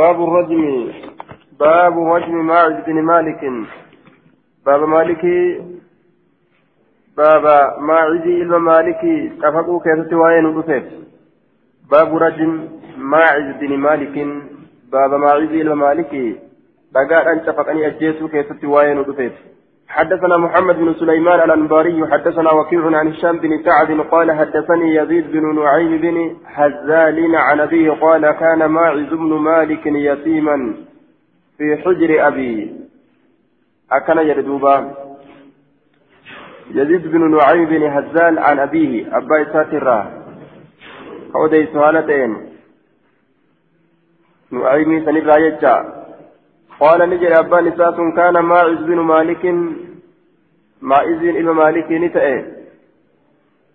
باب 0.00 0.18
الرجم 0.24 0.92
باب 1.60 1.94
رجم 1.98 2.46
ماعز 2.46 2.76
بن 2.86 3.02
مالك. 3.02 3.42
باب 4.66 4.82
مالكي 4.88 5.40
باب 7.16 7.44
ماعز 7.88 8.24
إلى 8.42 8.58
مالكي 8.58 9.28
كفقوا 9.42 9.80
كيف 9.84 10.12
وين 10.12 10.46
ودفت 10.46 10.88
باب 11.90 12.16
رجم 12.16 12.68
ماعز 12.96 13.48
بن 13.60 13.72
مالك. 13.86 14.16
باب 14.92 15.14
ماعز 15.14 15.52
إلى 15.60 15.74
مالكي 15.74 16.26
بقى 16.94 17.32
أن 17.32 17.38
تفقني 17.46 17.86
أجيسوا 17.86 18.28
كيف 18.28 18.64
وين 18.64 18.98
ودفت 18.98 19.36
حدثنا 19.90 20.36
محمد 20.36 20.76
بن 20.76 20.94
سليمان 20.94 21.40
الأنباري 21.40 22.06
حدثنا 22.12 22.52
وكيع 22.52 22.98
عن 22.98 23.08
هشام 23.08 23.38
بن 23.38 23.62
سعد 23.64 24.00
قال 24.00 24.32
حدثني 24.32 24.94
يزيد 24.94 25.32
بن 25.32 25.54
نعيم 25.54 26.00
بن 26.00 26.36
حزال 26.44 27.36
عن 27.36 27.60
أبيه 27.60 27.90
قال 27.90 28.30
كان 28.30 28.64
ماعز 28.64 29.08
بن 29.08 29.32
مالك 29.32 29.86
يتيما 29.86 30.74
في 31.58 31.76
حجر 31.76 32.26
أبي. 32.28 32.74
أكن 33.92 34.18
يردوبا 34.18 34.94
يزيد 36.70 37.06
بن 37.06 37.36
نعيم 37.36 37.64
بن 37.64 37.90
حزال 37.90 38.38
عن 38.38 38.58
أبيه 38.58 39.16
أبا 39.16 39.52
ساترا 39.52 40.10
قودي 41.34 41.66
سهالتين 41.66 42.50
نعيمي 44.50 45.04
سنبرا 45.04 45.36
يجا 45.36 45.99
قال 46.80 47.10
نجري 47.10 47.38
أبا 47.38 47.60
نساس 47.60 47.94
كان 48.16 48.38
ماعز 48.38 48.78
بن 48.78 48.98
مالك 49.00 49.44
ماعز 50.82 51.22
إلى 51.22 51.52
مالك 51.52 51.92
نتأه 51.92 52.44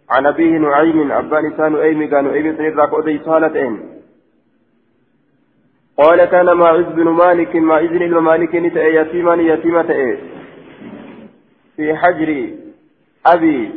عن 0.09 0.25
أبيه 0.25 0.57
نعيم 0.57 1.11
أبا 1.11 1.41
نسان 1.41 1.75
أيم 1.75 2.09
كان 2.09 2.27
أيم 2.27 2.57
سنرى 2.57 2.87
قودي 2.87 3.19
صالتين 3.25 3.95
قال 5.97 6.25
كان 6.25 6.51
ماعز 6.51 6.85
بن 6.85 7.03
مالك 7.03 7.55
ماعز 7.55 7.91
إلى 7.91 8.21
مالك 8.21 8.55
نتأه 8.55 8.83
يتيما 8.83 9.35
يتيمة. 9.35 10.17
في 11.75 11.95
حجر 11.95 12.49
أبي 13.25 13.71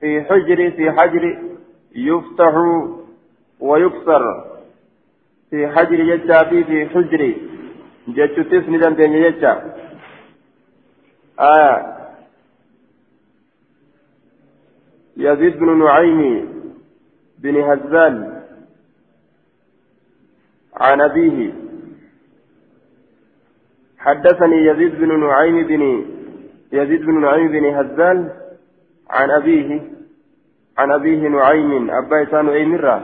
في 0.00 0.22
حجر 0.22 0.70
في 0.70 0.90
حجر 0.90 1.38
يفتح 1.94 2.54
ويكسر. 3.60 4.24
في 5.50 5.68
حجر 5.68 6.00
يجابي 6.00 6.64
في 6.64 6.86
حجر 6.86 7.34
jechuttis 8.16 8.68
ni 8.68 8.78
dandeenya 8.78 9.20
jecha 9.20 9.52
aya 11.36 11.98
يزيد 15.18 15.58
بن 15.58 15.78
نعيم 15.78 16.48
بن 17.38 17.56
هزال 17.56 18.42
عن 20.76 21.00
أبيه. 21.00 21.52
حدثني 23.98 24.66
يزيد 24.66 24.94
بن 24.94 25.20
نعيم 25.20 25.66
بن 25.66 25.82
يزيد 26.72 27.02
بن 27.02 27.20
نعيم 27.20 27.48
بن 27.48 27.64
هزال 27.64 28.18
عن 29.10 29.30
أبيه. 29.30 29.70
عن 30.78 30.90
أبيه 30.92 31.28
نعيم. 31.28 31.90
أبا 31.90 32.22
إسان 32.22 32.48
أيمرة 32.48 32.96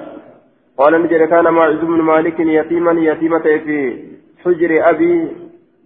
قال 0.78 1.02
نجد 1.02 1.22
كان 1.28 1.44
معز 1.44 1.80
بن 1.82 2.00
مالك 2.02 2.40
يتيما 2.40 2.92
يتيمة 2.92 3.42
في 3.42 4.13
حجر 4.44 4.90
أبي 4.90 5.36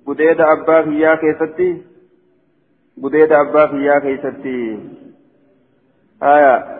قديد 0.06 0.41
أبا 0.41 0.83
فيا 0.83 1.14
كيستي 1.14 1.83
قديد 3.03 3.33
أبا 3.33 3.67
فيا 3.67 3.98
كيستي 3.98 4.78
آية 6.23 6.78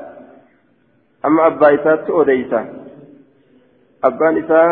أما 1.25 1.47
أبا 1.47 1.75
إسات 1.75 2.11
أوديسا 2.11 2.61
أبان 4.05 4.45
إساء 4.45 4.69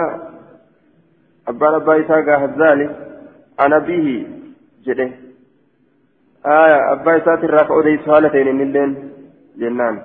أبان 1.49 1.75
أبا 1.75 2.01
إساء 2.01 2.21
قاهزالي 2.27 2.87
أنا 3.61 3.79
به 3.79 4.27
جده 4.85 5.11
آية 6.47 6.93
أبا 6.93 7.17
إسات 7.17 7.45
الراك 7.45 7.71
أوديس 7.71 8.09
هالتين 8.09 8.55
من 8.57 8.73
جنان 9.57 10.03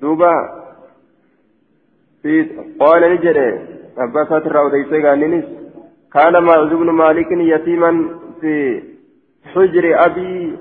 دوبا 0.00 0.34
قال 2.80 3.02
نجده 3.12 3.75
أبا 3.98 4.24
ساتر 4.28 4.58
أوديسي 4.58 5.02
قالنس 5.06 5.44
كان 6.12 6.42
معوذ 6.42 6.76
بن 6.76 6.90
مالك 6.90 7.26
يتيما 7.32 8.08
في 8.40 8.82
حجر 9.54 10.04
أبي 10.06 10.58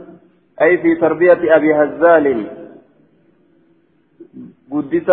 أي 0.61 0.77
في 0.77 0.95
تربية 0.95 1.55
أبي 1.55 1.73
هزال 1.75 2.47
قدس 4.71 5.09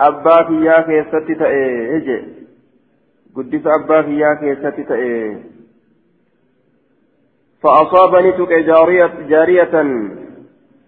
أبا 0.00 0.44
فيا 0.46 0.80
كيست 0.80 1.38
تأيه 1.38 2.24
قدس 3.36 3.64
أبا 3.66 4.02
فيا 4.02 4.34
كيست 4.34 4.88
تأيه 4.88 5.38
فأصابني 7.62 8.32
تك 8.32 8.52
جارية, 8.52 9.12
جارية 9.28 9.74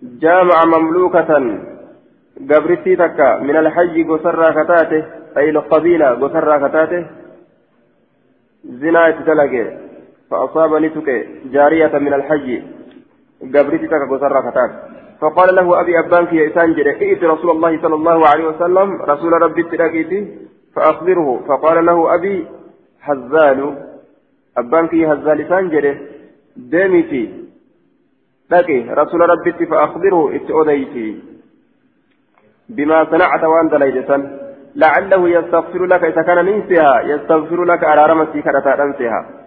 جامع 0.02 0.64
مملوكة 0.64 1.58
قبرتي 2.50 2.96
تكا 2.96 3.38
من 3.38 3.56
الحج 3.56 4.10
قسرى 4.10 4.64
كتاته 4.64 5.22
أي 5.37 5.50
القبيلة 5.50 6.09
قصر 6.09 6.69
كتاته 6.69 7.06
زنا 8.65 9.10
تتلقى 9.10 9.78
فأصاب 10.31 10.75
نتك 10.75 11.09
جارية 11.53 11.98
من 11.98 12.15
الحج 12.15 12.62
قبرتك 13.54 13.92
قصر 14.10 14.50
كتاته. 14.50 14.92
فقال 15.21 15.54
له 15.54 15.81
أبي 15.81 15.98
أبانك 15.98 16.32
يا 16.32 16.48
إسان 16.48 16.71
ائت 16.78 17.25
رسول 17.25 17.50
الله 17.50 17.82
صلى 17.82 17.94
الله 17.94 18.28
عليه 18.28 18.47
وسلم 18.48 19.03
رسول 19.03 19.32
ربي 19.32 19.62
تلاقيتي 19.62 20.38
فأخبره 20.75 21.44
فقال 21.48 21.87
له 21.87 22.15
أبي 22.15 22.47
هزال. 23.03 23.60
أبانك 24.59 24.92
يا 24.94 25.15
هزال 25.15 25.41
إسان 25.41 25.98
ديمتي 26.56 27.25
لكي 28.50 28.81
رسول 28.91 29.21
ربي 29.21 29.66
فأخبره 29.66 30.37
اتأوديتي 30.37 31.22
بما 32.69 33.04
صنعت 33.10 33.44
وأنت 33.44 33.75
ليلة. 33.75 34.10
لعله 34.75 35.28
يستغفر 35.28 35.84
لك 35.87 36.05
إذا 36.05 36.22
كان 36.22 36.44
ننسها 36.44 37.00
يستغفر 37.00 37.65
لك 37.65 37.84
على 37.84 38.06
رمسي 38.06 38.43
كرتا 38.43 38.84
ننسها 38.84 39.43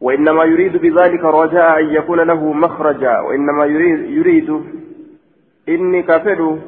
وإنما 0.00 0.44
يريد 0.44 0.76
بذلك 0.76 1.24
رجاء 1.24 1.80
أن 1.80 1.94
يكون 1.94 2.20
له 2.20 2.52
مخرجا 2.52 3.18
وإنما 3.20 3.64
يريد, 3.64 4.10
يريد 4.10 4.60
إني 5.68 6.02
كفر 6.02 6.58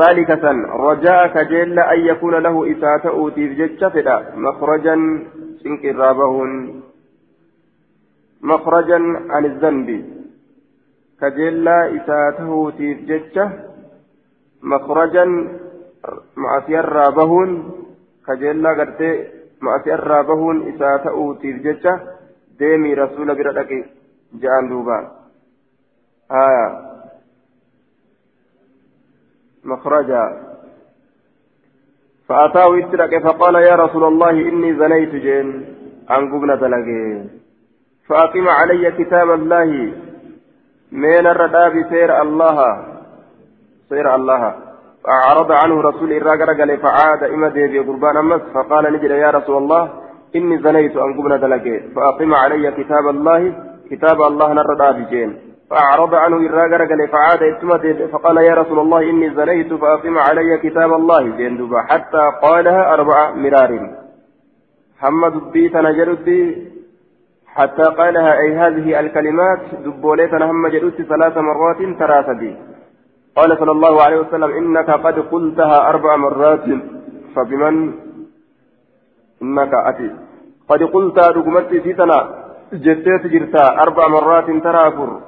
ذلك 0.00 0.40
سن. 0.42 0.64
رجاء 0.64 1.26
كجل 1.26 1.78
أن 1.78 2.00
يكون 2.00 2.34
له 2.34 2.72
إساءة 2.72 3.08
أوتي 3.08 3.48
بجتشفدا 3.48 4.32
مخرجا 4.36 5.24
سنكرابهن 5.62 6.80
مخرجا 8.42 9.00
عن 9.30 9.44
الذنب. 9.44 10.04
كجل 11.20 11.68
إساءة 11.68 12.42
أوتي 12.42 12.94
بجتشه 12.94 13.50
مخرجا 14.62 15.24
bahuun 17.16 17.50
kajeellaa 18.22 18.74
gartee 18.74 19.16
ma'asiyarraa 19.60 20.22
bahuun 20.24 20.62
isaa 20.74 20.98
ta'uutiif 20.98 21.62
jecha 21.66 21.98
deemii 22.58 22.94
rasuula 22.94 23.34
bira 23.34 23.52
dhaqe 23.58 23.84
je'an 24.40 24.70
duuba 24.70 24.96
haya 26.28 26.64
مخرجا 29.64 30.24
فأتاه 32.28 32.78
اترك 32.78 33.22
فقال 33.22 33.54
يا 33.54 33.74
رسول 33.74 34.04
الله 34.04 34.30
إني 34.30 34.74
زنيت 34.74 35.14
جين 35.14 35.48
عن 36.08 36.22
قبنة 36.32 36.66
لقين 36.68 37.30
فأقم 38.08 38.48
علي 38.48 38.90
كتاب 38.90 39.30
الله 39.30 39.92
من 40.92 41.26
الرداب 41.26 41.86
سير 41.90 42.22
الله 42.22 42.86
سير 43.88 44.14
الله 44.14 44.71
فأعرض 45.04 45.52
عنه 45.52 45.80
رسول 45.80 46.12
إراغر 46.12 46.52
قال 46.58 46.78
فعاد 46.78 47.22
إما 47.34 47.48
ديبي 47.48 47.78
قربان 47.78 48.16
أمس 48.16 48.42
فقال 48.54 48.92
نجد 48.92 49.10
يا 49.10 49.30
رسول 49.30 49.56
الله 49.56 49.90
إني 50.36 50.58
زنيت 50.58 50.96
أن 50.96 51.12
قبنا 51.18 51.36
دلقي 51.36 51.80
فأقم 51.94 52.34
علي 52.34 52.70
كتاب 52.70 53.08
الله 53.14 53.54
كتاب 53.90 54.22
الله 54.22 54.52
نرد 54.52 54.82
بجين 54.96 55.30
فأعرض 55.70 56.14
عنه 56.14 56.36
إراغر 56.48 56.84
قال 56.90 57.08
فعاد 57.08 57.42
إتما 57.42 57.76
فقال 58.12 58.36
يا 58.36 58.54
رسول 58.54 58.78
الله 58.78 59.00
إني 59.10 59.30
زنيت 59.30 59.74
فأقم 59.74 60.18
علي 60.18 60.58
كتاب 60.58 60.92
الله 60.92 61.22
جين 61.36 61.56
دبا 61.56 61.80
حتى 61.90 62.22
قالها 62.42 62.94
أربع 62.94 63.30
مرار. 63.30 63.72
حمد 65.00 65.52
بيت 65.52 65.76
نجرد 65.76 66.28
حتى 67.46 67.82
قالها 67.82 68.38
أي 68.38 68.56
هذه 68.56 69.00
الكلمات 69.00 69.60
دبوليتنا 69.84 70.50
هم 70.50 70.66
جلوس 70.68 70.94
ثلاث 70.94 71.36
مرات 71.36 71.98
تراسدي 71.98 72.56
قال 73.36 73.58
صلى 73.58 73.72
الله 73.72 74.02
عليه 74.02 74.18
وسلم 74.20 74.50
إنك 74.50 74.90
قد 74.90 75.18
قلتها 75.18 75.88
أربع 75.88 76.16
مرات 76.16 76.64
فبمن؟ 77.34 77.92
إنك 79.42 79.72
أتي. 79.74 80.10
قد 80.68 80.82
قلتها 80.82 81.28
رقمت 81.28 81.68
في 81.84 81.94
سنة 81.94 82.18
جتيت 82.72 83.26
جرتا 83.26 83.64
أربع 83.82 84.08
مرات 84.08 84.48
ترافر. 84.64 85.20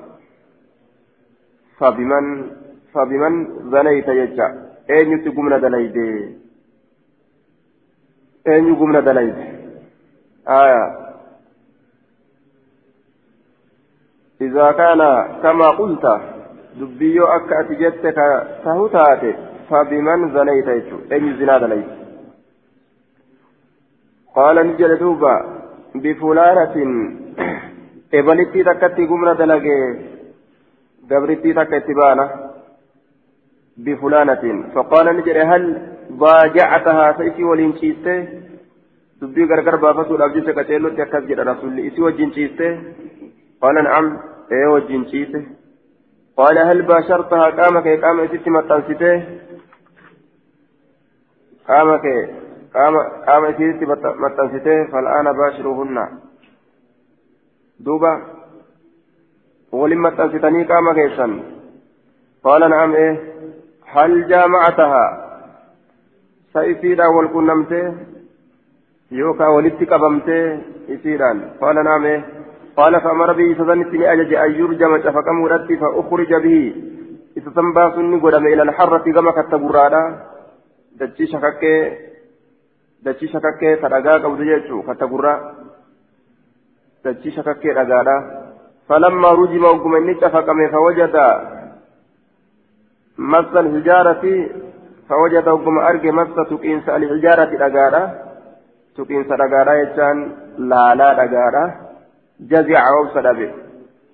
فبمن؟ 1.79 2.25
فبمن؟ 2.95 3.35
زنيت 3.71 4.09
يجا. 4.09 4.49
أين 4.91 5.25
تقومنا 5.25 5.59
دليدي؟ 5.59 6.11
أين 8.49 8.69
يقومنا 8.69 9.01
دليل 9.01 9.35
آية. 10.49 11.05
إذا 14.41 14.73
كان 14.73 15.01
كما 15.43 15.69
قلت 15.69 16.34
دبيو 16.81 17.25
أكا 17.25 17.61
أتجتك 17.61 18.19
تهتات 18.65 19.23
فبمن 19.71 20.21
زنيت 20.35 20.69
أي 21.13 21.35
زنا 21.39 21.59
دليل 21.59 21.85
قال 24.37 24.57
نجل 24.67 24.99
دوبا 24.99 25.35
بفلانة 25.95 26.77
إبلتي 28.15 28.61
تكتي 28.65 29.07
قمنا 29.11 29.33
دلقي 29.41 29.79
قبرتي 31.11 31.53
تكتي 31.59 31.95
بانا 31.99 32.27
بفلانة 33.85 34.45
فقال 34.75 35.07
نجل 35.17 35.39
هل 35.51 35.65
ضاجعتها 36.13 37.07
سيسي 37.19 37.45
baafatuudhaaf 39.85 40.35
jecha 40.37 40.53
qaceellotti 40.59 41.03
akkas 41.03 41.27
jedha 41.29 41.45
rasuulli 41.51 41.87
isii 41.89 42.05
wajjin 42.07 42.33
ciiste 42.37 42.67
qaala 43.63 43.83
na'am 43.87 44.07
ee 44.57 44.67
wajjin 44.75 45.05
ciise 45.11 45.39
qaala 46.39 46.67
hal 46.69 46.83
baashartahaa 46.91 47.57
qaama 47.59 47.83
kee 47.87 47.97
qaama 48.05 48.23
isitti 48.29 48.51
maxxansitee 48.57 49.17
qaama 51.69 51.97
kee 52.05 52.21
qaama 52.77 53.01
qaama 53.27 53.47
isitti 53.53 53.85
maxxansitee 54.25 54.81
fal'aana 54.93 55.35
baashiruhunna 55.41 56.05
duuba 57.85 58.13
waliin 59.81 60.03
maxxansitanii 60.07 60.65
qaama 60.73 60.95
keessan 60.99 61.33
qaala 62.47 62.67
na'am 62.75 62.93
ee 63.05 63.13
hal 63.95 64.15
jaamacatahaa 64.33 65.11
sa'ifiidhaan 66.55 67.15
wal 67.17 67.31
qunnamtee 67.37 67.87
yookaan 69.21 69.55
walitti 69.57 69.91
qabamtee 69.93 70.45
isiidhaan 70.95 71.39
ni 72.77 74.07
ajaje 74.07 74.37
an 74.37 74.55
yurjama 74.61 74.99
cafaqamuudhatti 74.99 75.77
fa'ukhrija 75.77 76.41
bihi 76.41 76.65
isa 77.37 77.51
san 77.55 77.73
baasuun 77.73 78.11
ni 78.11 78.21
godhame 78.21 78.53
ilal 78.53 78.73
harratti 78.79 79.13
gama 79.13 79.33
katta 79.33 79.59
gurraadha 79.59 80.03
dachii 80.99 81.27
shakakkee 81.27 81.81
dachii 83.05 83.29
shakakkee 83.29 83.77
ta 83.77 83.89
dhagaa 83.89 84.19
qabdu 84.21 84.45
jechuu 84.45 84.83
katta 84.83 85.07
gurraa 85.07 85.39
dachii 87.05 87.37
shakakkee 87.37 87.75
dhagaadha 87.75 88.17
فلما 88.89 89.31
رجم 89.33 89.65
وقم 89.65 90.13
تفقم 90.21 90.59
فوجد 90.69 91.17
مس 93.19 93.53
الحجارة 93.57 94.25
فوجد 95.09 95.49
وقم 95.49 95.79
أرجع 95.79 96.11
مس 96.11 96.29
تكينس 96.51 96.89
الحجارة 96.89 97.51
الأجارة 97.57 98.03
tuqiinsa 98.97 99.39
dhagaadhaa 99.41 99.81
jechaan 99.81 100.19
laalaa 100.71 101.15
dhagaadha 101.19 101.63
jazica 101.67 101.84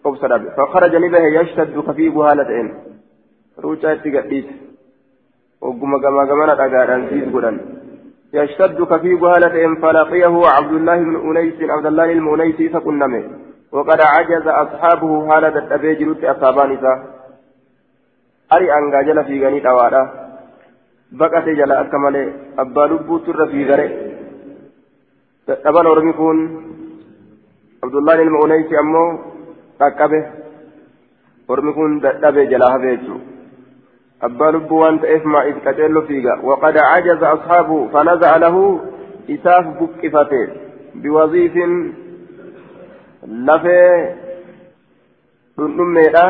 obsa 0.04 0.28
dhabe 0.28 0.48
fakharaja 0.56 0.98
ni 0.98 1.08
bahe 1.08 1.34
yashtaddu 1.34 1.82
kafiigu 1.82 2.20
haala 2.20 2.44
ta'een 2.44 2.70
ruucaa 3.64 3.92
itti 3.92 4.10
gadhiise 4.10 4.54
ogguma 5.60 5.98
gamaa 5.98 6.26
gamana 6.26 6.56
dhagaadhaan 6.62 7.08
siis 7.10 7.28
godhan 7.36 7.60
يشتد 8.34 8.82
كفيق 8.82 9.24
هالة 9.24 9.80
فلقيه 9.82 10.34
عبد 10.56 10.72
الله 10.72 10.96
بن 10.96 11.14
أنيس 11.30 11.70
عبد 11.70 11.86
الله 11.86 12.12
أنيس 12.34 12.72
فكنمه 12.72 13.24
وقد 13.72 14.00
عجز 14.00 14.46
أصحابه 14.46 15.12
هالة 15.30 15.58
الأبيجلت 15.58 16.24
أصابان 16.24 16.70
إسا 16.76 16.92
أري 18.52 18.72
أنجا 18.78 19.02
جل 19.02 19.24
في 19.24 19.46
غني 19.46 19.60
توالا 19.60 20.02
بقت 21.12 21.44
جل 21.44 21.72
أكمل 21.72 22.16
أبا 22.58 22.80
لبو 22.80 23.18
تر 23.18 23.46
في 23.46 23.64
غري 23.64 23.90
ormi 25.92 26.12
kun 26.14 26.38
abdullaan 27.82 28.20
ilma 28.24 28.38
unaysi 28.46 28.76
ammoo 28.82 29.08
dhaqqabe 29.80 30.20
ormi 31.48 31.72
kun 31.78 32.00
dadhabe 32.04 32.46
jalaa 32.52 32.72
hafe 32.74 32.90
jechuu 32.96 33.20
abbaa 34.28 34.50
lubbuu 34.56 34.80
waan 34.82 34.98
ta'eef 35.04 35.24
maa'iif 35.34 35.62
qaceello 35.66 36.02
fiiga 36.08 36.34
waqad 36.48 36.76
cajaza 36.90 37.32
ashaabu 37.36 37.78
fanaza'a 37.92 38.42
lahu 38.44 38.64
isaaf 39.36 39.70
buqqifate 39.78 40.42
biwaziifin 41.02 41.72
lafee 43.48 43.94
dhundhummeedha 45.58 46.26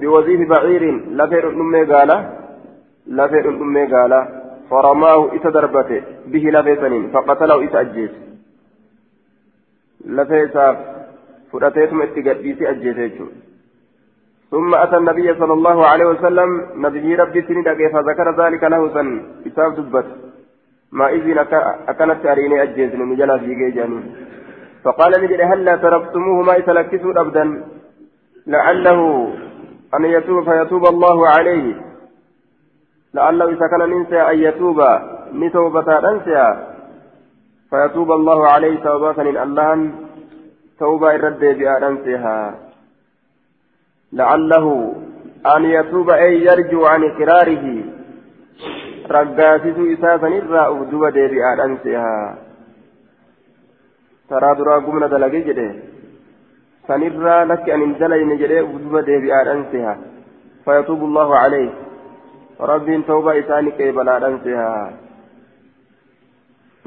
biwaziifi 0.00 0.50
baciirin 0.54 0.98
lafee 1.20 1.44
dhundhummee 1.46 1.84
gaala 1.92 2.16
lafee 3.20 3.44
dhundhummee 3.46 3.86
gaala 3.94 4.20
فرماه 4.70 5.32
إذا 5.32 5.50
دربته 5.50 6.02
به 6.26 6.44
لفيسنين 6.54 7.10
فقتله 7.14 7.56
إذا 7.66 7.80
أجيس 7.80 8.10
lafee 10.06 10.44
isaaf 10.46 10.76
fudhateetuma 11.50 12.04
itti 12.04 12.22
gadhiisee. 12.22 13.10
ثم 14.50 14.74
أتى 14.74 14.96
النبي 14.96 15.34
صلى 15.34 15.52
الله 15.52 15.86
عليه 15.86 16.06
وسلم 16.06 16.50
نبي 16.86 17.14
ربي 17.14 17.40
سند 17.42 17.68
فذكر 17.92 18.26
ذلك 18.42 18.62
له 18.64 18.82
سن 18.94 19.08
إساف 19.46 19.72
دبت 19.78 20.06
ما 20.92 21.06
إذن 21.08 21.38
أكنت 21.88 22.26
أريني 22.26 22.62
أجيز 22.62 22.94
نمجلا 22.94 23.38
في 23.38 23.54
جيجاني 23.54 24.00
فقال 24.84 25.12
نجد 25.22 25.40
هلا 25.40 25.76
تركتموه 25.76 26.42
ما 26.42 26.54
يتلكسوا 26.56 27.20
أبدا 27.20 27.44
لعله 28.46 29.00
أن 29.94 30.04
يتوب 30.04 30.44
فيتوب 30.44 30.84
الله 30.86 31.28
عليه 31.28 31.74
لعله 33.14 33.44
إذا 33.48 33.66
كان 33.72 33.82
ننسى 33.90 34.20
أن 34.30 34.38
يتوب 34.38 34.78
نتوبة 35.34 35.88
ننسى 36.06 36.42
فيتوب 37.70 38.10
الله 38.12 38.48
عليه 38.52 38.74
توبة 38.88 39.18
اللهم 39.44 39.92
توبة 40.78 41.14
الرد 41.14 41.42
بأنسها 41.58 42.38
لعله 44.12 44.66
أن 45.56 45.64
يتوب 45.64 46.10
أي 46.10 46.32
يرجو 46.48 46.86
عن 46.86 47.00
إقراره. 47.10 47.66
رقاسس 49.10 49.78
إساسا 49.94 50.26
إرى 50.26 50.62
أبدو 50.72 51.00
بأنسها 51.10 52.38
ترى 54.30 54.50
درا 54.58 54.76
قمنا 54.84 55.06
دلقي 55.06 55.40
جده. 55.48 55.70
سنرى 56.88 57.44
لك 57.50 57.70
أن 57.70 57.82
اندلين 57.82 58.30
جده 58.40 58.60
أبدو 58.60 58.94
بأنسها 59.22 59.94
فيتوب 60.64 61.00
الله 61.08 61.28
عليه. 61.42 61.70
رب 62.60 62.88
توبة 63.06 63.38
إساني 63.40 63.70
كيبلا 63.70 64.26
أنسها 64.28 64.72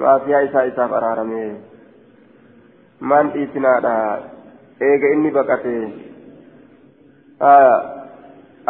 maafiyaa 0.03 0.41
isaa 0.47 0.65
isaaf 0.71 0.91
araarame 0.99 1.41
maan 3.11 3.31
dhiisinaadha 3.33 3.95
eega 4.89 5.07
inni 5.15 5.31
baqate 5.37 5.73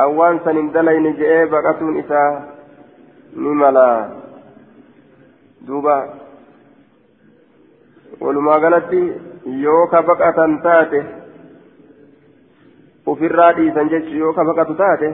awwaan 0.05 0.39
san 0.45 0.57
hin 0.61 0.71
dalayne 0.77 1.11
je'ee 1.21 1.45
baqatuun 1.55 1.97
isaa 2.03 2.29
ni 3.45 3.53
mala 3.61 3.85
duuba 5.67 5.95
walumaa 8.25 8.59
galatti 8.65 9.01
yoo 9.63 9.81
ka 9.93 10.01
baqatan 10.11 10.59
taate 10.67 11.01
ufirraa 13.13 13.51
dhiisan 13.59 13.89
jechu 13.95 14.17
yoo 14.23 14.33
ka 14.39 14.43
baqatu 14.51 14.73
taate 14.83 15.09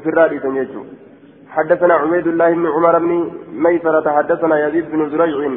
ufirraa 0.00 0.28
dhiisan 0.32 0.56
jechuudha 0.60 1.02
حدثنا 1.56 1.94
عبيد 1.94 2.26
الله 2.26 2.50
بن 2.50 2.66
عمر 2.66 2.98
بن 2.98 3.30
ميسرة 3.52 4.16
حدثنا 4.16 4.66
يزيد 4.66 4.90
بن 4.90 5.10
زريع 5.10 5.50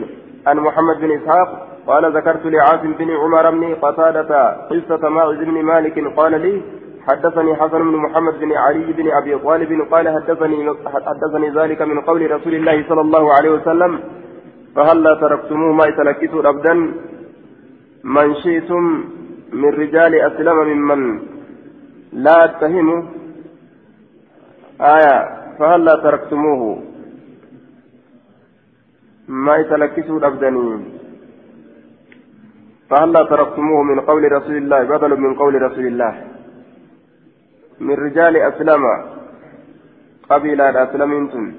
عن 0.48 0.58
محمد 0.58 0.98
بن 1.02 1.12
إسحاق 1.12 1.68
قال 1.88 2.18
ذكرت 2.18 2.46
لعاصم 2.46 2.94
بن 3.00 3.10
عمر 3.12 3.52
بن 3.52 3.76
قتادة 3.76 4.32
قصة 4.72 5.10
ماعز 5.10 5.38
بن 5.38 5.64
مالك 5.64 5.96
قال 6.18 6.42
لي 6.42 6.62
حدثني 7.08 7.56
حسن 7.56 7.78
بن 7.78 7.96
محمد 8.06 8.40
بن 8.40 8.54
علي 8.54 8.94
بن 8.94 9.12
أبي 9.12 9.38
طالب 9.38 9.82
قال 9.92 10.10
حدثني 10.10 10.76
حدثني 11.08 11.50
ذلك 11.50 11.82
من 11.82 12.02
قول 12.02 12.32
رسول 12.32 12.56
الله 12.56 12.86
صلى 12.90 13.02
الله 13.02 13.34
عليه 13.34 13.50
وسلم 13.50 14.00
فهلا 14.76 15.14
تركتموه؟ 15.22 15.74
ما 15.74 15.86
يتلكسوا 15.86 16.50
أبدا 16.50 16.74
من 18.04 18.36
شئتم 18.44 19.04
من 19.54 19.70
رجال 19.70 20.16
أسلم 20.16 20.58
ممن 20.68 21.20
لا 22.14 22.46
اتهموا 22.46 23.04
آية 24.82 25.47
فهلا 25.60 25.96
تركتموه؟ 25.96 26.84
ما 29.28 29.56
يتلكسوا 29.56 30.20
الأبداني 30.20 30.86
فهلا 32.90 33.24
تركتموه 33.24 33.84
من 33.84 34.00
قول 34.00 34.32
رسول 34.32 34.58
الله؟ 34.58 34.84
بدل 34.84 35.20
من 35.20 35.36
قول 35.36 35.62
رسول 35.62 35.88
الله. 35.88 36.28
من 37.80 37.94
رجال 37.94 38.38
أسلم. 38.38 38.84
قبيلة 40.30 40.84
أسلمتم 40.84 41.52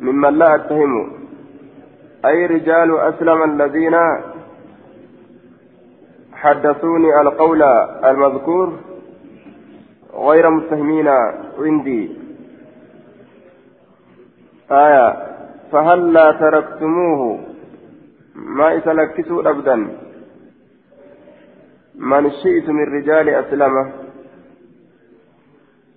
ممن 0.00 0.38
لا 0.38 0.54
أتهم. 0.54 1.12
أي 2.24 2.46
رجال 2.46 2.98
أسلم 2.98 3.42
الذين 3.44 3.96
حدثوني 6.32 7.20
القول 7.20 7.62
المذكور 8.10 8.72
غير 10.14 10.50
متهمين 10.50 11.08
عندي. 11.58 12.21
آية 14.70 15.32
فهلا 15.72 16.32
تركتموه؟ 16.32 17.40
ما 18.34 18.78
إسلكسوا 18.78 19.50
أبدا. 19.50 19.76
من 21.94 22.30
شئت 22.30 22.68
من 22.68 22.84
رجال 22.96 23.28
أسلمه 23.28 23.92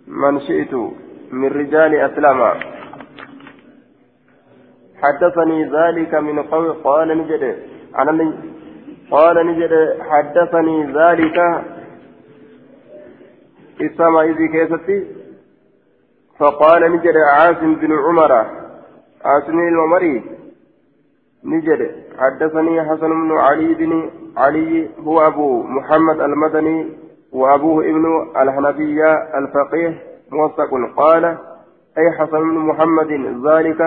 من 0.07 0.39
شئت 0.39 0.73
من 1.31 1.47
رجال 1.47 1.95
أسلم. 1.95 2.39
حدثني 5.01 5.59
ذلك 5.65 6.13
من 6.15 6.43
قول 6.43 6.73
قال 6.73 7.17
نجد 7.17 7.43
قال 9.11 9.47
نجد 9.47 9.73
حدثني 10.01 10.77
ذلك. 10.85 11.37
إسامة 13.81 14.21
إذي 14.21 14.47
كيستي؟ 14.47 15.24
فقال 16.39 16.91
نجد 16.91 17.17
عاصم 17.17 17.75
بن 17.75 17.91
عمر 17.91 18.31
عاصم 19.25 19.59
العمري 19.59 20.23
نجد 21.43 22.05
حدثني 22.19 22.83
حسن 22.83 23.09
بن 23.09 23.31
علي 23.31 23.73
بن 23.73 24.09
علي 24.37 24.89
هو 24.99 25.27
أبو 25.27 25.63
محمد 25.63 26.21
المدني 26.21 26.97
وأبوه 27.31 27.83
ابن 27.83 28.05
الحنفية 28.37 29.13
الفقيه 29.13 30.03
موثق. 30.31 30.95
قال 30.97 31.25
أي 31.97 32.11
حسن 32.11 32.39
بن 32.39 32.57
محمد 32.57 33.11
ذلك 33.47 33.81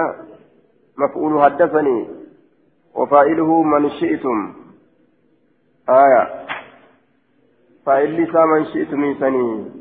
مفعول 0.98 1.42
حدثني 1.42 2.08
وفائله 2.94 3.62
من 3.62 3.90
شئتم. 3.90 4.52
آية 5.88 6.46
فإن 7.86 8.08
لسا 8.08 8.44
من 8.44 8.64
شئتم 8.64 9.14
سني. 9.20 9.77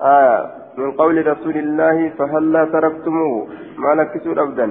آية. 0.00 0.60
من 0.76 0.92
قول 0.92 1.26
رسول 1.26 1.56
الله 1.56 2.08
فهلا 2.08 2.64
تركتموه؟ 2.64 3.48
ما 3.76 3.94
لكسوا 3.94 4.42
أبدا 4.42 4.66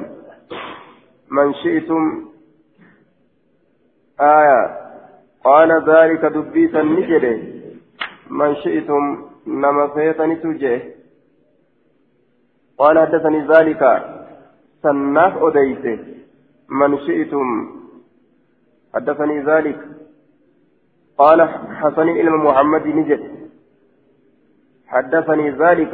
من 1.31 1.53
شئتم. 1.53 2.25
آية. 4.21 4.79
قال 5.43 5.89
ذلك 5.89 6.25
دبيسا 6.25 6.81
نجده 6.81 7.37
من 8.29 8.55
شئتم. 8.55 9.25
نما 9.47 9.87
فيتني 9.87 10.35
تجه 10.35 10.81
قال 12.77 12.99
حدثني 12.99 13.47
ذلك. 13.47 13.81
سناف 14.83 15.43
أديته 15.43 15.99
من 16.69 16.97
شئتم. 16.97 17.69
حدثني 18.95 19.43
ذلك. 19.43 19.79
قال 21.17 21.49
حسن 21.75 22.09
إلى 22.09 22.29
محمد 22.29 22.87
نجد. 22.87 23.48
حدثني 24.89 25.49
ذلك. 25.51 25.93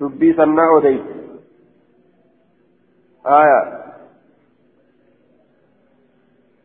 دبي 0.00 0.32
سنا 0.32 0.64
أديت 0.76 1.04
آية. 3.26 3.60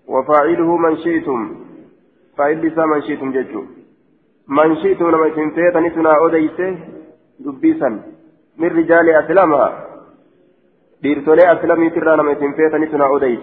وفاعله 0.08 0.78
من 0.78 0.98
شئتم. 0.98 1.62
فاعل 2.38 2.58
لسا 2.66 2.86
من 2.86 3.02
شئتم 3.02 3.32
ججو 3.32 3.64
من 4.48 4.76
شئتم 4.82 5.10
لما 5.14 5.30
تنفيت 5.30 5.76
نتنا 5.86 6.12
أوديسه 6.22 6.78
دبيسا 7.40 7.90
من 8.58 8.70
رجال 8.80 9.10
أسلامها 9.10 9.70
ديرتولي 11.02 11.44
أسلامي 11.54 11.90
ترى 11.90 12.16
لما 12.18 12.34
تنفيت 12.34 12.74
نتنا 12.76 13.06
أوديس 13.06 13.40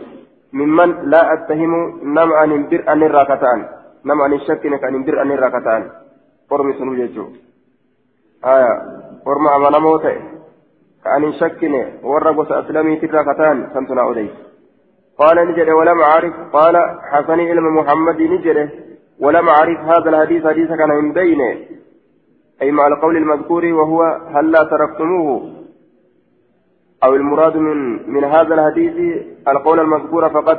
ممن 0.53 0.91
لا 1.13 1.23
أتهم 1.33 1.73
نم 2.17 2.31
أن 2.43 2.51
انبر 2.59 2.81
أن 2.93 3.03
الراكتان 3.03 3.61
نم 4.09 4.21
أن 4.23 4.33
الشك 4.33 4.67
أن 4.67 4.95
انبر 4.95 5.23
أن 5.23 5.31
الراكتان 5.33 5.83
قرمي 6.51 6.73
سنو 6.79 6.95
ججو 7.01 7.27
آية 8.45 8.73
قرم 9.27 9.49
أمانا 9.49 9.79
موتي 9.79 10.21
كأن 11.05 11.25
الشك 11.25 11.63
ورقص 12.03 12.53
أسلامي 12.53 12.97
ترى 12.97 13.25
كتان 13.25 13.71
سنتنا 13.75 14.03
أوديس 14.03 14.31
قال 15.19 15.49
نجد 15.49 15.71
ولم 15.71 16.01
أعرف 16.01 16.35
قال 16.53 16.77
حسن 17.11 17.41
علم 17.41 17.77
محمد 17.79 18.23
نجده 18.23 18.71
ولم 19.21 19.49
أعرف 19.49 19.79
هذا 19.81 20.11
الحديث 20.11 20.47
حديث 20.47 20.69
كان 20.69 20.89
من 20.89 21.13
بينه 21.13 21.57
أي 22.63 22.71
مع 22.71 22.87
القول 22.87 23.17
المذكور 23.17 23.65
وهو 23.65 24.03
هل 24.35 24.51
لا 24.51 24.63
تركتموه 24.65 25.51
أو 27.05 27.15
المراد 27.15 27.57
من 27.57 28.11
من 28.13 28.25
هذا 28.25 28.55
الحديث 28.55 29.23
القول 29.49 29.81
المذكور 29.81 30.29
فقط 30.29 30.59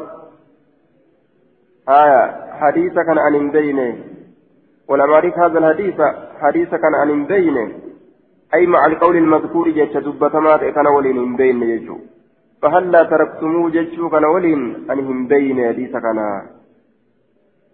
آية 1.90 2.52
حديث 2.52 2.94
كان 2.94 3.18
عن 3.18 3.52
بينه 3.52 4.09
ولم 4.90 5.12
أعرف 5.12 5.38
هذا 5.40 5.60
الحديث. 5.60 6.02
حديث 6.42 6.70
كان 6.70 6.96
عن 6.96 7.26
بينه 7.26 7.72
أي 8.54 8.66
مع 8.66 8.86
القول 8.86 9.16
المذكور 9.18 9.70
جت 9.70 9.98
دبتمات 9.98 10.60
كان 10.60 10.88
ولين 10.88 11.18
من 11.18 11.36
بينه 11.36 11.66
يجو 11.66 11.98
فهلا 12.62 13.04
تركتموه 13.04 13.70
جتشو 13.70 14.10
كان 14.10 14.26
ولين 14.26 14.92
أنهم 14.92 15.28
بين 15.28 15.68
حديث 15.68 15.92
كان؟ 15.92 16.20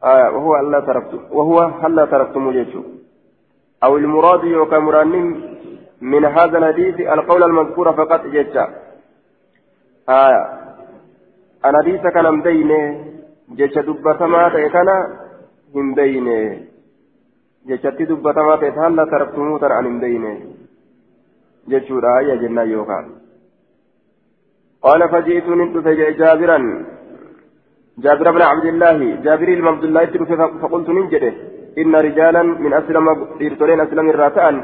آه 0.03 0.31
وهو 0.35 0.55
هلا 0.55 0.79
تركتم 0.79 1.21
وهو 1.31 1.59
هلا 1.59 2.05
تركتموه 2.05 2.53
جتشو؟ 2.53 2.83
أو 3.83 3.97
المراد 3.97 4.43
يوكا 4.43 4.79
مرانين 4.79 5.27
من 6.01 6.25
هذا 6.25 6.57
الحديث 6.57 6.99
القول 6.99 7.43
المذكور 7.43 7.93
فقط 7.93 8.25
جتشا. 8.25 8.65
آية 10.09 10.43
أنا 11.65 11.77
حديث 11.81 12.01
كان 12.01 12.41
بين 12.41 12.71
جتشا 13.49 13.81
دبتما 13.81 14.49
كان 14.49 14.89
هم 15.75 15.95
بين 17.67 17.77
جتشا 17.77 18.05
دبتما 18.09 18.55
هلا 18.77 19.03
تركتموه 19.11 19.59
ترى 19.61 19.73
عن 19.77 19.99
بين 20.03 20.25
جتشو 21.71 21.95
رأي 22.05 22.37
جنة 22.41 22.63
يوكا 22.73 22.99
قال 24.85 25.01
فجئت 25.11 25.47
ندف 25.59 25.87
جابرا 26.19 26.57
جابر 28.03 28.27
بن 28.35 28.41
عبد 28.51 28.65
الله 28.73 28.97
جابر 29.25 29.47
بن 29.59 29.67
عبد 29.71 29.83
الله 29.87 30.03
فقلت 30.61 30.87
ننجده 30.97 31.33
إن 31.81 31.93
رجالا 32.07 32.43
من 32.63 32.71
أسلم 32.79 33.05
إرتولين 33.45 33.79
أسلم 33.85 34.05
الراتان 34.13 34.55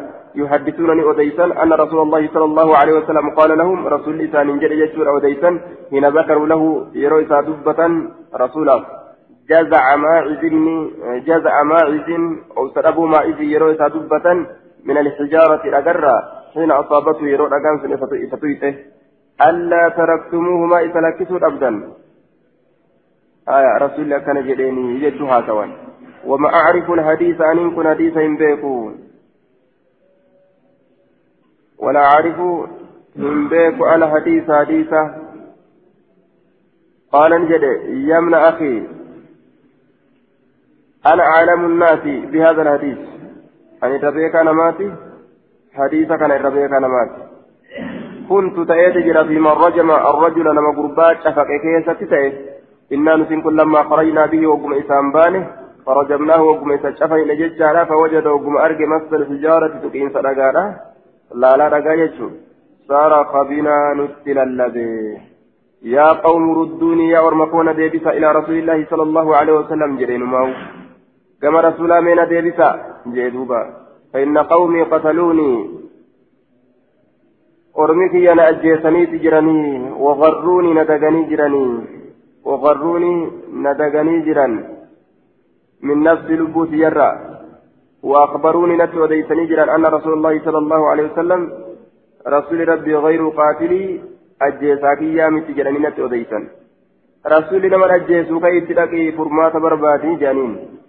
يحدثونني 0.42 1.04
أديسا 1.12 1.46
أن 1.64 1.72
رسول 1.84 2.00
الله 2.06 2.22
صلى 2.34 2.46
الله 2.50 2.78
عليه 2.80 2.94
وسلم 3.00 3.26
قال 3.40 3.52
لهم 3.62 3.88
رسول 3.96 4.18
لسان 4.18 4.48
جد 4.62 4.72
يجور 4.82 5.08
أديسا 5.18 5.52
حين 5.92 6.06
ذكروا 6.18 6.48
له 6.52 6.62
يروي 7.04 7.26
دبة 7.48 7.80
رسولا 8.44 8.78
جزع 9.50 9.96
ماعز 9.96 10.44
جزع 11.26 11.64
ماعز 11.64 12.10
أو 12.58 12.70
سربوا 12.70 13.08
ماعز 13.08 13.40
يروي 13.40 13.74
دبة 13.74 14.34
من 14.84 14.98
الحجارة 14.98 15.64
الأجرة. 15.66 16.42
حين 16.54 16.72
أصابته 16.72 17.28
يروي 17.28 17.48
أجان 17.48 17.98
فتويته 18.32 18.76
ألا 19.50 19.90
تركتموهما 19.90 20.80
إذا 20.80 21.00
لكسوا 21.00 21.48
أبدا 21.48 21.94
آية 23.50 23.78
رسول 23.78 24.04
الله 24.06 24.18
كان 24.18 24.48
جديني 24.48 25.04
يجدها 25.04 25.42
سوا 25.48 25.66
وما 26.26 26.50
أعرف 26.54 26.92
الحديث 26.92 27.42
أن 27.42 27.76
كن 27.76 27.88
حديثا 27.88 28.22
بيكون. 28.40 29.12
ولا 31.80 32.00
أعرف 32.00 32.40
من 33.16 33.50
بيك 33.50 33.82
الحديث 33.82 34.52
حديثا 34.52 35.22
قال 37.12 37.32
نجد 37.42 37.64
يا 38.10 38.18
ابن 38.18 38.34
أخي 38.34 39.01
أنا 41.06 41.24
أعلم 41.24 41.66
الناس 41.66 42.04
بهذا 42.32 42.62
الحديث. 42.62 42.98
أن 43.84 44.00
ربيك 44.04 44.36
أنا 44.36 44.52
ماتي 44.52 44.92
حديثك 45.74 46.22
أنا 46.24 46.36
ربيك 46.38 46.74
أنا 46.74 46.88
ماتي 46.88 47.22
كنت 48.30 48.68
تأيت 48.68 48.98
جرى 48.98 49.26
في 49.28 49.40
من 49.40 49.48
رجم 49.48 49.92
الرجل 49.92 50.46
لما 50.58 50.72
قربات 50.78 51.18
شفق 51.26 51.48
كيسة 51.64 51.94
تأيت 51.94 52.36
إنا 52.94 53.16
نسين 53.16 53.42
كل 53.42 53.58
لما 53.58 53.84
خرجنا 53.84 54.26
به 54.26 54.48
وقم 54.48 54.74
إسام 54.74 55.12
بانه 55.12 55.48
فرجمناه 55.86 56.42
وقم 56.44 56.72
إسا 56.72 56.92
شفين 57.00 57.30
ججارا 57.40 57.84
فوجد 57.84 58.28
وقم 58.28 58.58
أرق 58.58 58.80
مس 58.92 59.14
الحجارة 59.14 59.74
تقين 59.84 60.10
صدقارا 60.10 60.66
لا 61.42 61.58
لا 61.58 61.68
رقا 61.68 61.94
يجو. 61.94 62.30
صار 62.88 63.26
خبنا 63.32 63.94
نتل 63.98 64.38
الذي. 64.40 65.18
يا 65.84 66.08
قوم 66.26 66.44
ردوني 66.60 67.10
يا 67.10 67.20
أرمكون 67.28 67.76
ديبسا 67.76 68.10
إلى 68.18 68.32
رسول 68.32 68.56
الله 68.62 68.86
صلى 68.92 69.04
الله 69.04 69.36
عليه 69.36 69.54
وسلم 69.54 69.98
جرين 69.98 70.24
ماو 70.24 70.50
كما 71.42 71.60
رسول 71.62 72.02
من 72.02 72.28
ديبسا 72.30 72.70
جيدوبا 73.08 73.62
فإن 74.14 74.38
قومي 74.38 74.84
قتلوني. 74.84 75.82
ajjeesaniiti 78.52 79.20
jiranii 79.20 79.96
waqarruuni 80.00 80.74
na 80.74 80.84
daganii 80.86 81.26
jiranii 81.26 81.88
waqarruuni 82.46 83.14
na 83.64 83.74
daganii 83.74 84.22
jiran 84.28 84.54
min 85.82 86.04
nafsi 86.04 86.36
lubbuu 86.38 86.66
tiyyarra 86.66 87.32
وأخبروني 88.04 88.76
نت 88.78 88.96
وديتني 88.96 89.46
جرا 89.46 89.76
أن 89.76 89.86
رسول 89.86 90.14
الله 90.14 90.34
صلى 90.46 90.58
الله 90.58 90.90
عليه 90.92 91.06
وسلم 91.12 91.42
رسول 92.28 92.68
ربي 92.70 92.96
غير 92.96 93.28
قاتلي 93.28 94.02
أجيساكي 94.42 95.16
يا 95.16 95.30
مت 95.30 95.52
جراني 95.58 95.80
نت 95.80 96.00
وديتن 96.00 96.44
رسول 97.28 97.62
لما 97.62 97.96
أجيسو 97.96 98.40
كي 98.40 98.62
تلاقي 98.62 99.12
فرمات 99.12 99.54
بربادي 99.64 100.16
جانين. 100.16 100.81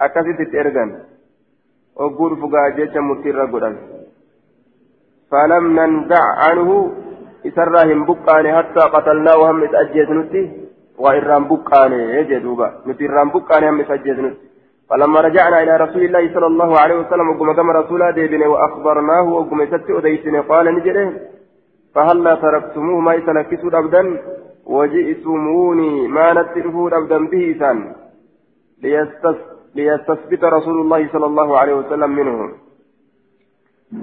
أكاسي 0.00 0.32
تترغن 0.32 0.90
وقول 1.96 2.36
فقا 2.36 2.68
جيشا 2.76 3.00
متير 3.00 3.40
قدن 3.40 3.76
فلم 5.30 5.64
ننزع 5.80 6.24
عنه 6.44 6.92
إسراهم 7.46 8.04
بقاني 8.04 8.56
حتى 8.56 8.80
قتلناه 8.80 9.50
هم 9.50 9.62
إتأجيز 9.64 10.10
نتي 10.10 10.42
وإرام 10.98 11.48
بقاني 11.48 12.00
يجدوبا 12.18 12.68
نتي 12.86 13.08
إرام 13.08 13.28
بقاني 13.30 13.68
هم 13.70 13.80
إتأجيز 13.80 14.18
نتي 14.20 14.48
فلما 14.90 15.20
رجعنا 15.20 15.62
إلى 15.62 15.76
رسول 15.76 16.02
الله 16.04 16.34
صلى 16.34 16.46
الله 16.46 16.80
عليه 16.80 16.96
وسلم 17.00 17.28
وقم 17.28 17.52
كما 17.52 17.72
رسولا 17.72 18.10
ديبني 18.10 18.46
وأخبرناه 18.46 19.22
وقم 19.22 19.66
ستي 19.66 19.98
أديسني 19.98 20.40
قال 20.40 20.74
نجده 20.74 21.12
فهلا 21.94 22.34
تركتموه 22.34 23.00
ما 23.00 23.14
يتلكسوا 23.14 23.78
أبدا 23.78 24.02
وجئتموني 24.66 26.08
ما 26.08 26.32
نتلفوا 26.32 26.96
أبدا 26.98 27.18
به 27.26 27.56
سان 27.60 27.78
ليستثبت 29.78 30.42
رسول 30.44 30.76
الله 30.80 31.00
صلى 31.12 31.26
الله 31.26 31.48
عليه 31.58 31.74
وسلم 31.74 32.10
منه. 32.10 32.38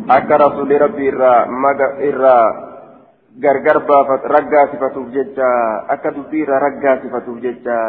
Akka 0.10 0.38
rasuulli 0.42 0.82
rabbii 0.82 1.08
irraa 1.14 1.46
maga 1.46 1.88
irraa 2.02 2.46
gargar 3.38 3.78
baafat 3.86 4.24
raggaasifatuuf 4.34 5.14
jecha 5.14 5.50
akka 5.94 6.10
dubbii 6.16 6.42
irraa 6.42 6.64
raggaasifatuuf 6.66 7.38
jecha. 7.46 7.80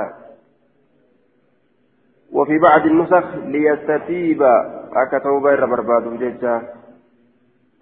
وفي 2.32 2.58
بعض 2.58 2.86
النسخ 2.86 3.24
ليستتيب 3.46 4.42
أكا 4.92 5.18
توبة 5.18 5.52
إرى 5.52 5.66
برباد 5.66 6.18
جيتشا 6.18 6.62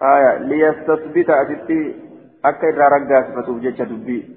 آية 0.02 0.38
ليستثبت 0.38 1.30
أتتي 1.30 1.94
أكا 2.44 2.68
إرى 2.68 2.86
رقاس 2.94 3.26
فتوب 3.34 3.60
جيتشا 3.60 3.84
دبي 3.84 4.36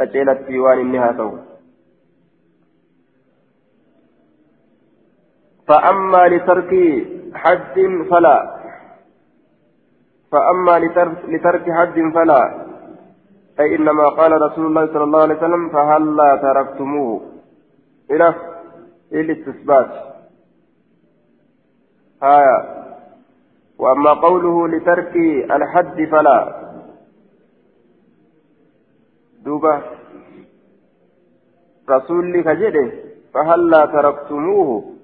أجيلت 0.00 0.38
في 0.46 0.58
وان 0.58 0.78
إنها 0.78 1.12
فأما 5.68 6.28
لترك 6.28 6.72
حد 7.34 8.06
فلا. 8.10 8.56
فأما 10.32 10.78
لترك 11.28 11.72
حد 11.72 11.98
فلا. 12.14 12.66
أي 13.60 13.76
إنما 13.76 14.08
قال 14.08 14.32
رسول 14.42 14.66
الله 14.66 14.86
صلى 14.86 15.04
الله 15.04 15.22
عليه 15.22 15.34
وسلم 15.34 15.68
فهلا 15.68 16.36
تركتموه؟ 16.36 17.20
إلى 18.10 18.34
الاستثبات 19.12 19.90
آية. 22.22 22.58
وأما 23.78 24.12
قوله 24.12 24.68
لترك 24.68 25.16
الحد 25.50 26.04
فلا. 26.10 26.38
دوبة. 29.44 29.82
رسول 31.90 32.40
كجده 32.40 32.92
فهلا 33.34 33.86
تركتموه؟ 33.86 34.95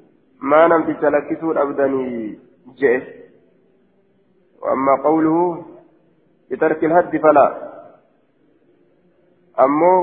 ما 0.43 0.67
نمت 0.67 0.89
تلكسوا 1.03 1.63
أبدني 1.63 2.39
جئ 2.79 3.03
وأما 4.63 4.95
قوله 5.05 5.65
بترك 6.51 6.85
الهد 6.85 7.17
فلا 7.25 7.47
أمو 9.61 9.95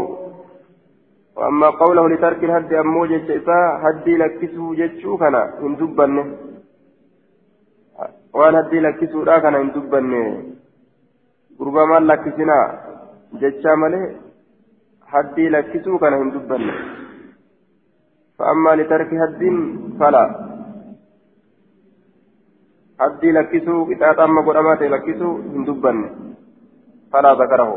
وأما 1.35 1.69
قوله 1.69 2.09
لترك 2.09 2.43
الهد 2.43 2.73
أمو 2.73 3.05
جيش 3.05 3.49
هدي 3.83 4.17
لكسه 4.17 4.73
جيشو 4.75 5.17
كان 5.17 5.35
إن 5.35 5.75
haddii 8.35 8.79
lakkisuudha 8.85 9.41
kana 9.41 9.59
hin 9.61 9.71
dubbanne 9.75 10.21
gurbaa 11.59 11.85
maal 11.91 12.05
lakkisinaa 12.11 12.65
jechaa 13.41 13.75
malee 13.83 14.05
haddii 15.13 15.49
lakkisuu 15.55 15.99
kana 16.03 16.19
hin 16.21 16.33
dubbanne 16.35 16.73
فأما 18.39 18.75
لترك 18.75 19.13
هد 19.13 19.41
فلا 19.99 20.23
qixaaxa 22.99 24.23
amma 24.23 24.41
godhamaa 24.47 24.79
ta'e 24.79 24.89
lakkisuu 24.93 25.35
hin 25.51 25.65
dubbanne 25.67 26.07
falaa 27.11 27.37
zakarahu 27.41 27.75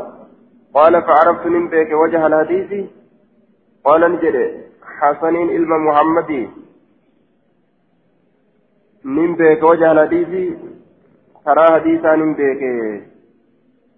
qaala 0.77 1.01
facarabtu 1.09 1.53
nin 1.53 1.69
beeke 1.73 1.93
wajaha 2.01 2.25
alhadiisi 2.29 2.79
qaala 3.85 4.09
ni 4.13 4.19
jedhe 4.23 4.43
xasaniin 4.97 5.53
ilma 5.57 5.77
muhammadii 5.85 6.43
nin 9.15 9.37
beeke 9.41 9.69
wajaha 9.71 9.95
alhadiisi 9.95 10.43
karaa 11.47 11.71
hadiisaa 11.77 12.19
nin 12.23 12.37
beeke 12.43 12.75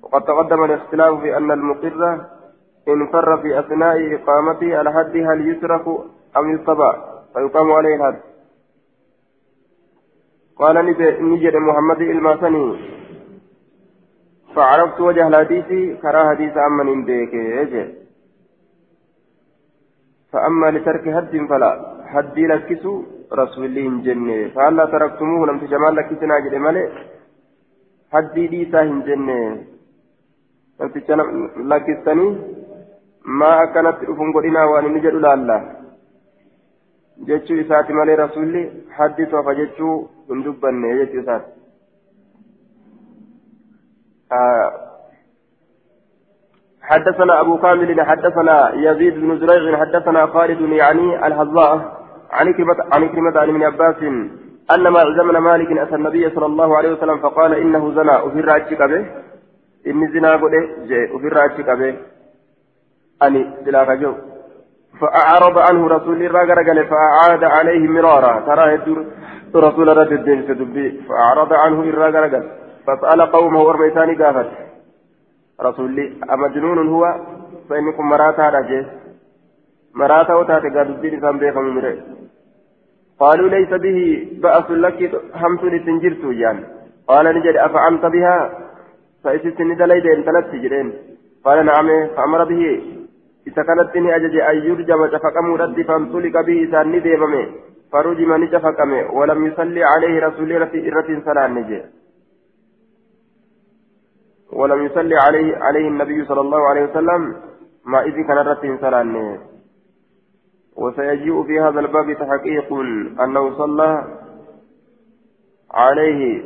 وقد 0.05 0.23
تقدم 0.25 0.63
الاختلاف 0.63 1.19
في 1.21 1.37
أن 1.37 1.51
المقر 1.51 2.01
إن 2.87 3.07
فر 3.13 3.37
في 3.37 3.59
أثناء 3.59 4.15
إقامته 4.15 4.81
الحد 4.81 5.15
هل 5.17 5.49
يترك 5.49 5.85
أم 6.37 6.45
يتبع 6.55 6.91
فيقام 7.33 7.71
عليه 7.71 7.95
الحد 7.95 8.19
قال 10.59 10.75
نجد 11.31 11.55
محمد 11.55 12.01
الماسني 12.01 12.67
فعرفت 14.55 14.99
وجه 15.01 15.27
الحديث 15.27 15.69
كرا 16.01 16.29
حديث 16.29 16.53
أمن 16.57 17.05
بيك 17.05 17.33
فأما 20.31 20.71
لترك 20.71 21.05
حد 21.15 21.33
فلا. 21.49 21.71
حد 22.13 22.37
لكسو 22.51 23.03
رسول 23.39 23.65
الله 23.65 23.85
جنة. 24.05 24.39
فهلا 24.55 24.85
تركتموه؟ 24.85 25.47
لم 25.47 25.57
تجمال 25.59 25.95
لكسنا 25.95 26.39
جد 26.43 26.55
ملئ. 26.65 26.87
حد 28.13 28.35
ديسا 28.51 28.83
جنة. 29.07 29.41
لكستني 31.71 32.27
ما 33.39 33.63
أكنت 33.63 33.97
أفن 34.11 34.27
قلنا 34.35 34.63
وأن 34.71 34.85
نجد 34.93 35.13
الله 35.13 35.59
jechuu 37.23 37.59
isaati 37.65 37.93
malee 37.93 38.15
rasuulli 38.15 38.63
haddi 38.97 39.25
tofa 39.33 39.55
jechuu 39.55 39.95
hin 40.29 40.43
dubbanne 40.43 40.97
jechuu 40.97 41.21
isaati. 41.21 41.51
حدثنا 46.81 47.41
أبو 47.41 47.57
كامل 47.57 48.01
حدثنا 48.01 48.73
يزيد 48.75 49.13
بن 49.13 49.39
زريع 49.39 49.77
حدثنا 49.77 50.25
خالد 50.25 50.61
يعني 50.61 51.27
الهزاء 51.27 51.71
عن 52.31 52.53
كلمة 52.53 52.75
عن 52.93 53.09
كلمة 53.09 53.39
عن 53.39 53.49
ابن 53.49 53.63
عباس 53.63 54.03
أن 54.73 54.91
معزم 54.93 55.31
بن 55.31 55.37
مالك 55.37 55.77
أتى 55.77 55.95
النبي 55.95 56.29
صلى 56.29 56.45
الله 56.45 56.77
عليه 56.77 56.91
وسلم 56.93 57.17
فقال 57.17 57.53
إنه 57.53 57.91
زنا 57.95 58.27
أفر 58.27 58.55
أتشك 58.55 58.81
به 58.81 59.05
إني 59.87 60.07
زنا 60.07 60.35
قد 60.35 60.51
جاء 60.89 61.15
أفر 61.15 61.45
أتشك 61.45 61.69
به 61.69 61.95
أني 63.23 63.41
سلاك 63.65 63.89
جو 63.99 64.13
فأعرض 64.99 65.57
عنه 65.57 65.87
رسول 65.87 66.21
الله 66.23 66.83
فأعاد 66.83 67.43
عليه 67.43 67.87
مرارا. 67.87 68.39
ترى 68.39 68.79
رسول 69.55 69.97
رد 69.97 70.11
الدين 70.11 70.43
سدبي 70.47 71.01
فأعرض 71.07 71.53
عنه 71.53 71.79
الرجل 71.83 72.43
فسأل 72.87 73.21
قومه 73.21 73.61
ورميتان 73.61 74.23
قافت. 74.23 74.51
رسول 75.61 76.13
أمجنون 76.33 76.87
هو؟ 76.87 77.03
فإنكم 77.69 78.09
مراتا 78.09 78.49
رجل 78.49 78.85
مراتا 79.95 80.33
وتاتي 80.35 80.69
قاد 80.69 80.89
الدين 80.89 81.19
كان 81.19 81.37
بيخم 81.37 81.67
مري 81.75 82.01
قالوا 83.19 83.49
ليس 83.49 83.69
به 83.69 84.27
بأس 84.43 84.71
لك 84.71 84.99
همس 85.35 85.63
لتنجرت 85.63 86.23
يعني 86.23 86.63
قال 87.07 87.25
نجد 87.35 87.55
أفعمت 87.55 88.05
بها؟ 88.05 88.37
فإسست 89.23 89.61
ندليد 89.61 90.05
انتلت 90.05 90.55
جرين 90.63 90.93
قال 91.45 91.65
نعم 91.65 92.07
فأمر 92.15 92.43
به. 92.43 92.81
Isa 93.45 93.63
kanatti 93.63 94.01
ni 94.01 94.11
ajaje 94.11 94.41
an 94.41 94.63
yurjama 94.67 95.09
cafaqamuudhatti 95.09 95.83
fantuliqa 95.83 96.43
bihi 96.43 96.65
isaan 96.67 96.89
ni 96.91 97.01
deemame 97.01 97.43
farujima 97.91 98.37
ni 98.37 98.47
cafaqame 98.47 99.03
walam 99.13 99.45
yusalli 99.45 99.83
alayhi 99.83 100.19
rasuli 100.19 100.55
irratin 100.55 101.21
salaanne 101.25 101.63
jee 101.69 101.85
ولم 104.55 104.85
يصلي 104.85 105.15
عليه 105.15 105.57
عليه 105.57 105.87
النبي 105.87 106.25
صلى 106.25 106.41
الله 106.41 106.61
عليه 106.67 106.83
وسلم 106.83 107.21
ما 107.85 107.99
إذ 108.07 108.15
كان 108.27 108.37
رتين 108.37 108.77
سلانه 108.77 109.37
وسيجيء 110.75 111.43
في 111.43 111.59
هذا 111.59 111.79
الباب 111.79 112.13
تحقيق 112.13 112.73
أنه 113.23 113.57
صلى 113.57 113.91
عليه 115.71 116.43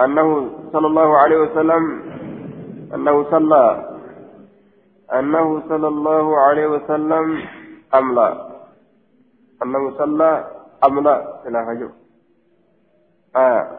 أنه 0.00 0.50
صلى 0.72 0.86
الله 0.86 1.18
عليه 1.18 1.36
وسلم 1.36 2.02
أنه 2.94 3.30
صلى 3.30 3.95
أنه 5.18 5.68
صلى 5.68 5.88
الله 5.88 6.38
عليه 6.38 6.66
وسلم 6.66 7.24
أم 7.94 8.14
لا؟ 8.14 8.28
أنه 9.62 9.98
صلى 9.98 10.50
أم 10.84 11.00
لا؟ 11.00 11.46
إلى 11.48 11.90
آه. 13.36 13.78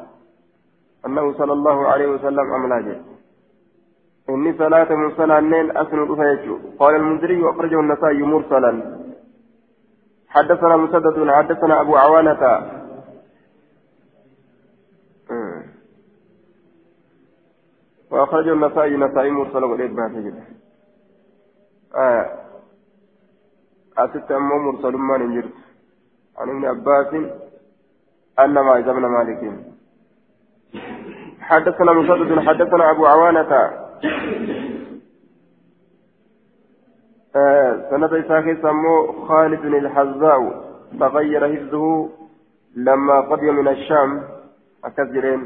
أنه 1.06 1.34
صلى 1.34 1.54
الله 1.54 1.88
عليه 1.88 2.08
وسلم 2.08 2.54
أم 2.54 2.70
لا 2.70 3.02
إني 4.30 4.58
صلاة 4.58 4.96
مرسلا 4.96 5.40
نين 5.40 5.78
أسن 5.78 6.04
الأفيج 6.04 6.46
قال 6.80 6.96
المنذري 6.96 7.42
وأخرجه 7.42 7.80
النسائي 7.80 8.22
مرسلا. 8.22 8.98
حدثنا 10.28 10.78
مسدد 10.78 11.30
حدثنا 11.30 11.82
أبو 11.82 11.96
عوانة. 11.96 12.44
آه. 15.32 15.64
وأخرجه 18.12 18.54
النسائي 18.54 18.98
نسائي 18.98 19.32
مرسلا 19.32 19.66
وليد 19.66 19.94
ما 19.94 20.08
تجد 20.08 20.57
آه. 21.96 22.26
أتت 23.98 24.32
أمو 24.32 24.72
مرسل 24.72 24.96
ما 24.96 25.18
ننجرت. 25.18 25.54
عن 26.38 26.50
ابن 26.50 26.66
عباس 26.66 27.14
أنما 28.40 28.78
إذا 28.78 28.92
ابن 28.92 29.06
مالك. 29.06 29.42
حدثنا 31.40 31.92
مسدد 31.94 32.40
حدثنا 32.40 32.92
أبو 32.92 33.06
عوانة. 33.06 33.52
آه. 37.36 37.90
سند 37.90 38.14
إساك 38.14 38.62
سمو 38.62 39.26
خالد 39.28 39.66
الحذاء. 39.66 40.68
تغير 41.00 41.56
حفظه 41.56 42.10
لما 42.76 43.22
قدم 43.22 43.56
من 43.56 43.68
الشام. 43.68 44.24
أكثرين. 44.86 45.42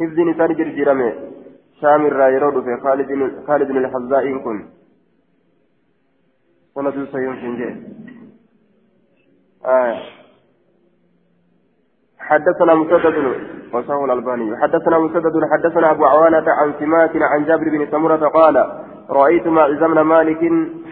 حفظ 0.00 0.18
نسان 0.18 0.54
جرجرمه 0.54 1.12
شام 1.80 2.06
الرايرود 2.06 2.64
في 2.64 2.80
خالد 2.82 3.10
خالد 3.46 3.70
الحذاء 3.70 4.38
كن. 4.44 4.79
سند 6.80 7.08
سيوم 7.12 7.36
سنجي 7.36 7.70
آه. 9.64 10.02
حدثنا 12.18 12.74
مسدد 12.74 13.16
وصاه 13.72 14.04
الألباني. 14.04 14.56
حدثنا 14.62 14.98
مسدد 14.98 15.34
حدثنا 15.52 15.90
أبو 15.90 16.04
عوانة 16.04 16.44
عن 16.50 16.72
سماك 16.80 17.10
عن 17.16 17.44
جابر 17.44 17.68
بن 17.68 17.90
سمرة 17.90 18.28
قال 18.28 18.56
رأيت 19.10 19.46
ما 19.46 19.66
بن 19.68 20.00
مالك 20.00 20.38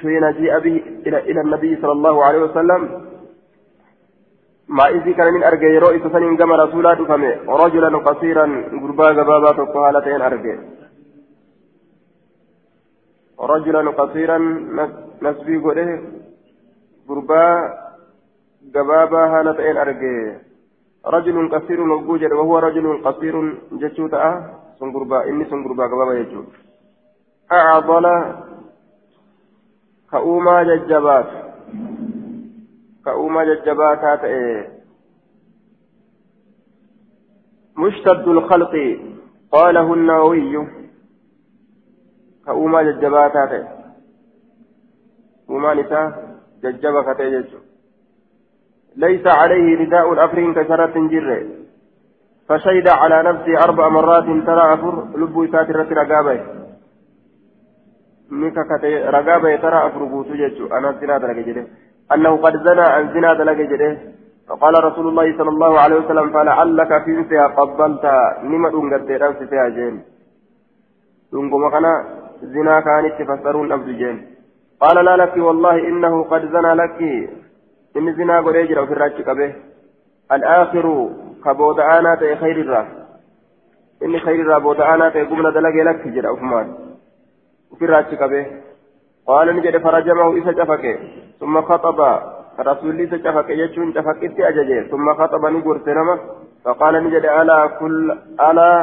حين 0.03 0.31
جيء 0.31 0.59
به 0.59 0.83
إلى, 1.07 1.19
إلى 1.19 1.41
النبي 1.41 1.77
صلى 1.83 1.93
الله 1.93 2.25
عليه 2.25 2.39
وسلم. 2.39 3.09
إذا 4.89 5.13
كان 5.13 5.35
من 5.35 5.43
أرجع 5.43 5.79
رؤيت 5.79 6.07
سنين 6.13 6.37
كما 6.37 6.57
رسولا 6.57 6.95
دفمه 6.95 7.33
رجلا 7.49 7.99
قصيرا 7.99 8.47
غربا 8.83 9.09
غبابا 9.11 9.53
تقهالتين 9.53 10.23
أرجع. 10.23 10.57
رجلا 13.41 13.91
قصيرا 13.91 14.39
نسبي 15.23 15.57
قوله 15.57 16.03
غربا 17.09 17.45
غبابا 18.75 19.23
هالتين 19.33 19.77
أرجع 19.77 20.37
رجل 21.07 21.37
قصير 21.55 21.81
وجوجر 21.81 22.35
وهو 22.35 22.59
رجل 22.59 23.03
قصير 23.05 23.35
جتشوتا 23.73 24.55
سنغربا 24.79 25.29
إني 25.29 25.45
سنغربا 25.51 25.85
قبابا 25.87 26.15
يجو 26.15 26.43
أعضل 27.53 28.07
كأوما 30.13 30.63
ججبات 30.63 31.27
كأوما 33.05 33.45
ججبات 33.45 33.99
هاتئ 33.99 34.67
مشتد 37.77 38.29
الخلق 38.29 38.75
قاله 39.53 39.95
النووي 39.95 40.67
كأوما 42.47 42.83
ججبات 42.83 43.37
نساء 45.51 46.05
ججبا 46.63 47.03
كتئ 47.13 47.43
ليس 48.97 49.27
عليه 49.27 49.79
رداء 49.79 50.13
الأفرين 50.13 50.55
كشرة 50.55 51.09
جره 51.13 51.43
فشهد 52.49 52.89
على 52.89 53.23
نفسه 53.23 53.65
أربع 53.65 53.89
مرات 53.89 54.25
ترى 54.47 54.75
أفر 54.75 54.95
لبو 55.17 55.47
ساترة 55.47 55.89
رقابه 56.01 56.41
نكا 58.33 58.77
رقابه 59.17 59.57
ترى 59.57 59.87
أفر 59.87 60.05
بوتو 60.05 60.77
أنا 60.77 60.93
زنا 61.01 61.19
دلق 61.19 61.67
أنه 62.15 62.37
قد 62.37 62.55
زنى 62.67 62.87
عن 62.95 63.05
زنا 63.15 63.35
دلق 63.35 63.61
فقال 64.49 64.85
رسول 64.85 65.09
الله 65.09 65.39
صلى 65.39 65.49
الله 65.49 65.81
عليه 65.81 65.97
وسلم 65.97 66.31
فلعلك 66.33 67.05
في 67.05 67.25
فيها 67.25 67.47
قبلت 67.47 68.05
دون 68.73 68.95
قد 68.95 69.11
رمس 69.11 69.37
فيها 69.51 69.69
جين 69.69 70.03
دون 71.33 71.71
كان 71.71 71.87
زنا 72.43 72.81
كانت 72.81 73.13
تفسرون 73.21 73.73
أبدو 73.73 73.93
جين 73.93 74.38
قال 74.81 75.05
لا 75.05 75.17
لك 75.17 75.37
والله 75.37 75.77
إنه 75.89 76.25
قد 76.25 76.43
زنى 76.53 76.73
لك 76.75 76.99
inni 77.99 78.13
zinaa 78.13 78.43
godhee 78.43 78.67
jira 78.69 78.83
ofirraachi 78.83 79.25
qabe 79.29 79.47
al'aakiru 80.35 80.95
ka 81.45 81.55
booda'aanaa 81.61 82.17
ta'e 82.23 82.35
khayrirraa 82.43 82.85
inni 84.07 84.21
khayrirraa 84.27 84.61
booda'aanaa 84.67 85.11
ta'e 85.15 85.25
gumna 85.31 85.53
dalagee 85.57 85.87
lakki 85.89 86.13
jedha 86.17 86.35
ufumaan 86.37 86.69
ofirraachi 87.77 88.21
qabe 88.23 88.43
qaala 89.31 89.57
ni 89.57 89.65
jedhe 89.67 89.81
farajamahu 89.87 90.37
isa 90.43 90.55
cafaqe 90.61 90.93
summa 91.41 91.65
khaxaba 91.71 92.11
rasuulli 92.71 93.09
isa 93.09 93.23
cafaqe 93.27 93.59
jechuun 93.63 93.93
cafaqitti 93.97 94.49
ajaje 94.51 94.79
summa 94.91 95.17
khaxaba 95.23 95.51
ni 95.51 95.65
gorse 95.67 95.91
nama 96.01 96.19
faqaala 96.69 97.01
ni 97.01 97.15
jedhe 97.17 97.37
alaa 97.41 97.69
kull 97.83 98.17
alaa 98.51 98.81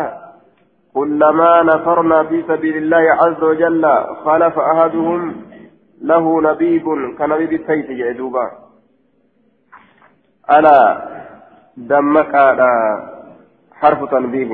كلما 0.96 1.64
نفرنا 1.64 2.24
في 2.24 2.44
سبيل 2.48 2.78
الله 2.78 3.06
عز 3.22 3.44
وجل 3.44 3.84
خلف 4.26 4.60
أحدهم 4.60 5.36
له 6.02 6.42
نبيب 6.42 6.86
كنبيب 7.18 7.54
السيف 7.54 7.92
جئدوبا 7.92 8.52
ألا 10.52 10.78
دمك 11.78 12.34
حرف 13.72 14.12
تنبيه. 14.12 14.52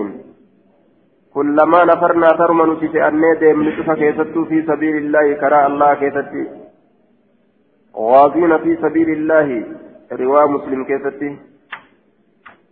كلما 1.34 1.86
نفرنا 1.86 2.28
ترمى 2.28 2.64
نتيجة 2.74 3.08
أني 3.08 3.36
ديم 3.40 3.70
نتفى 3.70 3.96
كيستو 3.96 4.46
في 4.46 4.58
سبيل 4.70 4.96
الله 4.98 5.34
كراء 5.34 5.68
الله 5.68 5.94
كيستي. 5.94 6.44
غازين 7.96 8.58
في 8.58 8.72
سبيل 8.82 9.10
الله 9.10 9.48
رواه 10.12 10.46
مسلم 10.48 10.84
كيستي. 10.84 11.38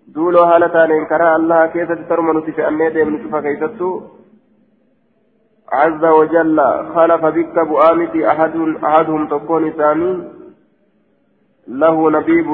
دولو 0.07 0.39
هالتان 0.39 1.05
كراء 1.05 1.35
الله 1.35 1.65
كيستي 1.65 2.03
ترمى 2.09 2.31
نتيجة 2.37 2.67
أني 2.67 2.89
ديم 2.89 3.09
نتفى 3.15 3.39
كيستو. 3.41 4.01
عز 5.71 6.03
وجل 6.05 6.59
خلف 6.95 7.25
بك 7.25 7.59
بؤامتي 7.59 8.31
أحد 8.31 8.55
أحدهم 8.83 9.27
تكون 9.27 9.71
ثاني 9.71 10.23
له 11.67 12.11
نبيب 12.11 12.49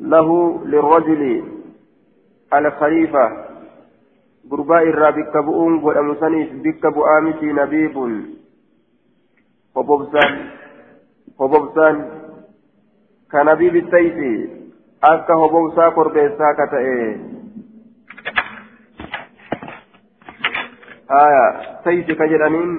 له 0.00 0.60
للرجل 0.64 1.44
الخليفة. 2.54 3.46
قرباء 4.50 4.82
الرابك 4.82 5.36
بؤون 5.36 5.82
والأمسانيس 5.84 6.48
بك 6.52 6.86
بؤامتي 6.86 7.46
نبيب. 7.46 7.96
وبوبسان 9.76 10.50
وبوبسان. 11.38 12.10
كنبيب 13.32 13.76
السيف 13.76 14.50
أكا 15.04 15.34
وبوسا 15.34 15.88
قربيسا 15.88 16.52
كتئي 16.58 17.31
آية 21.12 21.44
سيف 21.84 22.06
كجلانين 22.18 22.70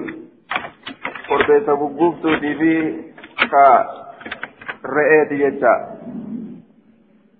قربيسا 1.30 1.74
بقوفتو 1.74 2.28
في 2.40 3.02
كا 3.50 3.86
رئيتي 4.86 5.34
يجا 5.34 5.74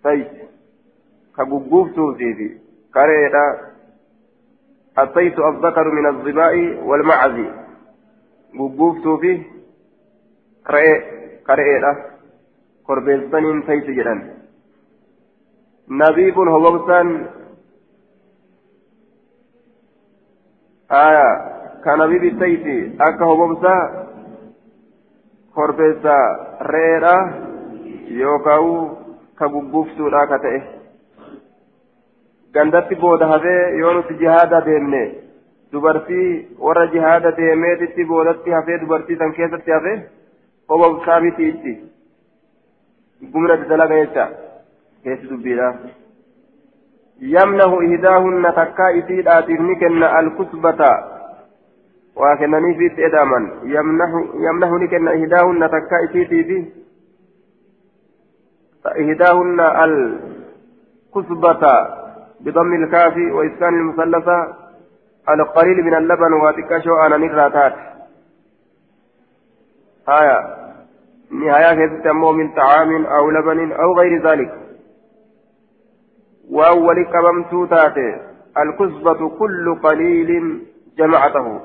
سيف 0.03 0.29
كبوبوفتو 1.37 2.15
سيفي 2.19 2.49
كريدا 2.95 3.47
الصيت 4.99 5.39
الذكر 5.39 5.87
من 5.91 6.07
الظباء 6.07 6.55
والمعز. 6.85 7.39
بوبوفتو 8.55 9.17
في 9.17 9.43
رئي 10.71 10.95
كريدا 11.47 11.93
كربيستانين 12.87 13.63
سيف 13.67 13.85
جدا 13.85 14.15
نبيب 15.89 16.39
هوبسان 16.39 17.27
آية 20.93 21.29
كنبيب 21.85 22.25
السيف 22.25 22.65
أكا 23.01 23.25
هوبسا 23.25 24.07
كربيسا 25.55 26.19
رئيدا 26.63 27.17
يوكاو 28.09 29.05
ka 30.31 30.39
ta'e 30.39 30.59
gandatti 32.55 32.95
booda 32.95 33.27
hafee 33.27 33.79
yoo 33.79 33.93
nuti 33.95 34.15
jihaada 34.21 34.61
deemne 34.67 35.03
dubartii 35.73 36.29
warra 36.67 36.87
jihaada 36.93 37.33
deemeetitti 37.39 38.07
boodatti 38.13 38.55
hafee 38.57 38.79
dubartii 38.83 39.17
san 39.23 39.35
keessatti 39.39 39.75
hafee 39.77 39.97
obobsaa 40.69 41.21
miti 41.21 41.49
itti 41.49 41.73
gumna 43.33 43.57
dalaga 43.73 44.01
jecha 44.03 44.29
keessi 45.03 45.31
dubbiidha 45.33 45.69
takkaa 48.53 48.91
isiidhaatiif 48.91 49.61
ni 49.61 49.77
kenna 49.77 50.13
alkusbata 50.19 50.91
waa 52.17 52.37
kennaniifiitti 52.37 53.03
edaaman 53.03 53.51
yamnahu 54.47 54.79
ni 54.79 54.89
kenna 54.89 55.13
ihdaahunna 55.13 55.69
takkaa 55.69 56.01
isiitiifi 56.09 56.85
إهداهن 58.87 59.61
الكسبة 59.61 61.61
بضم 62.41 62.75
الكاف 62.75 63.17
وإسكان 63.17 63.75
المثلثة 63.75 64.55
القليل 65.29 65.85
من 65.85 65.95
اللبن 65.95 66.33
واتكشو 66.33 66.97
أنا 67.07 67.17
نكراتات 67.17 67.75
آية 70.09 70.39
نهاية 71.31 71.87
كتمو 71.87 72.33
من 72.33 72.55
طعام 72.55 73.07
أو 73.07 73.31
لبن 73.31 73.73
أو 73.73 73.99
غير 73.99 74.29
ذلك 74.29 74.64
وأول 76.51 77.05
كممتو 77.05 77.67
تاتي 77.67 78.17
الكسبة 78.59 79.29
كل 79.29 79.79
قليل 79.83 80.63
جمعته 80.99 81.61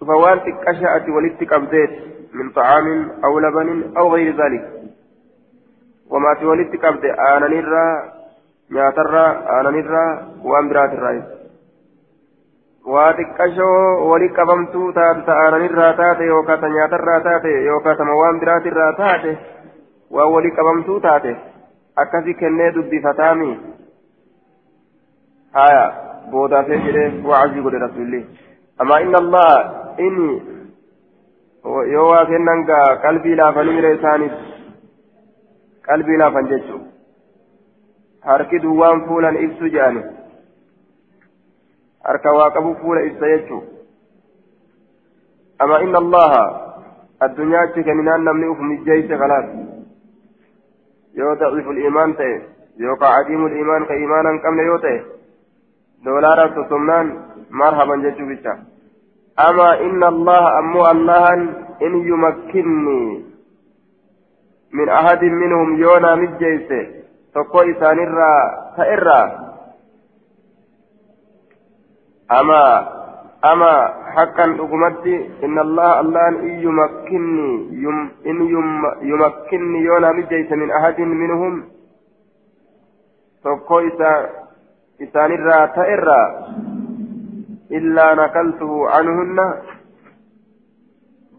فوان 0.00 0.38
تكشأت 0.44 1.08
ولدتك 1.08 1.52
أبديت 1.52 1.90
من 2.34 2.50
طعام 2.50 3.10
أو 3.24 3.38
لبن 3.38 3.92
أو 3.98 4.14
غير 4.14 4.36
ذلك 4.36 4.72
وما 6.10 6.34
في 6.34 6.46
ولدت 6.46 6.84
قبض 6.84 7.04
آنانيرا 7.04 8.12
نياترا 8.70 9.60
آنانيرا 9.60 10.28
وأن 10.44 10.68
براترا 10.68 11.38
waa 12.92 13.12
xiqqashoo 13.16 14.08
wali 14.10 14.28
qabamtuu 14.36 14.92
taate 14.98 15.22
ta'aananirraa 15.26 15.92
taate 15.96 16.26
yookaan 16.26 16.60
ta 16.60 16.68
nyaatarraa 16.74 17.20
taate 17.26 17.50
yookaan 17.64 17.96
tama 17.98 18.14
waan 18.20 18.38
biraatirraa 18.40 18.92
taate 19.00 19.32
waa 20.16 20.28
wali 20.34 20.50
qabamtuu 20.58 21.00
taate 21.06 21.32
akkasi 22.02 22.34
kennee 22.42 22.70
dubbifataami 22.76 23.50
haya 25.58 25.84
boodaafee 26.32 26.78
jedhee 26.86 27.08
wacazii 27.30 27.62
godhe 27.66 27.78
rasuulli 27.86 28.20
amaa 28.84 29.00
inna 29.06 29.18
allah 29.24 29.50
inni 30.08 30.34
yoo 31.94 32.08
waa 32.10 32.26
kennan 32.32 32.64
gaa 32.70 32.84
qalbii 33.06 33.34
laafanii 33.40 33.74
mire 33.78 33.94
isaaniif 33.96 34.36
qalbii 35.88 36.20
laafan 36.22 36.48
jechuun 36.52 36.84
harki 38.28 38.58
duwwaan 38.66 39.02
fuulan 39.08 39.40
ibsu 39.46 39.70
jedhani 39.74 40.02
harka 42.08 42.32
waa 42.38 42.50
qabu 42.58 42.74
fuula 42.82 43.02
ibsa 43.10 43.32
jechuun 43.34 43.64
ama 45.66 45.80
inna 45.86 45.98
allaha 46.04 46.42
addunyaatti 47.26 47.84
kenninaan 47.88 48.24
namni 48.30 48.48
uf 48.54 48.60
mijjeeyse 48.70 49.18
kalaas 49.24 49.48
yoo 51.18 51.34
daciiful 51.40 51.78
imaan 51.90 52.14
ta'e 52.20 52.34
yookaan 52.86 53.20
adiimul 53.20 53.54
imaan 53.62 53.86
ka 53.86 53.94
imaana 54.06 54.32
hin 54.34 54.42
qabne 54.46 54.66
yoo 54.70 54.78
ta'e 54.84 54.98
doolaaraaf 56.04 56.54
sosomnaan 56.58 57.06
marhaban 57.62 58.02
jechuu 58.06 58.28
bicha 58.28 58.54
ama 59.46 59.68
inna 59.86 60.06
allaha 60.14 60.52
ammoo 60.58 60.84
allahan 60.92 61.42
in 61.88 61.98
yumakkinni 62.10 63.00
min 64.72 64.88
ahadin 65.00 65.34
minhum 65.42 65.76
yoonaa 65.80 66.16
mijjeeyse 66.22 66.80
tokko 67.32 67.62
isaanirraa 67.72 68.40
ta'erraa 68.76 69.26
ama 73.42 73.70
ama 73.70 73.94
haqqan 74.14 74.56
dhugumatti 74.58 75.14
inna 75.46 75.60
allaha 75.60 75.98
allahan 76.02 76.34
in 76.48 76.60
yumakkinni 76.60 77.50
in 78.24 78.38
yumakkinni 79.10 79.84
yoonaa 79.84 80.12
mijjeeyse 80.12 80.56
min 80.56 80.70
ahadin 80.70 81.14
minhum 81.22 81.62
tokko 83.42 83.80
isaanirraa 84.98 85.68
ta'erraa 85.78 86.26
illaa 87.70 88.14
nakaltuhu 88.22 88.88
anhunna 88.98 89.46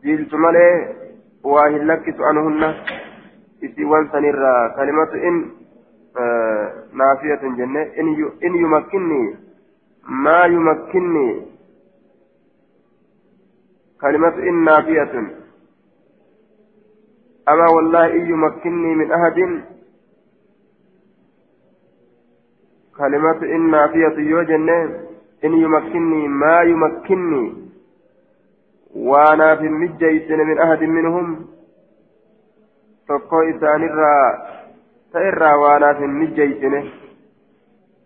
jiiltu 0.03 0.37
malee 0.37 0.73
waa 1.43 1.67
hin 1.69 1.87
lakkisu 1.91 2.25
anhunna 2.31 2.73
isiiwwan 3.61 4.09
sanirraa 4.11 4.69
kalimatu 4.79 5.17
in 5.17 5.43
naafiyatun 7.03 7.55
jenne 7.61 7.87
in 8.41 8.55
yumakkinni 8.63 9.21
maa 10.25 10.45
yumakkinni 10.45 11.27
kalimatu 14.01 14.41
in 14.49 14.63
naafiyatun 14.63 15.27
أما 17.49 17.67
والله 17.75 18.05
إن 18.05 18.29
يمكنني 18.29 18.95
من 18.95 19.11
أحد 19.11 19.37
كلمة 22.97 23.39
إن 23.55 23.71
نافية 23.71 24.17
يوجن 24.31 24.69
إن 25.45 25.53
يمكنني 25.53 26.27
ما 26.27 26.61
يمكنني 26.61 27.45
وأنا 28.95 29.55
في 29.55 29.69
مجيس 29.69 30.29
من 30.31 30.59
أحد 30.59 30.83
منهم 30.83 31.49
tokko 33.09 33.41
isaanirraa 33.43 34.25
ta'irraa 35.11 35.57
waanaaf 35.57 35.99
hin 35.99 36.11
mijjeeysine 36.17 36.81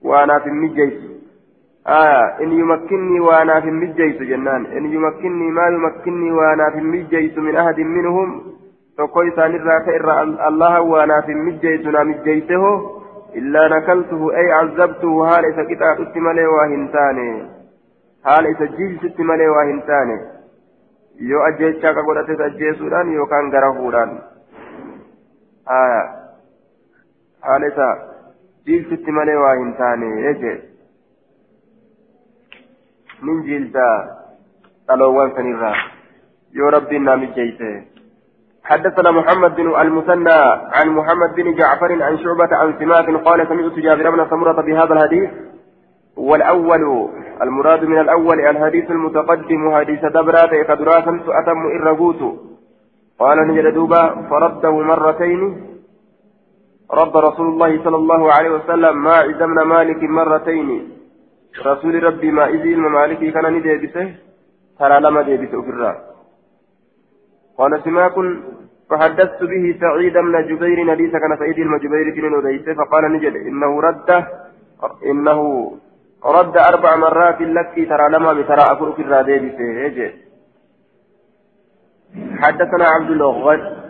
waanaaf 0.10 0.46
hin 0.48 0.56
mijjeeysu 0.56 1.10
aya 1.86 2.40
in 2.40 2.52
yumakkinnii 2.60 3.20
waanaaf 3.20 3.64
hin 3.64 3.76
mijjeeysu 3.76 4.26
jennaan 4.26 4.66
in 4.78 4.92
yumakkinnii 4.94 5.52
maa 5.52 5.70
yumakkinnii 5.70 6.32
waanaaf 6.32 6.74
hin 6.74 6.86
mijjeeysu 6.88 7.42
min 7.42 7.58
ahadin 7.58 7.88
minhum 7.88 8.36
tokko 8.98 9.24
isaanirraa 9.24 9.80
ta'irraa 9.88 10.20
allaha 10.50 10.82
waanaaf 10.92 11.28
hin 11.28 11.42
mijjeeysu 11.48 11.92
naa 11.92 12.04
mijjeeyse 12.12 12.56
hoo 12.66 12.76
illaa 13.42 13.68
nakaltuhu 13.76 14.30
ay 14.42 14.46
cazabtuhu 14.54 15.20
haala 15.30 15.48
isa 15.48 15.66
qixaaxutti 15.72 16.20
malee 16.28 16.48
waa 16.56 16.68
hin 16.76 16.90
taane 16.96 17.28
haala 18.30 18.50
isa 18.56 18.68
jiilsutti 18.78 19.24
malee 19.32 19.50
waa 19.56 19.66
hin 19.72 19.82
taane 19.92 20.20
yoo 21.32 21.44
ajjeechaa 21.48 21.94
ka 21.94 22.04
godhates 22.10 22.40
ajjeesuudhaan 22.50 23.14
yookaan 23.14 23.50
garahuudhaan 23.58 24.18
haala 27.42 27.68
isa 27.74 27.90
jiilsitti 28.66 29.12
jiilta 33.48 33.88
dhaloowwan 34.88 35.36
sanirraa 35.36 35.76
yoo 36.60 36.72
rabbiin 36.78 37.04
naa 37.04 37.18
mijjeeyse 37.18 37.94
حدثنا 38.64 39.12
محمد 39.12 39.56
بن 39.56 39.76
المثنى 39.82 40.40
عن 40.76 40.88
محمد 40.90 41.36
بن 41.36 41.56
جعفر 41.56 42.04
عن 42.04 42.18
شعبة 42.18 42.56
عن 42.56 42.74
سماك 42.80 43.08
قال 43.28 43.48
سمعت 43.48 43.80
جابر 43.80 44.10
بن 44.10 44.30
سمرة 44.30 44.62
بهذا 44.62 44.94
الحديث 44.94 45.30
والأول 46.18 47.10
المراد 47.42 47.84
من 47.84 48.00
الأول 48.00 48.40
الحديث 48.40 48.92
المتقدم 48.92 49.76
حديث 49.76 50.06
دبرات 50.06 50.50
كدراسا 50.50 51.14
أتم 51.28 51.60
إرغوت 51.76 52.22
قال 53.20 53.38
نجد 53.48 53.74
دوبا 53.74 54.28
فرده 54.30 54.72
مرتين 54.72 55.42
رد 56.92 57.18
رسول 57.18 57.48
الله 57.48 57.84
صلى 57.84 57.96
الله 57.96 58.32
عليه 58.34 58.50
وسلم 58.50 59.04
ما 59.04 59.26
إذا 59.26 59.46
من 59.46 59.62
مالك 59.62 60.04
مرتين 60.04 60.70
رسول 61.60 62.04
ربي 62.04 62.32
ما 62.32 62.46
إذن 62.46 62.80
مالك 62.80 63.34
كان 63.34 63.54
نديبسه 63.54 64.16
ترى 64.80 65.00
لما 65.00 65.22
ديبسه 65.22 65.70
الرأي 65.70 65.98
قال 67.58 67.72
سماك 67.84 68.16
فحدثت 68.90 69.42
به 69.52 69.66
سعيد 69.82 70.14
بن 70.14 70.36
جبير 70.50 70.92
حديث 70.92 71.12
كان 71.12 71.38
سعيد 71.40 71.56
بن 71.56 71.78
جبير 71.84 72.08
بن 72.16 72.34
وديس 72.34 72.66
فقال 72.78 73.04
نجد 73.14 73.36
إنه 73.50 73.82
رد 73.82 74.10
إنه 75.12 75.40
رد 76.26 76.58
أربع 76.58 76.96
مرات 76.96 77.42
لك 77.42 77.76
ترى 77.90 78.10
لما 78.10 78.34
بترى 78.34 78.94
في 78.96 79.02
الرادي 79.02 79.40
بسه 79.40 80.14
حدثنا 82.42 82.86
عبد 82.86 83.10
الغد 83.12 83.84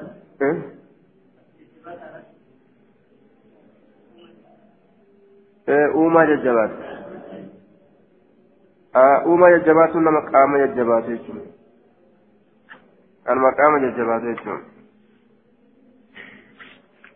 uumaa 5.95 6.25
jajjabaatu 6.25 7.02
kanuma 13.23 13.51
qaama 13.57 13.79
jajjabaatu 13.79 14.25
jechuudha 14.25 14.65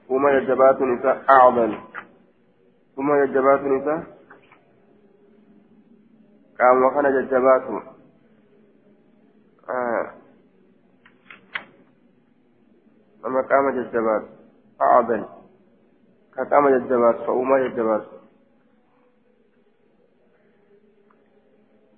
uumaa 0.09 0.31
jajjabaatuun 0.31 0.93
isaa 0.97 1.15
acdal 1.35 1.73
uumaa 2.97 3.17
jajjabaatuun 3.21 3.77
isaa 3.79 4.01
qaama 6.57 6.91
kana 6.95 7.11
jajjabaatu 7.11 7.81
nama 13.23 13.43
qaama 13.43 13.71
jajjabaatu 13.71 14.27
acdal 14.79 15.23
ka 16.35 16.45
qaama 16.45 16.71
jajjabaatu 16.71 17.25
ka 17.25 17.31
uumaa 17.33 17.59
jajjabaatu 17.59 18.09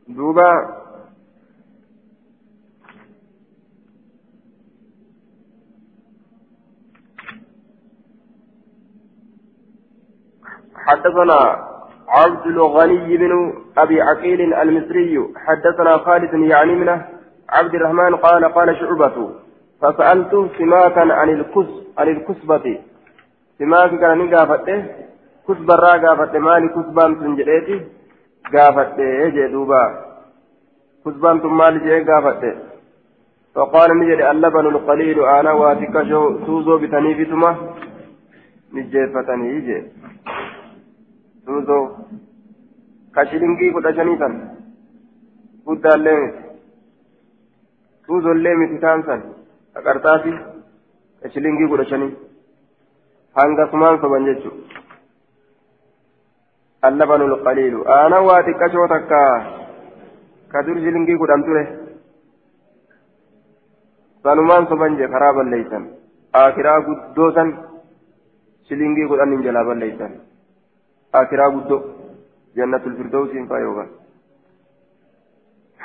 duuba 0.10 0.80
حدثنا 10.90 11.40
عبد 12.08 12.46
الغني 12.48 13.18
بن 13.18 13.54
أبي 13.78 14.02
عقيل 14.02 14.54
المصري. 14.54 15.34
حدثنا 15.36 15.98
خالد 15.98 16.34
يعني 16.34 16.76
منه 16.76 17.06
عبد 17.50 17.76
الرحمن 17.76 18.16
قال 18.16 18.46
قال 18.46 18.78
شعبة 18.80 19.18
فسألت 19.82 20.34
سماكا 20.58 21.14
عن 21.14 21.30
الكس 21.30 21.72
عن 21.98 22.08
الكسبة. 22.08 22.66
سماك 23.60 23.92
كان 24.00 24.18
نقافته 24.18 24.86
كسبة 25.48 25.76
را 25.76 25.94
قافته 26.04 26.40
مالي 26.40 26.68
كسبان 26.70 27.16
سنجريتي. 27.20 27.99
قافته 28.54 29.30
جدوبا 29.36 29.84
كسبان 31.06 31.40
ثم 31.40 31.58
مالي 31.58 31.80
جي 31.80 32.04
قافته 32.10 32.54
فقال 33.56 33.90
نجري 34.00 34.32
اللبن 34.32 34.66
القليل 34.68 35.20
أنا 35.20 35.52
واتك 35.52 35.96
سوزو 36.46 36.78
بتنيفتما 36.78 37.52
نجيفتني 38.74 39.48
يجي 39.56 39.80
suuzoo 41.50 41.86
ka 43.12 43.26
shilingii 43.30 43.72
kudha 43.76 43.92
shanii 43.98 44.18
san 44.22 44.34
guddaallee 45.66 46.18
miti 46.22 46.44
suuzollee 48.08 48.56
miti 48.60 48.78
taan 48.84 49.02
san 49.08 49.22
ka 49.74 49.80
qarxaafi 49.88 50.34
ka 51.22 51.32
shilingii 51.34 51.70
اللبن 56.86 57.22
القليل 57.22 57.88
أنا 57.88 58.20
واتك 58.20 58.62
أشوتك 58.64 59.12
كدر 60.54 60.76
شلنجي 60.84 61.16
قدام 61.22 61.42
تره 61.48 61.68
sanumaan 64.24 64.68
soban 64.68 64.98
jee 65.00 65.08
karaa 65.14 65.34
balleeysan 65.38 65.84
akiraa 66.40 66.80
guddoo 66.88 67.30
san 67.36 67.50
shilingii 68.68 69.08
godhan 69.12 69.32
hin 69.34 69.46
jalaa 69.46 69.64
balleeysan 69.70 70.12
akiraa 71.20 71.50
guddoo 71.56 71.80
jannatul 72.60 72.98
firdawsiin 73.00 73.48
faa 73.54 73.64
yookaan 73.68 73.90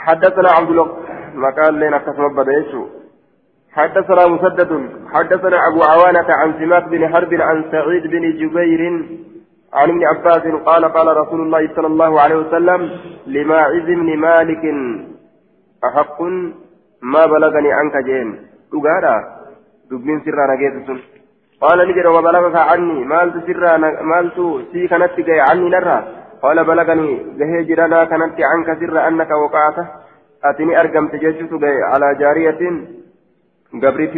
حدثنا 0.04 0.50
عبد 0.59 0.70
الله 0.70 0.88
مقال 1.44 1.74
لنا 1.80 1.98
كسب 1.98 2.24
بديشو 2.38 2.83
حدثنا 3.76 4.26
مسدد 4.35 4.70
حدثنا 5.14 5.59
أبو 5.68 5.80
عوانة 5.92 6.28
عن 6.40 6.50
سماك 6.61 6.85
بن 6.94 7.02
حرب 7.12 7.33
عن 7.48 7.64
سعيد 7.72 8.04
بن 8.14 8.24
جبير 8.40 8.83
عن 9.75 9.89
ابن 9.89 10.05
عباس 10.05 10.45
قال 10.69 10.85
قال 10.85 11.17
رسول 11.17 11.41
الله 11.41 11.75
صلى 11.77 11.87
الله 11.87 12.21
عليه 12.21 12.37
وسلم 12.37 12.81
لماعز 13.27 13.87
بن 14.01 14.19
مالك 14.19 14.65
أحق؟ 15.85 16.23
ما 17.03 17.27
بلغني 17.27 17.73
عنك 17.73 17.97
جين. 17.97 18.29
دغارا 18.73 19.17
دبين 19.91 20.21
سرا 20.25 20.55
نجيت 20.55 20.87
سن. 20.87 20.99
قال 21.61 21.79
نجد 21.89 22.07
وبلغك 22.07 22.57
عني. 22.57 23.05
مالت 23.05 23.47
سرا 23.47 23.77
مالت 24.13 24.39
سي 24.73 24.89
كانت 24.89 25.21
جاي 25.21 25.41
عني 25.41 25.69
نرى 25.69 25.99
قال 26.43 26.65
بلغني. 26.65 27.11
جهي 27.39 27.65
جرانا 27.65 28.05
كانت 28.05 28.37
عنك 28.51 28.69
سرا 28.81 29.09
أنك 29.09 29.31
وقعت. 29.31 29.79
أتني 30.45 30.81
أرقمت 30.81 31.15
جيشت 31.17 31.53
على 31.91 32.15
جارية. 32.21 32.63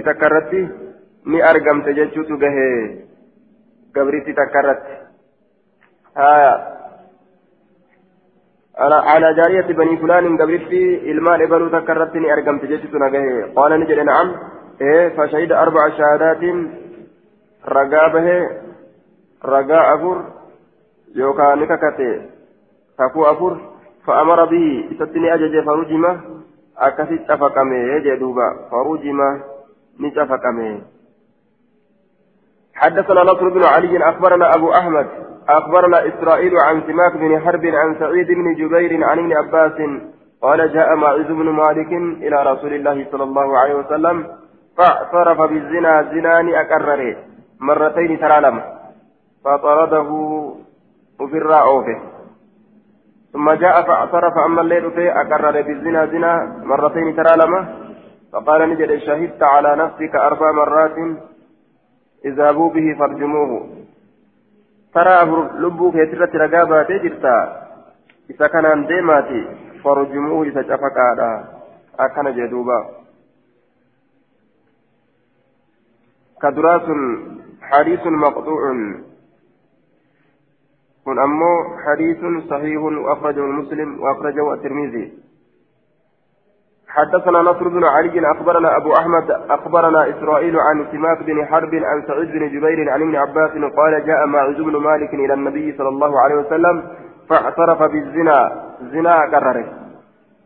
takka 0.05 0.27
irratti 0.27 0.69
ni 1.25 1.40
argamte 1.40 1.95
jechuutu 1.95 2.37
gahe 2.37 2.66
gabriitti 3.95 4.35
takka 4.35 4.59
على 8.79 9.35
جارية 9.35 9.74
بني 9.74 9.96
فلان 9.96 10.42
قبلتي 10.42 11.11
المال 11.11 11.42
إبلو 11.42 11.68
تكرت 11.68 12.16
ني 12.16 12.33
أرقمت 12.33 12.64
جيتي 12.64 12.88
نجاه 12.92 13.52
قال 13.57 13.81
نجد 13.81 13.98
نعم 13.98 14.35
إيه 14.81 15.09
فشهد 15.09 15.52
أربع 15.52 15.88
شهادات. 15.88 16.42
رقابه 17.68 18.48
رقاء 19.44 19.94
أفر. 19.94 20.24
يوكا 21.14 21.55
نككتي. 21.55 22.31
كفو 22.98 23.24
أفر. 23.24 23.61
فأمر 24.07 24.44
به. 24.44 24.88
ستني 24.98 25.35
أجج 25.35 25.64
فرجمة 25.64 26.20
أكثت 26.79 27.31
أفقمه 27.31 27.98
جدوبا 27.98 28.48
فرجمة 28.70 29.40
نتفقمه 30.00 30.83
حدثنا 32.74 33.22
نصر 33.22 33.48
بن 33.48 33.64
علي. 33.64 34.09
أخبرنا 34.09 34.55
أبو 34.55 34.72
أحمد. 34.72 35.07
أخبرنا 35.48 36.09
إسرائيل 36.09 36.59
عن 36.59 36.82
سماك 36.87 37.16
بن 37.16 37.40
حرب 37.40 37.64
عن 37.66 37.96
سعيد 37.98 38.26
بن 38.26 38.54
جبير 38.54 39.04
عن 39.04 39.18
ابن 39.18 39.32
عباس 39.37 39.72
قال 40.42 40.72
جاء 40.72 40.96
معز 40.96 41.26
بن 41.26 41.48
مالك 41.50 41.92
إلى 42.22 42.52
رسول 42.52 42.72
الله 42.72 43.06
صلى 43.12 43.24
الله 43.24 43.59
عليه 43.59 43.74
وسلم 43.74 44.26
فاعترف 44.78 45.40
بالزنا 45.40 46.02
زنان 46.02 46.54
أكرره 46.54 47.16
مرتين 47.61 48.20
ترى 48.20 48.62
فطرده 49.44 50.11
وفي 51.20 51.37
الرعوفه 51.37 52.16
ثم 53.37 53.52
جاء 53.52 53.82
فاعترف 53.82 54.32
أما 54.46 54.61
الليل 54.61 54.90
فيه 54.90 55.20
أكرر 55.20 55.62
بالزنا 55.62 56.06
زنا. 56.06 56.62
مرتين 56.64 57.16
ترى 57.16 57.66
فقال 58.32 58.70
نجد 58.70 58.98
شهدت 58.98 59.42
على 59.42 59.76
نفسك 59.76 60.14
أربع 60.14 60.52
مرات. 60.52 60.96
اذهبوا 62.24 62.70
به 62.70 62.96
فارجموه. 62.98 63.66
ترى 64.96 65.16
لبوك 65.62 65.94
يترت 65.94 66.37
رقابة 66.37 66.82
جرتا 67.02 67.37
إذا 68.30 68.46
كان 68.46 68.87
ديماتي 68.87 69.42
فرجموه 69.85 70.46
إذا 70.46 70.62
شفك 70.62 70.96
هذا 71.09 71.30
أكن 72.00 72.26
جدوبا 72.37 72.80
كدراس 76.42 76.87
حديث 77.61 78.06
مقطوع 78.06 78.62
كن 81.04 81.18
أمو 81.18 81.52
حديث 81.87 82.20
صحيح 82.50 82.82
وأخرجه 82.82 83.44
المسلم 83.44 84.00
وأخرجه 84.00 84.54
الترمذي 84.54 85.25
حدثنا 86.88 87.38
نصر 87.38 87.68
بن 87.68 87.85
علي 87.85 88.31
أخبرنا 88.31 88.77
أبو 88.77 88.94
أحمد 88.94 89.31
أخبرنا 89.31 90.11
إسرائيل 90.11 90.57
عن 90.61 90.87
سماك 90.92 91.22
بن 91.22 91.46
حرب 91.46 91.75
عن 91.75 92.03
سعيد 92.07 92.33
بن 92.33 92.49
جبير 92.49 92.90
عن 92.90 93.03
ابن 93.03 93.16
عباس 93.16 93.51
قال 93.51 94.07
جاء 94.07 94.27
معز 94.27 94.57
بن 94.57 94.77
مالك 94.77 95.14
إلى 95.14 95.35
النبي 95.35 95.77
صلى 95.79 95.88
الله 95.88 96.20
عليه 96.20 96.35
وسلم 96.35 96.83
فاعترف 97.29 97.83
بالزنا. 97.83 98.66
زنا 98.81 99.27
كرره 99.31 99.64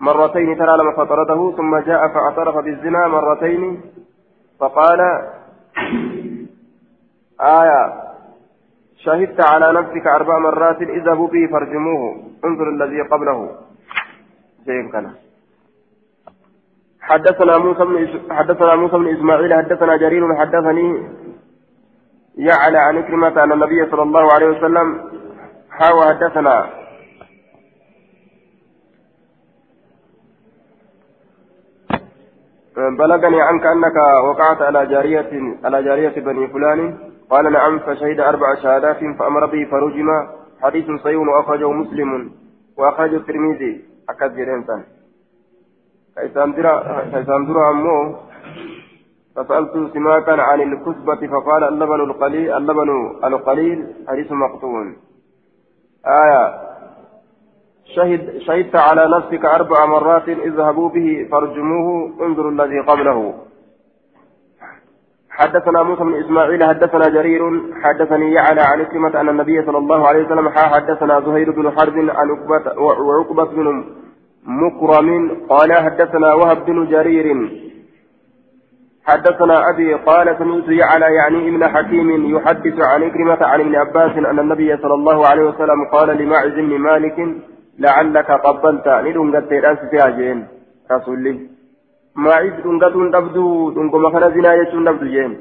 مرتين 0.01 0.59
ترى 0.59 0.77
لما 0.77 0.93
فطرته 0.93 1.57
ثم 1.57 1.77
جاء 1.77 2.09
فاعترف 2.09 2.57
بالزنا 2.57 3.09
مرتين 3.09 3.81
فقال 4.61 5.01
آية 7.41 7.93
شهدت 8.97 9.41
على 9.41 9.73
نفسك 9.73 10.07
أربع 10.07 10.39
مرات 10.39 10.83
اذهبوا 10.83 11.29
به 11.29 11.47
فارجموه 11.53 12.17
انظر 12.45 12.69
الذي 12.69 13.01
قبله. 13.03 13.51
زين 14.67 14.89
كان 14.89 15.15
حدثنا 17.11 17.59
موسى 17.59 17.85
بن 17.85 18.21
حدثنا 18.31 18.77
موسى 18.77 18.97
بن 18.97 19.09
إسماعيل 19.17 19.55
حدثنا 19.55 19.97
جرير 19.97 20.35
حدثني 20.37 20.89
يعلى 22.37 22.79
عن 22.79 23.03
كلمة 23.03 23.45
أن 23.45 23.53
النبي 23.53 23.91
صلى 23.91 24.03
الله 24.03 24.33
عليه 24.35 24.47
وسلم 24.47 25.11
حاوى 25.71 26.05
حدثنا. 26.07 26.71
بلغني 32.99 33.41
عنك 33.43 33.67
أنك 33.67 33.97
وقعت 34.25 34.63
على 34.63 34.87
جارية 34.87 35.33
على 35.65 35.83
جارية 35.83 36.21
بني 36.21 36.49
فلان. 36.49 36.99
قال 37.31 37.53
نعم 37.53 37.79
فشهد 37.79 38.21
أربع 38.21 38.55
شهادات 38.63 38.99
فأمر 39.19 39.47
به 39.47 39.65
فرجم 39.71 40.09
حديث 40.63 40.87
صحيح 41.05 41.19
وأخرجه 41.19 41.71
مسلم 41.73 42.31
وأخرجه 42.79 43.17
الترمذي. 43.17 43.85
أكد 44.11 44.37
جريمتان 44.37 45.00
كيسان 46.21 47.47
درا 47.47 47.71
أمو 47.71 48.17
فسألت 49.37 49.93
سماكا 49.95 50.43
عن 50.43 50.61
الكسبة 50.61 51.27
فقال 51.33 51.65
اللبن 51.65 52.01
القليل 52.01 52.53
اللبن 52.53 52.91
القليل 53.25 53.79
حديث 54.09 54.33
مقطوع 54.33 54.93
آية 56.07 56.71
شهد 57.97 58.39
شهدت 58.39 58.77
على 58.77 59.09
نفسك 59.17 59.45
أربع 59.45 59.87
مرات 59.87 60.29
اذهبوا 60.29 60.89
به 60.89 61.29
فارجموه 61.31 62.11
انظروا 62.21 62.51
الذي 62.51 62.81
قبله 62.81 63.35
حدثنا 65.31 65.83
موسى 65.83 66.05
بن 66.05 66.15
اسماعيل 66.15 66.65
حدثنا 66.65 67.09
جرير 67.09 67.43
حدثني 67.83 68.33
يعلى 68.33 68.61
عن 68.61 68.85
كلمة 68.85 69.21
ان 69.21 69.29
النبي 69.29 69.67
صلى 69.67 69.79
الله 69.79 70.09
عليه 70.09 70.25
وسلم 70.27 70.49
حدثنا 70.49 71.21
زهير 71.21 71.51
بن 71.51 71.71
حرب 71.71 71.97
عن 71.99 72.31
عقبة 72.31 72.83
وعقبة 72.83 73.45
بن 73.45 73.85
مكرم 74.47 75.31
قال 75.49 75.73
حدثنا 75.73 76.35
وهب 76.35 76.65
بن 76.67 76.87
جرير. 76.87 77.27
حدثنا 79.05 79.71
أبي 79.71 79.95
قال 79.95 80.37
سمعت 80.39 80.69
يعلى 80.69 81.15
يعني 81.15 81.49
ابن 81.49 81.69
حكيم 81.69 82.37
يحدث 82.37 82.77
عن 82.87 83.03
إكرمة 83.03 83.39
عن 83.47 83.61
ابن 83.61 83.75
عباس 83.77 84.13
أن 84.31 84.39
النبي 84.39 84.77
صلى 84.77 84.95
الله 84.95 85.27
عليه 85.27 85.43
وسلم 85.43 85.85
قال 85.93 86.09
لمعز 86.09 86.53
بن 86.53 86.79
مالك 86.79 87.19
لعلك 87.79 88.31
قبلت. 88.31 88.89
ندون 88.89 89.37
قد 89.37 89.49
تيرانس 89.49 89.79
فيها 89.91 90.11
جين. 90.11 90.47
رسول 90.93 91.25
معز 92.15 92.53
دنقتون 92.65 93.11
تبدو 93.13 93.71
دنقم 93.71 94.11
خنا 94.13 94.29
زنا 94.31 94.55
يجون 94.55 94.85
تبدو 94.85 95.07
جين. 95.07 95.33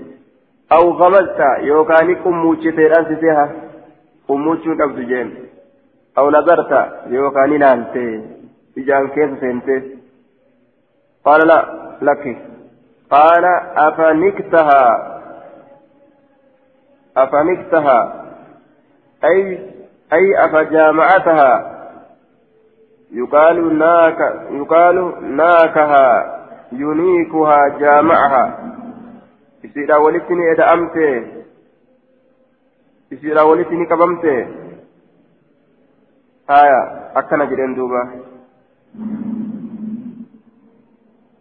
أو 0.72 0.90
غمزت 0.92 1.40
يوكاني 1.62 2.14
قموش 2.14 2.64
تيرانس 2.78 3.20
فيها 3.20 3.46
قموش 4.28 4.63
تبدو 4.80 5.02
جين. 5.12 5.30
أو 6.17 6.30
نظرت 6.32 6.71
يوكاني 7.08 7.58
لانتي 7.58 8.38
keessa 8.86 9.40
seente 9.40 9.75
qaala 11.23 11.46
la 11.52 11.60
lakki 12.02 12.34
qaala 13.13 13.54
afaniktaha 13.88 14.82
afaniktaha 17.23 17.98
ay 19.30 19.42
ay 20.17 20.25
afajaamacataha 20.46 21.52
yuqaalu 23.12 23.71
naaka 23.84 24.27
yuqaalu 24.60 25.04
naakaha 25.42 26.06
yuniikuhaa 26.71 27.69
jaamacaha 27.82 28.44
isiidha 29.63 30.00
walitti 30.00 30.36
ni 30.36 30.46
eda'amte 30.54 31.08
isiidha 33.12 33.46
walitti 33.46 33.75
ni 33.75 33.86
qabamte 33.86 34.34
haya 36.48 36.80
akkana 37.21 37.46
jedhen 37.46 37.75
duuba 37.75 38.02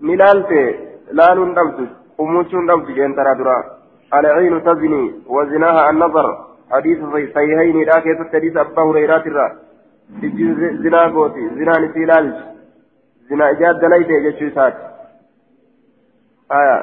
ni 0.06 0.16
laalte 0.22 0.60
laaluun 1.20 1.54
dhabdu 1.58 1.86
ummuchuun 2.24 2.68
dhabdu 2.70 2.98
jeen 2.98 3.14
taraa 3.20 3.38
dura 3.40 3.56
alciinu 4.18 4.60
tazni 4.68 5.00
wazinaaha 5.36 5.86
annazar 5.92 6.28
hadiisa 6.74 7.24
sahihaynidha 7.34 8.02
keessatti 8.06 8.38
hadiisa 8.38 8.60
abbaa 8.66 8.86
hureyraat 8.90 9.26
irra 9.30 9.48
iji 10.28 10.46
zinaa 10.84 11.08
gooti 11.16 11.48
zinaan 11.58 11.88
isii 11.88 12.06
laalchi 12.12 12.44
zinaa 13.32 13.50
ijaan 13.56 13.80
dalayte 13.82 14.22
jechuu 14.26 14.48
isaati 14.52 14.82
aya 16.60 16.78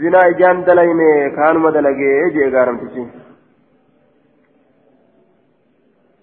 zinaa 0.00 0.26
ijaan 0.34 0.64
dalayne 0.66 1.08
kaanuma 1.38 1.74
dalagee 1.78 2.18
jee 2.38 2.50
gaaramtichi 2.58 3.06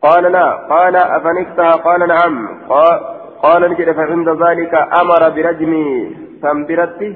قال 0.05 0.23
لا 0.31 0.47
قال 0.69 0.95
أفنكتها 0.95 1.71
قال 1.71 2.07
نعم 2.07 2.33
قال, 2.69 2.97
قال 3.43 3.61
نجد 3.71 3.91
فعند 3.91 4.29
ذلك 4.29 4.73
أمر 5.01 5.21
برجمي 5.35 6.15
سنبرتي 6.41 7.09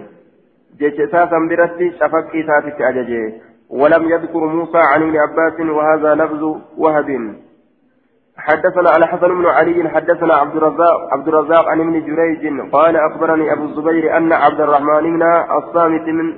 جيشتا 0.80 1.22
سنبرتي 1.32 1.92
شفكي 2.00 2.44
تاتي 2.48 2.90
أججي. 2.90 3.24
ولم 3.70 4.04
يذكر 4.14 4.40
موسى 4.40 4.78
عن 4.92 5.02
ابن 5.02 5.18
عباس 5.18 5.60
وهذا 5.60 6.16
لفظ 6.16 6.44
وهب. 6.78 7.10
حدثنا 8.38 8.90
على 8.96 9.08
حسن 9.08 9.28
بن 9.28 9.46
علي 9.46 9.90
حدثنا 9.90 10.34
عبد 10.34 10.56
الرزاق 10.56 10.98
عبد 11.14 11.28
الرزاق 11.28 11.66
عن 11.70 11.80
ابن 11.80 12.06
جريج 12.06 12.72
قال 12.72 12.96
أخبرني 12.98 13.54
أبو 13.54 13.64
الزبير 13.64 14.18
أن 14.18 14.34
عبد 14.34 14.62
الرحمن 14.62 15.04
بن 15.04 15.24
الصامت 15.58 16.08
من 16.08 16.34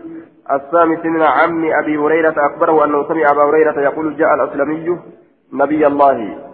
الصامت 0.52 1.06
من 1.06 1.22
عم 1.22 1.66
أبي 1.84 1.98
هريرة 1.98 2.36
أخبره 2.38 2.86
أنه 2.86 3.08
سمع 3.08 3.26
أبا 3.32 3.44
هريرة 3.44 3.80
يقول 3.82 4.18
جاء 4.18 4.36
الأسلمي 4.36 4.98
نبي 5.54 5.88
الله. 5.88 6.49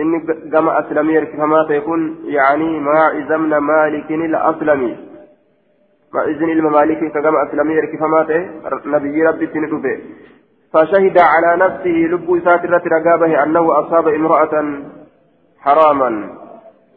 إن 0.00 0.26
جمع 0.50 0.78
أسلمي 0.78 1.26
كما 1.26 1.66
يكون 1.70 2.16
يعني 2.24 2.80
ما 2.80 3.10
إذن 3.12 3.56
مالك 3.56 4.10
الأسلمي 4.10 4.96
ما 6.14 6.24
إذن 6.24 6.50
الممالك 6.50 7.12
كجمع 7.12 7.48
أسلمي 7.48 7.96
كما 7.96 8.20
نبي 8.86 9.22
ربي 9.26 9.46
تندفه 9.46 9.98
فشهد 10.74 11.18
على 11.18 11.50
نفسه 11.64 11.96
لب 12.12 12.42
ساترة 12.44 12.82
رقابه 12.96 13.42
أنه 13.42 13.80
أصاب 13.80 14.08
امرأة 14.08 14.82
حراما. 15.58 16.30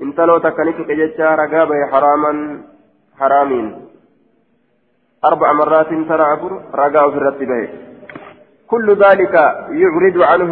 انت 0.02 0.20
لو 0.20 0.38
تكنيك 0.38 0.78
كجتشا 0.88 1.36
رقابه 1.36 1.86
حراما 1.92 2.62
حرامين. 3.20 3.88
أربع 5.26 5.54
مرات 5.54 5.90
ترى 6.10 6.24
عبر 6.24 6.52
رقاه 6.76 7.10
في 7.12 7.18
الرتبه 7.18 7.70
كل 8.68 8.88
ذلك 9.06 9.34
يعرض 9.82 10.22
عنه 10.22 10.52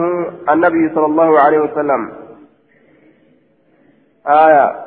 النبي 0.50 0.96
صلى 0.96 1.06
الله 1.06 1.39
عليه 1.39 1.60
وسلم. 1.60 2.25
آية 4.28 4.86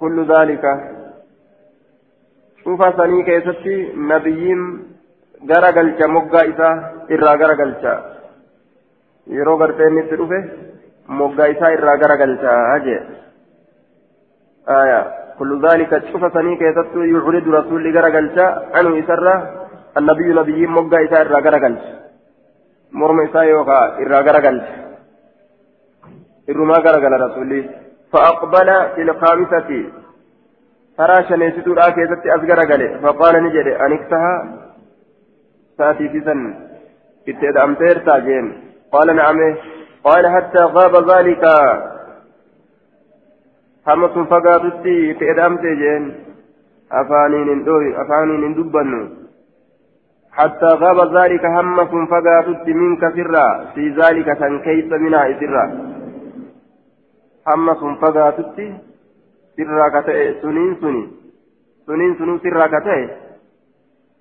كل 0.00 0.26
ذلك 0.28 0.64
شوف 2.64 2.96
سني 2.96 3.22
كيستي 3.22 3.92
نبيين 3.96 4.96
garagalcha 5.44 6.08
moggaa 6.08 6.44
isaa 6.52 6.74
irraa 7.14 7.36
garagalcha 7.36 7.92
yeroo 9.36 9.56
gartee 9.58 9.88
inni 9.90 10.00
itti 10.04 10.16
dhufe 10.20 10.38
moggaa 11.20 11.48
isaa 11.54 11.72
irraa 11.76 11.96
garagalcha 12.02 12.54
jee 12.86 13.00
aya 14.78 15.00
kullu 15.38 15.60
dhalika 15.64 16.00
cufa 16.12 16.30
sanii 16.36 16.56
keessattuu 16.62 17.04
yucridu 17.12 17.52
rasulli 17.58 17.92
garagalcha 17.98 18.46
anu 18.80 18.96
isarra 19.02 19.34
annabiyyu 19.94 20.34
nabiyyiin 20.40 20.76
moggaa 20.78 21.04
isaa 21.08 21.22
irraa 21.26 21.44
garagalcha 21.48 21.92
morma 22.92 23.28
isaa 23.28 23.44
yookaa 23.44 23.84
irraa 24.06 24.22
irrumaa 26.48 26.84
garagala 26.86 27.24
rasulli. 27.26 27.60
فأقبل 28.12 28.68
في 28.94 29.02
الخامسة 29.02 29.90
ترى 30.98 31.24
شنيستو 31.28 31.74
لا 31.74 31.90
كيست 31.90 32.26
أسجر 32.26 32.58
فقال 33.02 33.42
نجد 33.44 33.66
أنكتها 33.66 34.32
ساتي 35.78 36.08
في 36.08 36.20
سن 36.20 36.54
اتدامتير 37.28 37.98
تاجين 37.98 38.46
قال 38.92 39.16
نعم 39.16 39.56
قال 40.04 40.26
حتى 40.26 40.58
غاب 40.58 41.10
ذلك 41.10 41.44
حمص 43.86 44.14
فقاتتي 44.30 45.10
اتدامتي 45.10 45.74
جين 45.74 46.14
أفانين 46.92 47.48
اندوي 47.48 48.02
أفانين 48.02 48.44
اندبنو 48.44 49.08
حتى 50.32 50.66
غاب 50.82 51.16
ذلك 51.16 51.44
همس 51.44 51.92
فقاتت 52.10 52.68
منك 52.68 53.02
سرا 53.16 53.64
في 53.74 53.84
ذلك 54.00 54.38
سنكيس 54.38 54.92
منها 54.92 55.40
سرا 55.40 55.64
همس 57.46 57.80
فقاتت 58.00 58.58
سرا 59.56 59.88
كتئ 59.94 60.42
سنين 60.42 60.74
سنين 60.80 61.08
سنين 61.86 62.14
سنين 62.18 62.38
سرا 62.44 62.66
كتئ 62.66 63.00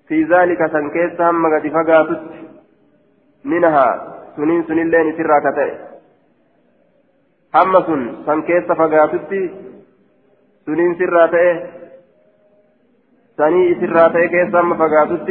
في 0.08 0.24
ذلك 0.24 0.72
سنكيس 0.72 1.22
هم 1.22 1.46
قد 1.54 1.68
فقاتت 1.68 2.24
منها 3.46 3.88
سنين 4.36 4.64
سنين 4.68 4.88
لين 4.90 5.18
سرا 5.18 5.40
كتئ 5.46 5.72
هم 7.56 7.74
سن 7.88 8.02
سنكيس 8.26 8.64
فقاتت 8.64 9.32
سنين 10.66 10.92
سرا 11.00 11.26
تئ 11.28 11.48
سني 13.38 13.64
سرا 13.82 14.08
تئ 14.08 14.28
كيس 14.28 14.56
هم 14.56 14.70
فقاتت 14.82 15.30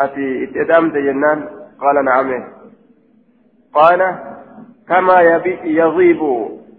أتي 0.00 0.44
اتدامت 0.44 0.94
جنان 1.06 1.38
قال 1.80 2.04
نعم 2.04 2.30
قال 3.72 4.00
كما 4.88 5.20
يغيب 5.64 6.20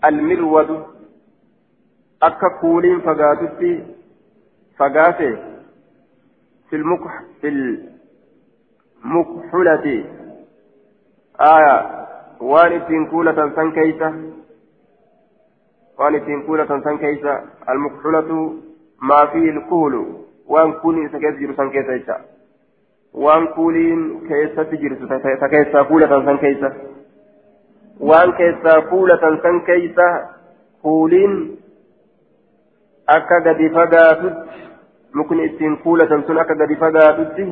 المرود 0.06 0.84
أكا 2.24 2.48
كولين 2.62 3.00
فقاتت 3.02 3.84
فقاته 4.78 5.38
في 6.70 6.76
المكح 6.76 7.22
في 7.42 7.48
المكحلة 9.06 10.06
آية 11.42 12.06
وان 12.42 12.88
تنكولة 12.88 13.56
سن 13.56 13.72
كيسة 13.72 14.14
وان 16.00 16.26
تنكولة 16.26 16.66
سن 16.84 16.98
كيسة 16.98 17.44
المكحلة 17.70 18.54
ما 19.02 19.26
فيه 19.26 19.50
الكهل 19.50 20.16
وان 20.48 20.74
كوني 20.74 21.10
سكيس 21.10 21.36
جرو 21.40 21.54
سن 21.54 21.70
كيسة 21.70 22.18
وان 23.14 23.48
كولين 23.48 24.20
كيسة 24.28 24.64
جرو 24.64 24.96
سكيسة 25.42 25.84
كولة 25.84 26.26
سن 26.26 26.38
كيسة 26.38 26.74
وان 28.00 28.32
كيسة 28.32 28.80
كولة 28.80 29.40
سن 29.44 29.60
كيسة 29.60 30.30
كولين 30.82 31.66
akka 33.08 33.40
gadi 33.46 33.70
fagaatutti 33.70 34.62
mukni 35.14 35.46
ittiin 35.46 35.78
kuulatan 35.84 36.24
sun 36.26 36.40
akka 36.42 36.56
gadi 36.56 36.76
fagaatutti 36.76 37.44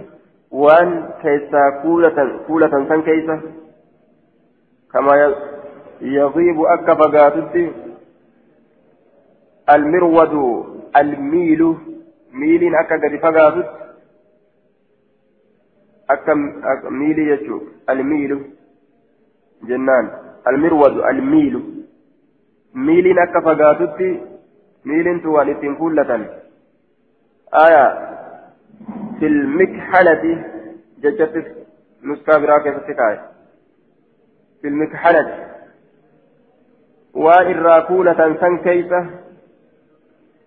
waan 0.62 1.14
keessaa 1.22 1.72
kuulatan 1.82 2.32
kuulatan 2.48 2.88
san 2.88 3.04
keeysa 3.04 3.38
kama 4.88 5.18
yagiibu 6.16 6.68
akka 6.76 6.96
fagaatutti 6.96 7.64
almirwadu 9.76 10.42
almiilu 10.94 11.70
miiliin 12.32 12.76
akka 12.82 12.98
gadi 12.98 13.18
fagaatutti 13.18 13.78
akka 16.08 16.36
miilii 16.90 17.30
jechuu 17.30 17.62
almiilu 17.88 18.42
jennaan 19.68 20.12
miiliin 22.74 23.20
akka 23.20 23.42
fagaatutti 23.42 24.20
miiliin 24.84 25.22
tu 25.22 25.34
waan 25.34 25.50
ittiin 25.50 25.76
kuullatan 25.76 26.24
آية 27.54 27.86
في 29.20 29.26
المكحلة 29.26 30.44
ججت 31.02 31.56
نسكا 32.04 32.38
براكة 32.38 32.80
ستكاية. 32.80 33.22
في 34.62 34.68
المكحلة. 34.68 35.50
وإن 37.14 37.52
الراكولة 37.52 38.38
سن 38.40 38.58
كيسة 38.58 39.06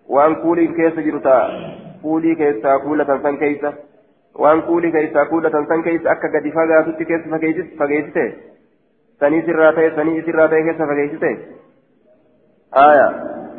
وإن 0.07 0.35
كولي 0.35 0.67
كيسة 0.67 1.01
جرتا. 1.01 1.49
كولي 2.01 2.35
كيسة 2.35 2.77
كولة 2.77 3.21
سن 3.23 3.37
كيسة. 3.37 3.73
وإن 4.35 4.61
كولي 4.61 4.91
كيسة 4.91 5.23
كولة 5.23 5.49
سن 5.49 5.83
كيسة 5.83 6.11
أكا 6.11 6.27
قد 6.27 6.49
فاقا 6.49 6.81
ست 9.17 9.25
كيسة 9.25 9.71
فقيسة 9.71 9.95
سني 9.95 9.95
سراتي 9.95 9.95
سني 9.95 10.21
سراتي 10.21 10.63
كيسة 10.63 10.85
فقيسة 10.85 11.37
آية 12.73 13.07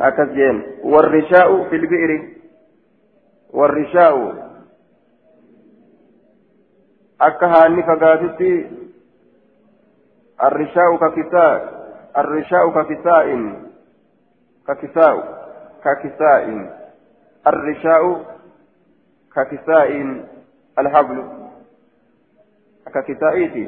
أكس 0.00 0.28
جين 0.28 0.62
والرشاء 0.84 1.68
في 1.68 1.76
البئر 1.76 2.28
والرشاء 3.50 4.48
akka 7.18 7.48
haanni 7.48 7.82
fagaatutti 7.82 8.66
arrishaa'u 10.38 10.98
kakisaa 10.98 11.54
arrishaa'u 12.14 12.72
kakisaa'in 12.72 13.42
kakisaa'u 14.64 15.22
kakisaa'in 15.82 16.60
arrishaa'u 17.44 18.12
kakisaa'in 19.28 20.28
alhablu 20.76 21.24
akka 22.86 23.02
kisaa'iiti 23.02 23.66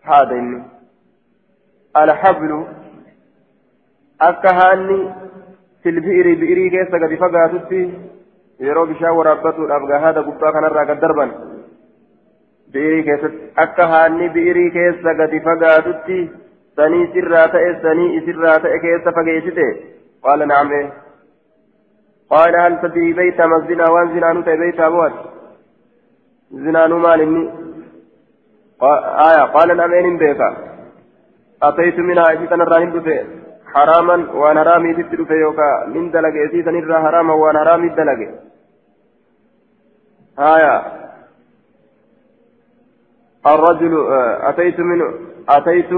haada 0.00 0.36
inni 0.36 0.60
alhablu 1.94 2.58
akka 4.20 4.54
haanni 4.54 4.98
filbi'irii 5.82 6.36
bi'irii 6.36 6.70
keessa 6.70 6.98
gadi 6.98 7.16
fagaatutti 7.16 7.80
yeroo 8.60 8.86
bishaan 8.86 9.16
waraabbatuudhaaf 9.16 9.88
gahaada 9.92 10.26
gubbaa 10.28 10.52
kanarraa 10.52 10.86
gad 10.86 11.00
darban 11.00 11.34
bi'irii 12.72 13.02
keessatti 13.02 13.50
akka 13.56 13.90
haanni 13.94 14.28
bi'irii 14.28 14.70
keessa 14.78 15.18
gadi 15.22 15.44
fagaatutti 15.48 16.20
سني 16.76 17.00
سرات 17.14 17.52
سني 17.82 18.20
سرات 18.26 18.66
كيس 18.66 19.04
فقيسته 19.16 19.70
قال 20.22 20.48
نعم 20.48 20.72
إيه 20.72 20.92
قال 22.30 22.56
هل 22.56 22.80
تدري 22.82 23.12
بيت 23.12 23.40
مزنا 23.40 23.90
وان 23.90 24.08
زنا 24.14 24.32
نتا 24.32 24.54
بيت 24.54 24.80
أبوات 24.80 25.12
زنا 26.52 26.86
مال 26.86 27.20
آية 29.28 29.42
قال 29.54 29.76
نعم 29.76 29.92
إن 29.92 30.16
بيكا 30.16 30.48
أتيت 31.62 31.98
منها 31.98 32.30
إذا 32.32 32.54
الرحيم 32.54 32.90
بفي 32.90 33.24
حراما 33.74 34.16
وأنا 34.40 34.60
حرامي 34.64 34.94
تتر 34.94 35.24
في 35.24 35.34
يوكا. 35.34 35.86
من 35.94 36.10
دلق 36.10 36.34
إذا 36.52 36.70
نرى 36.70 36.96
حراما 37.04 37.34
وأنا 37.34 37.58
حرامي 37.64 37.88
دلق 37.88 38.20
آية 40.38 40.74
الرجل 43.46 43.92
أتيت 44.48 44.78
من 44.80 45.00
أتيت 45.48 45.92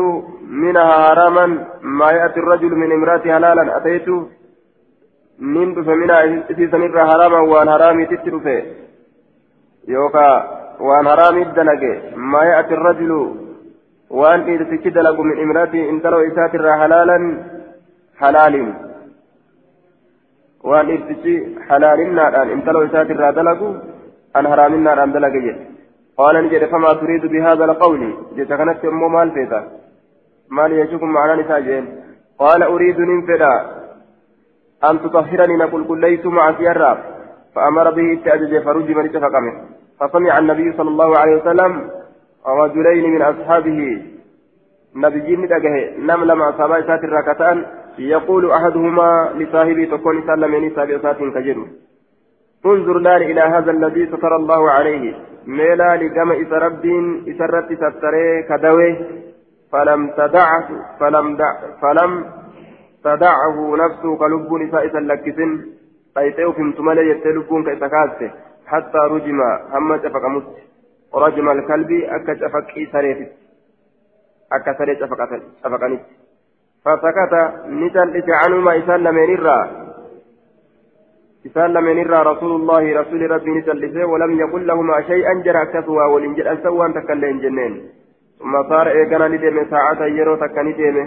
منها 0.64 0.94
حراما. 1.06 1.46
ما 1.82 2.10
يأتي 2.10 2.40
الرجل 2.40 2.72
من 2.82 2.92
امرأة 2.92 3.24
حلالا. 3.34 3.76
أتيت 3.76 4.08
nin 5.38 5.74
dhufe 5.74 5.94
mina 5.94 6.24
isiisanirra 6.24 7.06
harama 7.06 7.42
waan 7.42 7.68
haraamiititti 7.68 8.30
dhufe 8.30 8.54
yookaa 9.88 10.34
waan 10.80 11.06
haraamiit 11.06 11.48
dalage 14.10 14.22
maa 14.22 14.30
ya'ati 14.30 14.44
rajulu 14.44 14.44
waan 14.44 14.44
dhiirtichi 14.44 14.90
dalagu 14.90 15.24
min 15.24 15.38
imrati 15.38 15.78
intaloo 15.78 16.22
isaatirraa 16.22 16.78
halaalan 16.78 17.44
halaaliin 18.14 18.74
waan 20.64 20.86
dhiirtichi 20.86 21.58
halaalinnaadhaan 21.68 22.50
intaloo 22.50 22.82
isaatirraa 22.82 23.32
dalagu 23.32 23.76
an 24.34 24.46
haraaminnaadhaan 24.46 25.12
dalage 25.12 25.40
jedhe 25.40 25.74
قال 26.16 26.44
نجد 26.44 26.64
فما 26.64 26.92
تريد 26.92 27.26
بهذا 27.26 27.64
القول 27.64 28.14
جئت 28.36 28.48
كانت 28.48 28.84
أمو 28.84 29.08
مال 29.08 29.30
فيتا 29.30 29.68
مال 30.50 30.72
يشكم 30.72 31.08
معنا 31.08 31.34
نساجين 31.34 32.02
قال 32.38 32.62
أريد 32.62 33.00
ننفدا 33.00 33.84
أن 34.90 35.02
تطهرني 35.02 35.56
نقول 35.56 35.84
كل 35.88 36.00
ليس 36.00 36.26
مع 36.26 36.58
سيارة 36.58 37.04
فأمر 37.54 37.90
به 37.90 38.20
تأجج 38.24 38.62
فرجم 38.62 39.00
لتفقمه 39.00 39.52
فسمع 40.00 40.38
النبي 40.38 40.72
صلى 40.76 40.88
الله 40.88 41.18
عليه 41.18 41.36
وسلم 41.36 41.90
رجلين 42.46 43.10
من 43.14 43.22
أصحابه. 43.22 44.02
نبيين 44.96 45.40
ندقه 45.40 45.76
نم 45.98 46.24
لما 46.24 46.48
أصحابه 46.48 46.86
سات 46.86 47.04
الركتان. 47.04 47.66
يقول 47.98 48.50
أحدهما 48.50 49.32
لصاحبه 49.38 49.84
تكون 49.84 50.22
سلمني 50.26 50.70
سابع 50.70 50.98
سات 50.98 51.18
كجر 51.18 51.58
انظر 52.66 52.98
نار 52.98 53.20
إلى 53.20 53.40
هذا 53.40 53.70
الذي 53.70 54.06
ستر 54.06 54.36
الله 54.36 54.70
عليه. 54.70 55.14
ميلا 55.46 55.96
لكما 55.96 56.34
إس 56.42 56.52
رب 56.52 56.84
إسرت 57.28 57.68
ستري 57.72 58.42
كدوه. 58.48 58.96
فلم 59.72 60.10
تدع 60.16 60.50
فلم 61.00 61.36
دع 61.36 61.52
فلم 61.82 62.24
تدعه 63.04 63.76
نفسه 63.76 64.16
كلب 64.16 64.52
نساء 64.52 64.88
سلكسن 64.88 65.50
أيتيو 66.18 66.52
فهمت 66.52 66.80
مالي 66.80 67.10
يتلبون 67.10 67.64
كيسكاسته 67.64 68.30
حتى 68.66 68.98
رجم. 68.98 69.40
هم 69.72 69.96
شفق 69.96 70.24
مست 70.26 70.56
رجم 71.14 71.50
الكلب 71.50 71.90
أكا 71.92 72.34
شفق 72.34 72.74
سريفت 72.92 73.32
أكا 74.52 74.72
سريت 74.78 74.98
شفقنت 75.62 76.02
فسكت 76.84 77.34
نتل 77.66 78.24
عنهما 78.28 78.78
إسان 78.78 79.00
لمن 79.00 79.34
الرّا 79.34 79.60
إسان 81.46 81.72
لمن 81.72 81.98
الرّا 82.02 82.22
رسول 82.22 82.52
الله 82.60 83.00
رسول 83.00 83.30
ربي 83.30 83.50
نتل 83.50 84.04
ولم 84.04 84.32
يقل 84.40 84.66
لهما 84.66 85.02
شيئا 85.02 85.34
جرى 85.44 85.66
كسوا 85.66 86.04
ولنجل 86.04 86.48
أن 86.48 86.58
سوى 86.62 86.86
جنين. 87.42 87.88
ثم 88.38 88.68
صار 88.68 88.86
إيقنا 88.88 89.28
ندم 89.28 89.70
ساعة 89.70 90.00
يرو 90.06 90.36
تكني 90.36 90.72
ديمه. 90.72 91.06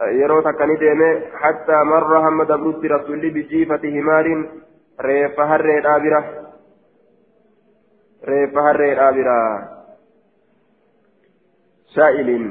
yeroo 0.00 0.42
takka 0.42 0.66
ni 0.66 0.76
deeme 0.76 1.22
hattaa 1.40 1.84
marra 1.84 2.20
hamma 2.22 2.44
dabrutti 2.44 2.88
rasulli 2.88 3.30
bijiifati 3.30 3.90
bira 6.02 6.20
reeffa 8.31 8.65
harreedhaa 8.67 9.11
bira 9.17 9.37
shaa'ilin 11.95 12.45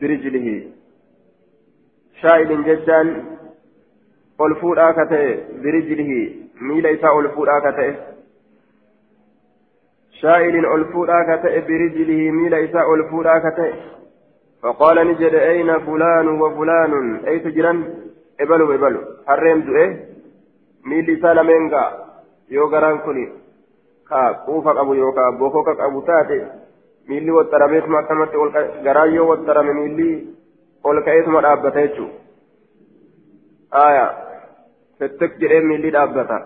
birijlihi 0.00 0.54
shaa'ilin 2.22 2.64
jechaan 2.68 3.10
ol 4.46 4.54
fuudhaa 4.62 4.92
ka 5.00 5.06
ta'e 5.12 5.34
birijlihi 5.66 6.20
miila 6.70 6.94
isaa 6.96 7.14
ol 7.18 7.28
fuudhaa 7.36 7.60
ka 7.66 7.72
ta'e 7.80 7.92
shaa'ilin 10.22 10.72
ol 10.74 10.88
fuudhaa 10.94 11.22
ka 11.30 11.38
ta'e 11.44 11.62
birijlihi 11.70 12.32
miila 12.40 12.64
isaa 12.68 12.88
ol 12.94 13.06
fuudhaa 13.12 13.38
ka 13.46 13.54
ta'e 13.60 13.72
فقال 14.62 15.08
نجد 15.08 15.34
أين 15.34 15.78
فلان 15.78 16.28
وفلان 16.28 16.92
أي 17.26 17.38
تجرا 17.38 17.72
إبلوا 18.40 18.74
إبلوا 18.74 19.04
حرم 19.26 19.60
دؤه 19.60 19.96
ميلي 20.84 21.16
سالمينغا 21.22 21.84
يوغران 22.50 22.98
كوني 22.98 23.28
كا 24.13 24.31
كوفا 24.45 24.81
أبو 24.81 24.93
يوكا 24.93 25.29
بوكوكا 25.39 25.85
أبو 25.85 26.01
تاتي 26.01 26.39
ميلي 27.09 27.31
وترميت 27.31 27.85
ما 27.89 28.01
كمت 28.01 28.33
غرايو 28.85 29.31
وترمي 29.31 29.73
ميلي 29.73 30.33
ol 30.83 30.97
ka'eetuma 31.03 31.41
dhaabbata 31.45 31.83
jechuun 31.83 32.11
aayaa 33.81 34.09
fettek 34.99 35.37
jedhee 35.41 35.61
miilli 35.67 35.93
dhaabbata 35.95 36.39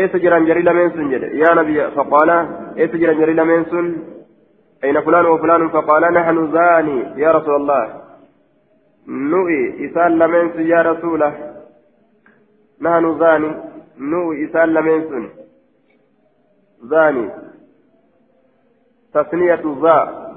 eessa 0.00 0.20
jiran 0.24 0.46
jarii 0.50 0.66
lameen 0.68 0.92
sun 0.96 1.10
jedhe 1.12 1.30
yaa 1.40 1.54
nabiyya 1.58 1.88
faqaala 1.96 2.36
eessa 2.76 3.00
jiran 3.02 3.20
jarii 3.22 3.40
lameen 3.42 3.66
sun 3.74 3.88
أين 4.84 5.00
فلان 5.00 5.26
وفلان 5.26 5.68
فقال 5.68 6.02
نحن 6.12 6.52
زاني 6.52 6.98
يا 7.22 7.30
رسول 7.32 7.54
الله 7.56 7.84
نوئي 9.32 9.62
إسال 9.86 10.18
لمنس 10.18 10.54
يا 10.56 10.80
رسوله 10.82 11.32
نحن 12.82 13.18
زاني 13.18 13.50
نوئي 14.12 14.44
إسال 14.44 14.74
لمنس 14.74 15.10
زاني 16.82 17.30
تثنية 19.14 19.62
ذا. 19.82 20.30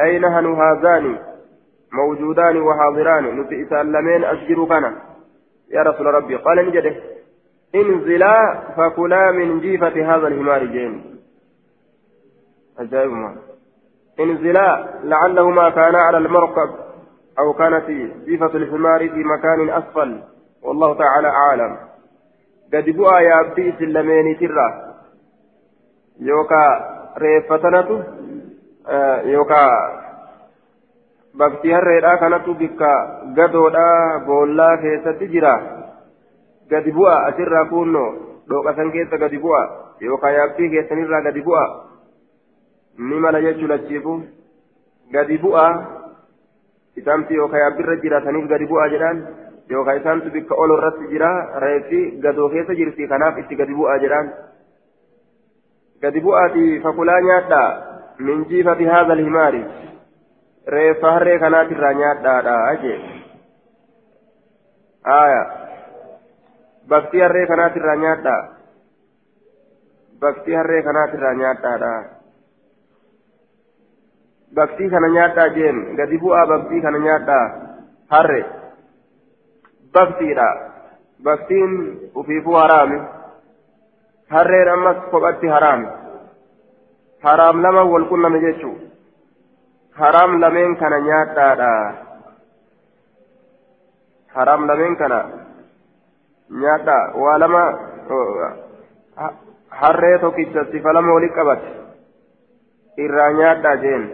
أي 0.00 0.18
نحن 0.18 0.46
هذان 0.46 1.18
موجودان 1.92 2.60
وحاضران. 2.60 3.40
نتي 3.40 3.62
إسال 3.62 3.92
لمن 3.92 4.24
أسجر 4.24 4.64
كان 4.64 4.96
يا 5.70 5.82
رسول 5.82 6.06
ربي 6.06 6.36
قال 6.36 6.68
نجده. 6.68 6.96
انزلا 7.74 8.60
فكلا 8.76 9.32
من 9.32 9.60
جيفة 9.60 10.14
هذا 10.14 10.26
الحمار 10.26 10.64
جين. 10.64 11.16
أجايب 12.78 13.10
ما. 13.10 13.36
انزلا 14.20 14.88
لعلهما 15.04 15.70
كانا 15.70 15.98
على 15.98 16.18
المركب 16.18 16.70
أو 17.38 17.52
كانت 17.52 17.84
صفة 18.26 18.56
الحمار 18.56 19.08
في 19.08 19.24
مكان 19.24 19.70
أسفل. 19.70 20.22
والله 20.62 20.94
تعالى 20.94 21.28
أعلم. 21.28 21.76
قد 22.74 22.84
بؤى 22.84 23.24
يا 23.24 23.40
أبدي 23.40 23.72
سلمين 23.78 24.38
ترى. 24.38 24.89
يوكا 26.20 26.64
ريفتنة 27.18 28.04
آه 28.88 29.20
يوكا 29.20 29.66
bakti 31.38 31.70
harreedhaa 31.72 32.18
kanatu 32.18 32.54
bikka 32.54 32.88
gadoodhaa 33.34 34.20
boollaa 34.26 34.76
keessatti 34.82 35.28
jira 35.34 35.52
gadi 36.70 36.92
bu'a 36.92 37.14
asirraa 37.26 37.64
kunnoo 37.70 38.08
dhooqasan 38.50 38.90
keessa 38.96 39.18
gadi 39.22 39.38
bu'a 39.44 39.60
yookaan 40.00 40.34
yaabbii 40.34 40.70
keessanirraa 40.74 41.22
gadi 41.28 41.42
bu'a 41.48 41.62
ni 42.98 43.20
mala 43.24 43.42
jechuun 43.46 43.76
achiifu 43.76 44.16
gadi 45.12 45.38
bu'aa 45.38 45.70
isaantu 47.02 47.34
yookaan 47.34 47.62
yaabbirra 47.64 47.96
jiraataniif 48.04 48.48
gadi 48.54 48.70
bu'aa 48.72 48.88
jedhaan 48.94 49.24
yookaan 49.70 50.00
isaantu 50.00 50.30
bikka 50.36 50.54
ol 50.54 50.76
jira 51.10 51.30
reeffi 51.66 52.00
gadoo 52.26 52.48
keessa 52.48 52.74
jirti 52.74 53.08
kanaaf 53.14 53.38
itti 53.38 53.60
gadi 53.62 53.74
bu'aa 53.74 53.98
jedhaan 54.04 54.32
gadi 56.02 56.20
bu'aati 56.26 56.80
fakulaa 56.82 57.20
nyaadhaa 57.28 57.70
min 58.18 58.44
jiifati 58.52 58.84
haadha 58.92 59.14
himaari 59.22 59.64
reeffa 60.76 61.12
harree 61.16 61.38
kanaatirraa 61.38 61.92
nyaadhaadha 62.02 62.76
jee 62.84 63.00
aayaa 65.16 65.44
baktii 66.94 67.20
harree 67.26 67.46
kanaatirraa 67.52 67.98
nyaadhaa 68.06 68.40
baktii 70.20 70.54
harree 70.54 70.82
kanaatirraa 70.82 71.34
nyaadhaadha. 71.34 71.92
baktii 74.54 74.90
kana 74.90 75.08
nyaadhaa 75.08 75.48
jeen 75.54 75.78
gadi 75.96 76.18
bu'aa 76.18 76.46
baktii 76.46 76.82
kana 76.82 76.98
nyaadhaa 76.98 77.44
harre 78.14 78.40
baktiidha 79.94 80.48
baktiin 81.24 81.72
ufiifuu 82.14 82.54
haraami 82.54 83.00
harreen 84.34 84.68
ammas 84.74 84.98
kophatti 85.10 85.52
haraami 85.54 85.88
haraam 87.26 87.62
lama 87.62 87.82
wal 87.92 88.06
qunname 88.12 88.40
jechuu 88.46 88.76
haraam 90.00 90.38
lameen 90.44 90.76
kana 90.82 91.00
nyaadhaadha 91.08 91.72
haraam 94.36 94.66
lameen 94.70 94.96
kana 95.02 95.18
nyaadhaa 96.62 97.02
waa 97.24 97.36
lama 97.44 97.62
harree 99.82 100.16
tokkicha 100.24 100.64
sifa 100.72 100.92
lama 100.98 101.14
wali 101.18 101.36
qabate 101.38 101.70
irraa 103.06 103.30
nyaadhaa 103.42 103.76
jeen 103.84 104.04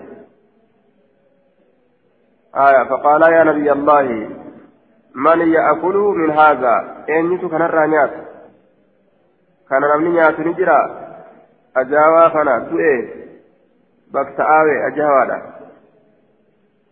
آية 2.57 2.85
فقال 2.89 3.23
يا 3.33 3.45
نبي 3.45 3.73
الله 3.73 4.29
من 5.15 5.41
يأكل 5.41 5.97
من 6.21 6.31
هذا 6.31 7.05
أين 7.09 7.39
كان 7.39 7.63
الرانيات 7.63 8.11
كان 9.71 9.83
نمني 9.91 10.11
نيات 10.11 10.41
نجرا 10.41 10.81
أجاوا 11.77 12.29
كان 12.29 12.49
سوء 12.71 12.85
بكتاوي 14.13 14.77
أجاوا 14.89 15.57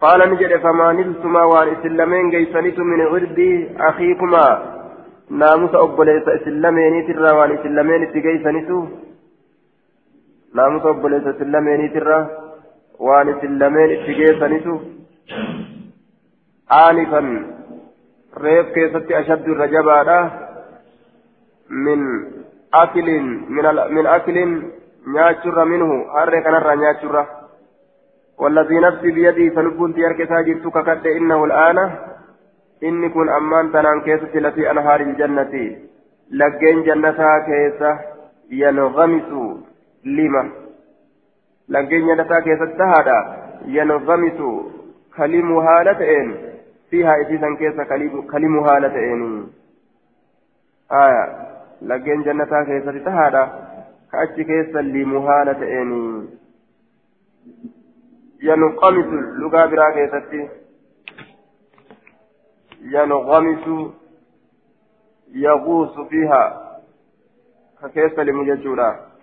قال 0.02 0.20
نجد 0.30 0.52
فما 0.64 0.92
نلتما 0.92 1.42
وان 1.44 1.68
إسلامين 1.74 2.30
جيسانيت 2.30 2.78
من 2.78 3.00
غردي 3.12 3.50
أخيكما 3.88 4.46
ناموس 5.30 5.74
أبوليس 5.74 6.26
إسلامين 6.28 6.94
ترى 7.06 7.30
وان 7.38 7.50
إسلامين 7.58 8.02
تجيسانيتو 8.12 8.78
ناموس 10.56 10.84
أبوليس 10.86 11.26
إسلامين 11.26 11.92
ترى 11.94 12.18
وان 13.06 13.28
إسلامين 13.28 13.90
تجيسانيتو 14.06 14.74
آنفا 16.84 17.20
reef 18.42 18.72
keessatti 18.74 19.14
ashaddu 19.14 19.52
irra 19.54 19.66
jabaadha 19.74 20.18
min 21.84 22.00
akilin 22.82 23.26
min 23.96 24.06
akilin 24.16 24.52
nyaachurra 25.14 25.64
minhu 25.64 26.04
harree 26.18 26.42
kanarraa 26.42 26.76
nyaachurra 26.82 27.24
والذي 28.38 28.78
نفسي 28.78 29.10
بيدي 29.10 29.50
فلبنت 29.50 29.98
يرك 29.98 30.28
ساجرت 30.28 30.66
ككد 30.66 31.06
إنه 31.06 31.44
الآن. 31.44 31.78
إني 32.82 33.08
كن 33.08 33.28
أمان 33.28 33.72
تنان 33.72 34.00
كيسة 34.00 34.34
التي 34.34 34.70
أنهار 34.70 35.00
الجنة. 35.00 35.76
لقين 36.30 36.82
جنتها 36.82 37.38
كيسة 37.38 37.98
ينغمس 38.50 39.30
لما. 40.04 40.50
لقين 41.68 42.06
جنتها 42.06 42.40
كيسة 42.40 42.64
تهدى 42.78 43.20
ينغمس 43.66 44.40
كلمها 45.16 45.82
لتئن. 45.84 46.36
فيها 46.90 47.22
إسيسا 47.22 47.54
كيسا 47.58 47.84
كلم 48.32 48.54
هالة 51.90 51.96
إني 51.96 52.22
آية 52.22 52.22
لقين 52.22 52.22
جنتا 52.22 52.64
كيسا 52.64 53.04
تهادا 53.04 53.52
كأتش 54.12 54.36
كيسا 54.36 54.78
لمهالة 54.78 55.82
إني 55.82 56.28
ينقمس 58.42 59.06
لغا 59.40 59.66
برا 59.66 59.90
كيستي 59.90 60.48
ينغمس 62.80 63.92
يغوص 65.34 66.00
فيها 66.00 66.70
كيسا 67.94 68.20
لمججورا 68.20 69.14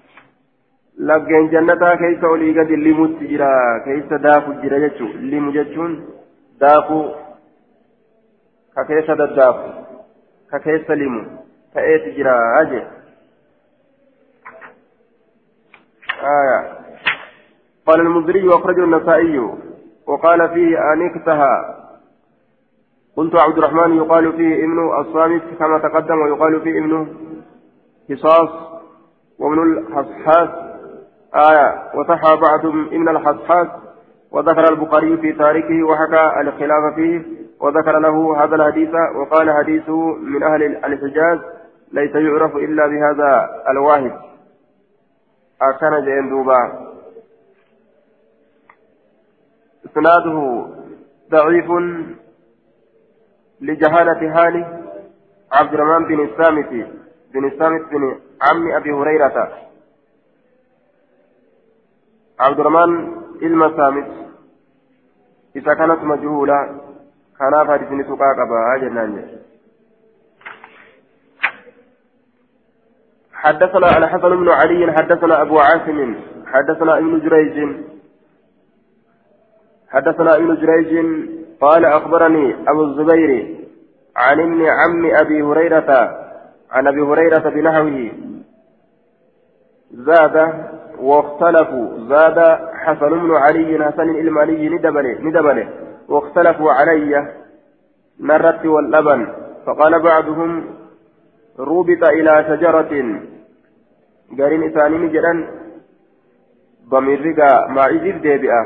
laggeen 0.97 1.49
jannataa 1.49 1.97
keessa 1.97 2.27
olii 2.27 2.53
gadi 2.53 2.75
limutti 2.75 3.27
jira. 3.27 3.79
Keessa 3.85 4.17
daaku 4.23 4.53
jira 4.61 4.79
jechuun 4.79 5.29
limu 5.31 5.51
jechuun 5.51 6.03
daakuu 6.59 7.05
ككيس 8.77 9.11
دداف 9.11 9.55
ككيس 10.51 10.89
ليمو 10.89 11.23
تأتي 11.73 12.11
جرا 12.11 12.61
أجي 12.61 12.83
آية 16.23 16.77
قال 17.87 18.01
المزري 18.01 18.47
وأخرجه 18.47 18.83
النسائي 18.83 19.39
وقال 20.07 20.49
فيه 20.49 20.93
أنكتها 20.93 21.77
قلت 23.15 23.35
عبد 23.35 23.57
الرحمن 23.57 23.97
يقال 23.97 24.33
فيه 24.33 24.55
ابن 24.55 24.99
الصامت 24.99 25.41
كما 25.59 25.77
تقدم 25.79 26.21
ويقال 26.21 26.61
فيه 26.61 26.79
ابن 26.79 27.15
حصاص 28.09 28.49
وابن 29.39 29.77
الحصحاس 29.77 30.49
آية 31.35 31.91
وصح 31.95 32.33
بعضهم 32.35 32.87
ابن 32.87 33.09
الحصحاس 33.09 33.67
وذكر 34.31 34.69
البخاري 34.69 35.17
في 35.17 35.33
تاريخه 35.33 35.83
وحكى 35.83 36.41
الخلاف 36.41 36.95
فيه 36.95 37.21
وذكر 37.59 37.99
له 37.99 38.43
هذا 38.43 38.55
الحديث 38.55 38.89
وقال 39.15 39.51
حديثه 39.51 40.13
من 40.13 40.43
أهل 40.43 40.63
الحجاز 40.63 41.39
ليس 41.91 42.15
يعرف 42.15 42.55
إلا 42.55 42.87
بهذا 42.87 43.63
الواحد. 43.69 44.19
أكان 45.61 46.05
جين 46.05 46.29
دوبا. 46.29 46.91
إسناده 49.85 50.67
ضعيف 51.31 51.71
لجهالة 53.61 54.33
حاله 54.33 54.81
عبد 55.51 55.73
الرحمن 55.73 56.05
بن 56.05 56.23
السامت 56.25 56.69
بن 57.33 57.45
السامت 57.45 57.81
بن 57.91 58.19
عم 58.41 58.71
أبي 58.71 58.91
هريرة. 58.91 59.57
عبد 62.39 62.59
الرحمن 62.59 63.21
المسامت 63.41 64.11
إذا 65.55 65.73
كانت 65.73 66.03
مجهولة 66.03 66.81
kanaaf 67.41 67.67
hadisni 67.73 68.03
tuqaa 68.05 68.35
qabaa 68.37 68.77
حدثنا 73.41 73.87
على 73.87 74.07
حسن 74.07 74.29
بن 74.29 74.49
علي 74.49 74.91
حدثنا 74.91 75.41
أبو 75.41 75.59
عاصم 75.59 76.15
حدثنا 76.45 76.97
ابن 76.97 77.19
جريج. 77.19 77.75
حدثنا 79.89 80.35
ابن 80.35 80.55
جريج. 80.55 80.91
قال 81.61 81.85
أخبرني 81.85 82.55
أبو 82.67 82.83
الزبير 82.83 83.59
عن 84.17 84.39
ابن 84.39 84.65
عم 84.65 85.05
أبي 85.21 85.41
هريرة 85.41 85.89
عن 86.71 86.87
أبي 86.87 87.01
هريرة 87.01 87.49
بنحوه. 87.49 88.11
زاد 89.91 90.53
واختلفوا. 90.99 91.87
زاد 92.09 92.59
حسن 92.73 93.09
بن 93.09 93.35
علي 93.35 93.85
حسن 93.85 94.09
المالي 94.09 94.69
ندبله 94.69 95.17
ندبله 95.21 95.69
واختلفوا 96.07 96.71
علي. 96.71 97.33
نرت 98.19 98.65
واللبن. 98.65 99.27
فقال 99.65 99.99
بعضهم 99.99 100.65
ربط 101.59 102.03
إلى 102.03 102.45
شجرة. 102.49 103.21
قارين 104.39 104.63
إسانين 104.63 105.03
جدا 105.15 105.33
ضمير 106.89 107.21
ما 107.75 107.83
إذن 107.95 108.21
ديبئة 108.21 108.61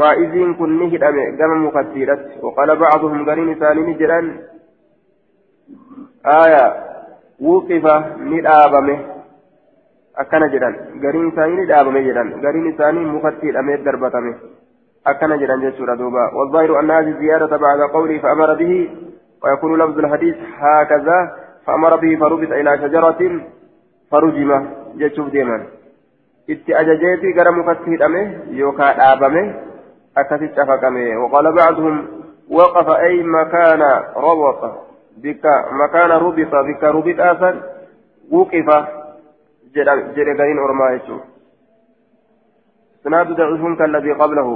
ما 0.00 0.10
إذن 0.12 0.54
كن 0.58 0.70
نهد 0.80 1.04
قام 1.40 1.64
مقتيرت 1.66 2.22
وقال 2.42 2.76
بعضهم 2.76 3.18
قارين 3.28 3.48
إسانين 3.56 3.88
جدا 4.00 4.20
آية 6.42 6.64
وقف 7.40 7.84
ندابمه 8.30 8.98
jedhan. 10.52 10.74
Gariin 11.02 11.28
isaanii 11.30 11.56
ni 11.56 11.66
dhaabame 11.70 12.00
jedhan. 12.02 12.28
Gariin 12.42 12.66
isaanii 12.72 13.04
mukatti 13.14 13.46
hidhamee 13.46 13.84
darbatame 13.84 14.32
أكن 15.06 15.38
جران 15.38 15.70
جسورة 15.70 15.94
دوبا 15.94 16.34
والظاهر 16.34 16.80
أن 16.80 16.90
هذه 16.90 17.08
الزيادة 17.08 17.56
بعد 17.56 17.80
قوله 17.80 18.18
فأمر 18.18 18.54
به 18.54 18.90
ويكون 19.44 19.82
لفظ 19.82 19.98
الحديث 19.98 20.36
هكذا 20.58 21.36
فأمر 21.66 21.96
به 21.96 22.16
فربط 22.20 22.52
إلى 22.52 22.78
شجرة 22.78 23.40
فرجم 24.10 24.50
جسوف 24.96 25.28
ديما 25.30 25.66
itti 26.48 26.74
ajajeeti 26.74 27.32
gara 27.36 27.52
mukatti 27.52 27.90
hidhame 27.92 28.20
yookaan 28.56 28.96
dhaabame 28.96 29.42
akkasitti 30.20 30.56
cafaqame 30.56 31.16
waqala 31.22 31.52
bacduhum 31.52 31.96
waqafa 32.58 32.94
ay 33.08 33.20
makaana 33.22 33.90
roboqa 34.16 34.70
bikka 35.22 35.52
makaana 35.80 36.16
rubixa 36.24 36.62
bikka 36.68 36.92
rubixaasan 36.96 37.60
wuqifa 38.32 38.78
jedhe 39.74 40.34
gariin 40.40 40.64
ormaa 40.66 40.94
jechuudha 40.96 41.38
سناد 43.04 43.28
ضعيف 43.32 43.78
كالذي 43.78 44.12
قبله 44.12 44.48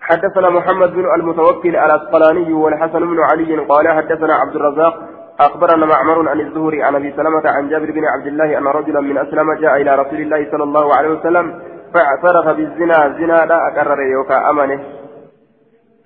حدثنا 0.00 0.48
محمد 0.50 0.90
بن 0.94 1.04
المتوكل 1.14 1.76
الاسقلاني 1.76 2.52
والحسن 2.52 3.00
بن 3.00 3.20
علي 3.20 3.56
قال 3.70 3.88
حدثنا 3.88 4.34
عبد 4.34 4.56
الرزاق 4.56 4.94
أخبرنا 5.40 5.86
معمر 5.86 6.28
عن 6.28 6.40
الزهري 6.40 6.82
عن 6.82 6.94
أبي 6.94 7.12
سلمة 7.16 7.42
عن 7.44 7.68
جابر 7.68 7.90
بن 7.90 8.04
عبد 8.04 8.26
الله 8.26 8.58
أن 8.58 8.66
رجلا 8.66 9.00
من 9.00 9.18
أسلم 9.18 9.52
جاء 9.52 9.76
إلى 9.82 9.94
رسول 9.94 10.20
الله 10.20 10.50
صلى 10.50 10.64
الله 10.64 10.94
عليه 10.94 11.08
وسلم 11.08 11.60
فاعترف 11.94 12.56
بالزنا. 12.56 13.08
زنا 13.18 13.46
لا 13.46 13.68
اقرر 13.68 14.00
يوكا 14.02 14.50
أمنه. 14.50 14.80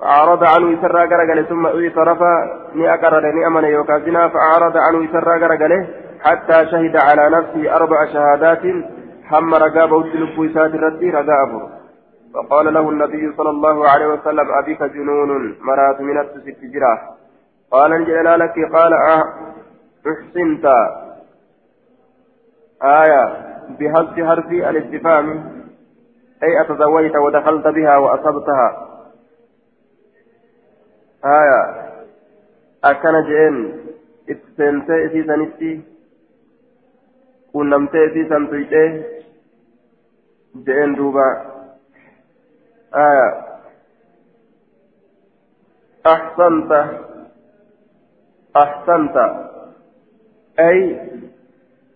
فأعرض 0.01 0.45
عنه 0.45 0.71
يسرى 0.71 1.07
قرقله 1.07 1.43
ثم 1.43 1.67
اعترف 1.67 2.23
ني 2.75 2.95
أقرر 2.95 3.33
ني 3.33 3.47
أمن 3.47 3.65
يوكا 3.65 3.99
زنا. 3.99 4.29
فأعرض 4.29 4.77
عنه 4.77 5.05
يسرى 5.05 5.45
قرقله 5.45 5.87
حتى 6.25 6.67
شهد 6.71 6.97
على 6.97 7.37
نفسه 7.37 7.77
أربع 7.77 8.07
شهادات. 8.13 8.63
حم 9.25 9.55
رقابه 9.55 10.01
التلف 10.01 10.55
سات 10.55 10.75
الرد 10.75 11.05
رقابه 11.05 11.63
فقال 12.35 12.75
له 12.75 12.91
النبي 12.91 13.33
صلى 13.37 13.51
الله 13.51 13.89
عليه 13.89 14.07
وسلم 14.07 14.47
أبيك 14.63 14.83
جنون 14.83 15.57
مرات 15.61 16.01
من 16.01 16.19
التست 16.21 16.61
جراه. 16.75 16.99
قال 17.73 17.93
انجل 17.93 18.39
لك 18.39 18.55
قال 18.73 18.93
أحسنت. 20.07 20.65
آية 22.83 23.25
بهز 23.79 24.27
حرف 24.27 24.47
الاستفهام. 24.47 25.27
أي 26.43 26.61
أتزوجت 26.61 27.17
ودخلت 27.17 27.67
بها 27.67 27.97
وأصبتها. 27.97 28.89
آية 31.25 31.61
أكن 32.85 33.15
جئن. 33.29 33.81
اتسنتي 34.31 35.09
في 35.09 35.25
سنتي. 35.27 35.83
ونمتي 37.55 38.11
في 38.11 38.29
سنتي 38.29 39.05
جئن 40.57 40.95
دوبا. 40.95 41.29
آه 42.95 43.45
أحسنت. 46.07 46.73
أحسنت. 48.57 49.17
أي 50.61 51.01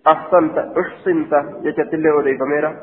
أحسنت. 0.07 0.59
أحسنت. 0.59 1.33
جت 1.63 1.95
اللي 1.95 2.11
ودي 2.11 2.39
فميرا 2.39 2.77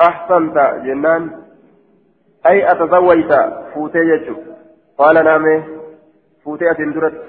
أحسنت. 0.00 0.56
جنان. 0.84 1.30
أي 2.46 2.72
أتزوجت. 2.72 3.32
فوتي 3.74 4.34
قال 4.98 5.24
نامي. 5.24 5.64
فوتي 6.44 6.70
أتندرت 6.70 7.24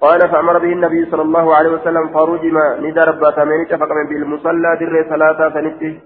قال 0.00 0.20
فأمر 0.20 0.58
به 0.58 0.72
النبي 0.72 1.10
صلى 1.10 1.22
الله 1.22 1.56
عليه 1.56 1.70
وسلم 1.70 2.08
فرجم 2.08 2.58
ندى 2.86 3.00
ربا 3.00 3.30
ثمانية 3.30 3.76
فقم 3.76 4.06
بالمصلى 4.08 4.76
در 4.80 5.06
صلاة 5.10 5.54
سنتي 5.54 6.00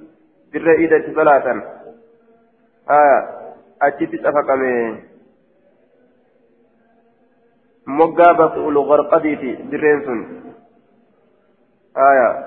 در 0.54 0.70
إيدة 0.70 1.14
صلاة. 1.14 1.62
آه 2.90 3.28
أجت 3.82 4.14
تفقم 4.14 4.62
basu'ulu 8.40 8.80
garqadiiti 8.88 9.50
dirreen 9.70 10.00
sun. 10.04 10.20
آية 11.98 12.46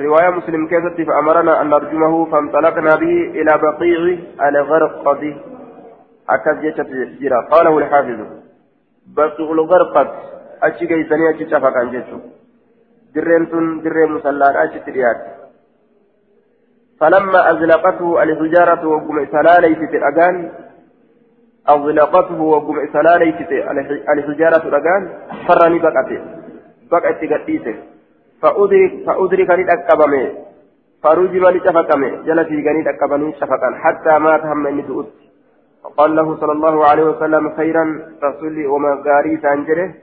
رواية 0.00 0.30
مسلم 0.30 0.66
كيست 0.66 1.08
فأمرنا 1.08 1.62
أن 1.62 1.68
نرجمه 1.68 2.30
فانطلقنا 2.30 2.96
به 2.96 3.14
إلى 3.40 3.58
بقيع 3.58 4.18
الغرقد 4.48 5.36
أكد 6.28 6.60
جيشت 6.60 6.90
جرا 7.20 7.40
قاله 7.50 7.78
الحافظ 7.78 8.18
بقيع 9.06 9.50
الغرقد 9.50 10.08
أشي 10.62 10.86
جيساني 10.86 11.30
أشي 11.30 11.50
شفاك 11.50 11.76
عن 11.76 11.90
جيشو 11.90 12.18
درين 13.14 14.12
مسلان 14.12 14.56
أشي 14.56 14.78
تريات 14.78 15.16
فلما 17.00 17.50
أزلقته 17.50 18.22
الحجارة 18.22 18.88
وقم 18.88 19.26
سلالي 19.26 19.74
في 19.74 19.96
الأجان 19.96 20.52
أغلقته 21.68 22.40
وقم 22.40 22.78
إسلالي 22.78 23.28
الحجارة 24.12 24.64
رقان 24.76 25.02
فرني 25.48 25.78
بقته 25.78 26.20
بقت 26.90 27.20
قديسة. 27.32 27.74
فأدرك 28.42 28.92
فأدرك 29.06 29.50
لتأكبمي 29.50 30.24
فرجم 31.02 31.44
لتفكمي 31.48 32.10
جل 32.26 32.44
في 32.44 32.82
تأكبني 32.84 33.32
شفقا. 33.40 33.70
حتى 33.82 34.18
مات 34.18 34.42
هم 34.46 34.62
من 34.62 34.86
دؤت 34.86 35.12
فقال 35.82 36.16
له 36.16 36.36
صلى 36.40 36.52
الله 36.52 36.86
عليه 36.86 37.04
وسلم 37.04 37.56
خيرا 37.56 37.84
رسولي 38.24 38.66
وما 38.66 39.02
غاري 39.06 39.38
سانجره. 39.42 39.94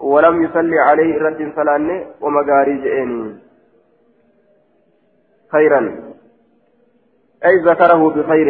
ولم 0.00 0.42
يصلي 0.44 0.78
عليه 0.78 1.18
رد 1.18 1.52
صلاني 1.56 2.06
وما 2.20 2.40
غاري 2.48 2.76
جئني 2.84 3.36
خيرا. 5.52 5.80
أي 7.44 7.56
ذكره 7.64 8.10
بخير. 8.10 8.48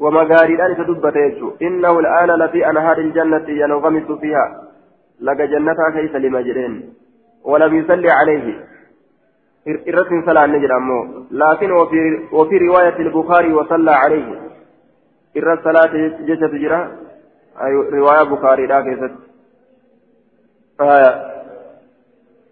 ومغاريدان 0.00 0.76
تدبت 0.76 1.16
يجو. 1.16 1.52
إنه 1.62 1.98
الآن 1.98 2.28
لفي 2.28 2.70
أنهار 2.70 2.98
الجنة 2.98 3.44
ينغمس 3.48 4.12
فيها. 4.20 4.46
لقى 5.20 5.46
جنتها 5.46 5.90
كيس 5.90 6.14
لما 6.14 6.40
جرين. 6.40 6.94
ولم 7.44 7.74
يصلي 7.74 8.10
عليه. 8.10 8.64
إرث 9.68 10.10
صلاة 10.26 10.46
نجر 10.46 10.76
أمو. 10.76 11.24
لكن 11.30 11.72
وفي, 11.72 12.28
وفي 12.32 12.58
رواية 12.58 12.96
البخاري 12.98 13.52
وصلى 13.52 13.90
عليه. 13.90 14.48
إرث 15.36 15.64
صلاة 15.64 15.92
جيشة 16.26 16.46
جرا 16.46 16.96
أي 17.64 17.72
رواية 17.74 18.22
بخاري 18.22 18.66
لا 18.66 18.80
كيست 18.80 19.14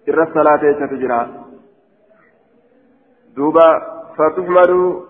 إرث 0.08 0.34
صلاة 0.34 0.56
جيشة 0.56 0.86
جرا 0.86 1.28
دوبا 3.36 3.68
فتحمل 4.18 5.02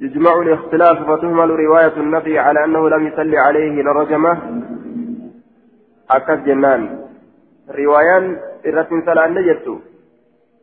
يجمع 0.00 0.34
الاختلاف 0.42 1.10
فتهمل 1.10 1.50
رواية 1.50 1.96
النفي 1.96 2.38
على 2.38 2.64
أنه 2.64 2.88
لم 2.88 3.06
يصلي 3.06 3.38
عليه 3.38 3.82
لرجمة 3.82 4.62
أكد 6.10 6.44
جنان. 6.44 6.98
روايان 7.70 8.36
إرت 8.66 8.88
صلاة 9.06 9.26
نجتو 9.26 9.78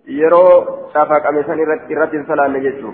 يرو 0.08 0.66
شافك 0.94 1.26
أمسان 1.26 1.60
إرت 1.92 2.28
صلاة 2.28 2.48
نجتو 2.48 2.92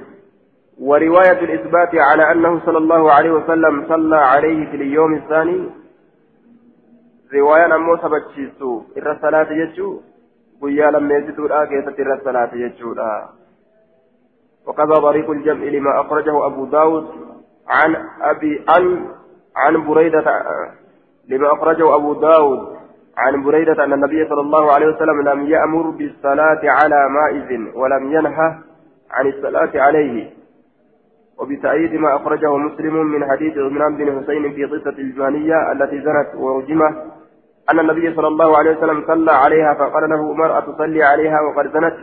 ورواية 0.80 1.40
الإثبات 1.48 1.96
على 1.96 2.32
أنه 2.32 2.60
صلى 2.66 2.78
الله 2.78 3.12
عليه 3.12 3.32
وسلم 3.32 3.86
صلى 3.90 4.18
عليه 4.18 4.70
في 4.70 4.76
اليوم 4.76 5.14
الثاني. 5.14 5.70
رواية 7.34 7.76
أمو 7.76 7.98
سبتشيسو 7.98 8.82
صلاة 9.22 9.50
جتو 9.60 10.00
ويا 10.62 10.92
لما 10.92 11.16
يزيدوا 11.18 11.46
الآكية 11.46 11.86
إرت 12.00 12.24
صلاة 12.24 12.52
جتو 12.54 12.94
وكذا 14.68 14.96
طريق 14.96 15.30
الجمع 15.30 15.64
لما 15.64 16.02
أخرجه 16.02 16.46
أبو 16.46 16.66
داود 16.66 17.08
عن 17.68 17.96
أبي 18.22 18.66
عن 18.70 19.06
عن 19.56 19.88
بريدة 19.88 20.26
لما 21.30 21.54
أخرجه 21.54 21.96
أبو 21.96 22.14
داود 22.14 22.60
عن 23.18 23.44
بريدة 23.44 23.84
أن 23.84 23.94
النبي 23.94 24.30
صلى 24.30 24.42
الله 24.42 24.74
عليه 24.74 24.88
وسلم 24.88 25.22
لم 25.22 25.46
يأمر 25.46 25.90
بالصلاة 25.90 26.62
على 26.64 27.10
مائز 27.10 27.76
ولم 27.76 28.12
ينهى 28.12 28.56
عن 29.12 29.28
الصلاة 29.28 29.72
عليه. 29.76 30.42
وبتأييد 31.40 31.94
ما 31.94 32.16
أخرجه 32.16 32.58
مسلم 32.58 33.06
من 33.06 33.32
حديث 33.32 33.58
عمران 33.58 33.98
بن 33.98 34.20
حسين 34.20 34.54
في 34.54 34.66
قصة 34.66 34.98
الجهنية 34.98 35.72
التي 35.72 36.02
زنت 36.02 36.36
ورجمت 36.36 36.96
أن 37.72 37.80
النبي 37.80 38.16
صلى 38.16 38.28
الله 38.28 38.58
عليه 38.58 38.78
وسلم 38.78 39.04
صلى 39.08 39.32
عليها 39.32 39.74
فقال 39.74 40.10
له 40.10 40.30
عمر 40.30 40.58
أتصلي 40.58 41.04
عليها 41.04 41.42
وقد 41.42 41.74
زنت. 41.74 41.98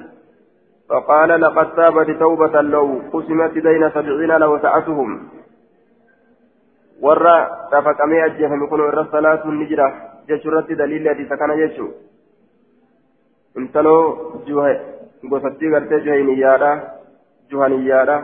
فقال 0.89 1.41
لقد 1.41 1.75
تابت 1.77 2.11
توبة 2.11 2.61
لو 2.61 3.01
قسمت 3.13 3.55
بين 3.59 3.91
سبعين 3.91 4.33
warra 7.01 7.35
rafaqamee 7.73 8.23
ajjeefame 8.23 8.67
kun 8.69 8.81
irra 8.85 9.05
salaatuun 9.11 9.59
ni 9.59 9.67
jira 9.71 9.87
jechuu 10.29 10.51
irratti 10.51 10.79
daliilli 10.79 11.09
hadiisa 11.09 11.37
kana 11.43 11.57
jechuu 11.61 11.91
intaloo 13.61 14.43
juha 14.47 14.73
gosattii 15.31 15.71
gartee 15.75 16.01
juhaniyyaadha 16.07 16.71
juhaniyyaadha 17.51 18.17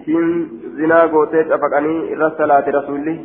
isiin 0.00 0.30
zinaa 0.78 1.08
gootee 1.14 1.44
cafaqanii 1.50 1.98
irra 2.12 2.30
salaate 2.38 2.76
rasuulli 2.78 3.16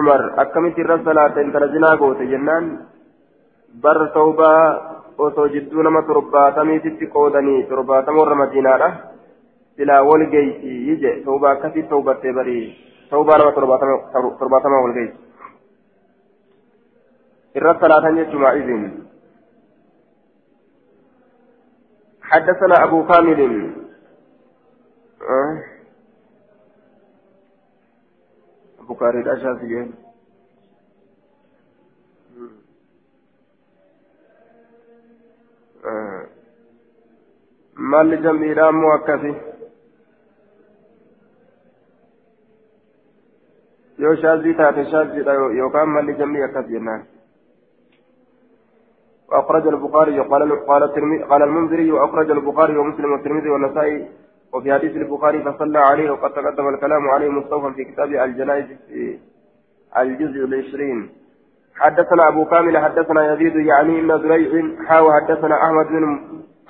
umar 0.00 0.20
akkamitti 0.44 0.84
irra 0.86 0.98
salaate 1.04 1.46
intala 1.46 1.72
zinaa 1.76 1.96
goote 2.04 2.30
jennaan 2.32 2.72
bar 3.84 3.98
tawbaa 4.18 4.62
osoo 5.18 5.48
jidduu 5.48 5.82
nama 5.82 6.02
torbaatamiititti 6.02 7.06
qoodanii 7.06 7.62
torbaatama 7.72 8.20
warra 8.20 8.34
madiinaadha 8.34 8.90
silaa 9.76 10.02
wal 10.02 10.26
geeysi 10.34 10.96
je 11.04 11.20
tawba 11.24 11.50
akkasii 11.50 11.82
tawbattee 11.92 12.32
barii 12.32 12.64
tawbaa 13.10 13.38
nama 13.38 13.52
torbaatama 14.38 14.82
wal 14.86 14.92
geeysi 14.92 15.18
irra 17.54 17.78
salaatan 17.80 18.16
jechuma 18.16 18.52
izin 18.64 19.02
حدثنا 22.32 22.84
أبو 22.84 23.06
كامل 23.06 23.40
أه. 25.22 25.64
أبو 28.80 28.94
كاري 28.94 29.22
jam'iidha 38.22 38.68
ammoo 38.68 38.92
akkasi? 38.92 39.32
Yoo 43.98 44.14
shaazii 44.16 44.54
taate 44.54 44.84
shaaziidha 44.90 45.32
yookaan 45.32 45.88
maalli 45.88 46.14
jam'ii 46.14 46.42
akkas 46.42 46.68
jennaan. 46.68 47.02
وأخرج 49.32 49.66
البخاري 49.66 50.20
قال 50.20 50.66
قال 50.66 50.82
قال 51.30 51.42
المنذري 51.42 51.92
وأخرج 51.92 52.30
البخاري 52.30 52.76
ومسلم 52.76 53.12
والترمذي 53.12 53.48
والنسائي 53.50 54.08
وفي 54.52 54.72
حديث 54.72 54.96
البخاري 54.96 55.42
فصلى 55.42 55.78
عليه 55.78 56.10
وقد 56.10 56.32
تقدم 56.32 56.68
الكلام 56.68 57.10
عليه 57.10 57.28
مستوفى 57.28 57.74
في 57.74 57.84
كتاب 57.84 58.12
الجنائز 58.12 58.66
في 58.88 59.18
الجزء 59.96 60.44
العشرين 60.44 61.10
حدثنا 61.74 62.28
أبو 62.28 62.44
كامل 62.44 62.78
حدثنا 62.78 63.32
يزيد 63.32 63.56
يعني 63.56 64.00
ابن 64.00 64.18
زريع 64.18 64.84
حاو 64.86 65.12
حدثنا 65.12 65.64
أحمد 65.64 65.86
بن 65.86 66.18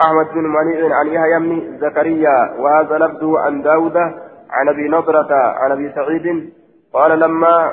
أحمد 0.04 0.26
بن 0.34 0.44
منيع 0.56 0.96
عن 0.98 1.06
يحيى 1.06 1.38
بن 1.38 1.78
زكريا 1.78 2.36
وهذا 2.58 2.98
لفظه 2.98 3.40
عن 3.40 3.62
داود 3.62 3.96
عن 4.50 4.68
أبي 4.68 4.88
نضرة 4.88 5.32
عن 5.32 5.70
أبي 5.72 5.92
سعيد. 5.94 6.52
قال 6.92 7.20
لما 7.20 7.72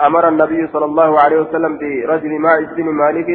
أمر 0.00 0.28
النبي 0.28 0.66
صلى 0.72 0.84
الله 0.84 1.20
عليه 1.20 1.40
وسلم 1.40 1.78
برجل 1.78 2.38
ماعز 2.38 2.68
بن 2.76 2.84
مالك 2.84 3.30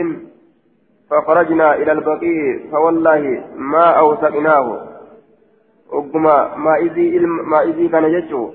فخرجنا 1.10 1.76
إلى 1.76 1.92
البقيع 1.92 2.60
فوالله 2.72 3.44
ما 3.56 3.86
أوثقناه. 3.86 4.68
وقما 5.94 6.56
ما 6.56 6.76
إذي 6.76 7.20
ما 7.52 7.62
إذي 7.62 7.88
كان 7.88 8.04
يجو. 8.04 8.52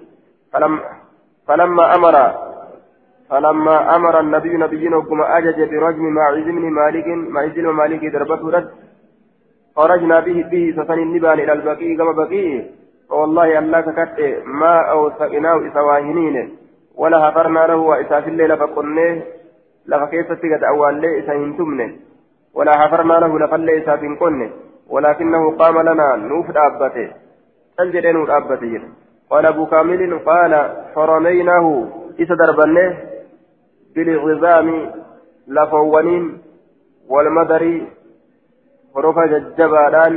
فلم 0.52 0.80
فلما 1.48 1.94
أمر 1.94 2.16
فلما 3.30 3.96
أمر 3.96 4.20
النبي 4.20 4.56
نبينا 4.56 4.96
وقما 4.96 5.38
أجج 5.38 5.58
برجم 5.70 6.04
ماعز 6.18 6.44
بن 6.44 6.70
مالك 6.70 7.06
ماعز 7.06 7.50
بن 7.50 7.68
مالك 7.68 8.04
دربته 8.04 8.50
رد. 8.50 8.87
خرجنا 9.78 10.20
به 10.20 10.42
به 10.50 10.74
سفن 10.76 10.98
النبان 10.98 11.38
إلى 11.38 11.52
البقيع 11.52 11.96
كما 11.96 12.12
بقيع. 12.12 12.64
والله 13.10 13.58
الله 13.58 13.80
ككت 13.80 14.18
ما 14.46 14.74
أوثقناه 14.90 15.68
إسواهنين 15.68 16.56
ولا 16.96 17.18
هفرنا 17.28 17.66
له 17.66 17.76
وإساف 17.76 18.28
الليل 18.28 18.56
فقلناه. 18.56 19.22
لفكيست 19.86 20.42
قد 20.52 20.62
أول 20.72 20.94
لي 21.00 21.18
إساهنتمنه 21.18 21.92
ولا 22.54 22.72
حفرنا 22.80 23.14
له 23.14 23.38
لفل 23.38 23.70
إساف 23.70 24.00
قلنه 24.20 24.50
ولكنه 24.90 25.56
قام 25.56 25.80
لنا 25.80 26.16
نوف 26.16 26.50
دابته. 26.50 27.08
تنجدين 27.78 28.24
دابته. 28.24 28.82
قال 29.30 29.46
أبو 29.46 29.66
كامل 29.66 30.18
قال 30.18 30.52
فرميناه 30.94 31.88
إسا 32.20 32.34
دربنه. 32.34 32.96
بالعظام 33.94 34.68
لفوانين 35.48 36.38
حروف 38.94 39.18
ججبادان 39.18 40.14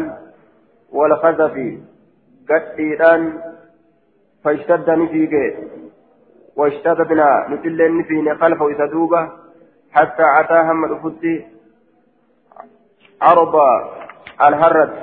والخزف 0.91 1.55
قديدان 2.49 3.41
فاشتد 4.43 4.89
نفيقه 4.89 5.57
واشتددنا 6.55 7.47
مثل 7.49 7.99
نفين 7.99 8.37
خلفه 8.37 8.71
إسدوبة 8.71 9.29
حتى 9.91 10.23
أتى 10.39 10.53
هم 10.53 10.85
الفتي 10.85 11.47
عرض 13.21 13.55
الهرة 14.47 14.93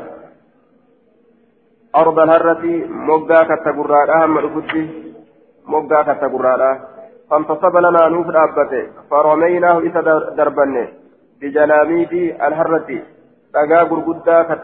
أرض 1.96 2.18
الهرة 2.18 2.64
مقا 2.88 3.42
كتقرارا 3.44 4.24
هم 4.24 4.38
الفتي 4.38 5.14
مقا 5.66 6.02
كتقرارا 6.02 6.80
فانتصب 7.30 7.76
لنا 7.76 8.08
نوف 8.08 8.26
دابته 8.26 8.86
فرميناه 9.10 9.78
إذا 9.78 10.00
دربنه. 10.36 10.88
بجلاميد 11.40 12.12
الهرة 12.46 13.02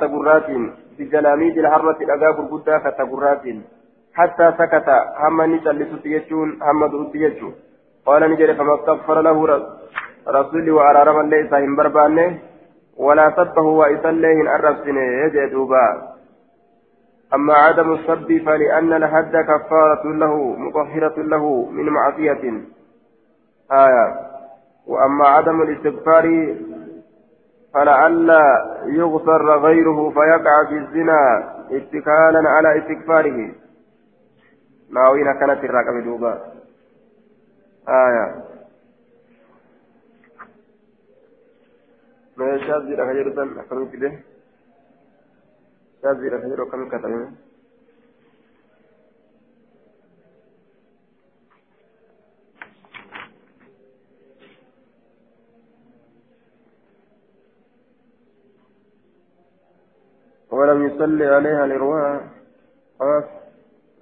gurraatiin 0.09 0.73
bijalaamiidi 0.99 1.63
harratti 1.63 2.07
dhagaa 2.07 2.33
gurguddaa 2.33 2.81
katta 2.81 3.07
gurraatiin 3.07 3.65
hattaa 4.13 4.53
sakata 4.57 4.97
hamma 5.23 5.47
ni 5.47 5.61
callisutti 5.61 6.11
jechuun 6.11 6.57
hamma 6.61 6.91
durutti 6.93 7.19
jechuun 7.19 7.55
qaala 8.05 8.29
ni 8.29 8.37
jedhe 8.37 8.55
famastaghfara 8.55 9.23
lahu 9.23 9.47
rasuulli 10.27 10.71
waa 10.71 10.89
araarama 10.89 11.25
illee 11.25 11.41
isaa 11.47 11.63
hin 11.67 11.77
barbaanne 11.77 12.27
walaa 12.99 13.31
sabbahu 13.37 13.79
waa 13.79 13.89
isallee 13.99 14.35
hin 14.35 14.49
arrabsine 14.49 15.31
jee 15.37 15.51
duuba 15.51 15.85
أما 17.35 17.55
عدم 17.55 17.93
السب 17.93 18.43
فلأن 18.47 18.93
الحد 18.93 19.37
كفارة 19.37 20.05
له 20.05 20.35
مطهرة 20.59 21.23
له 21.23 21.71
من 21.71 21.89
معصية 21.89 22.63
آية 23.73 24.07
وأما 24.87 25.27
عدم 25.29 25.63
الاستغفار 25.63 26.55
فلئلا 27.75 28.45
يغفر 28.87 29.59
غيره 29.59 30.11
فيقع 30.11 30.65
في 30.69 30.79
الزنا 30.79 31.21
اتكالا 31.71 32.49
على 32.49 32.79
استغفاره. 32.79 33.55
ناوين 34.91 35.33
كانت 35.41 35.65
الراقب 35.65 36.05
دوبا. 36.05 36.53
آية. 37.89 38.45
ما 42.37 42.59
شاذ 42.59 42.83
لك 42.83 42.99
جردا 42.99 43.61
أكمل 43.61 43.89
كده؟ 43.93 44.13
شاذ 46.03 46.19
لك 46.21 46.45
جردا 46.45 46.89
كم 46.89 47.35
ولم 60.57 60.79
يصلي 60.87 61.27
عليها 61.27 61.67
لرواها. 61.67 62.21
خلاص. 62.99 63.25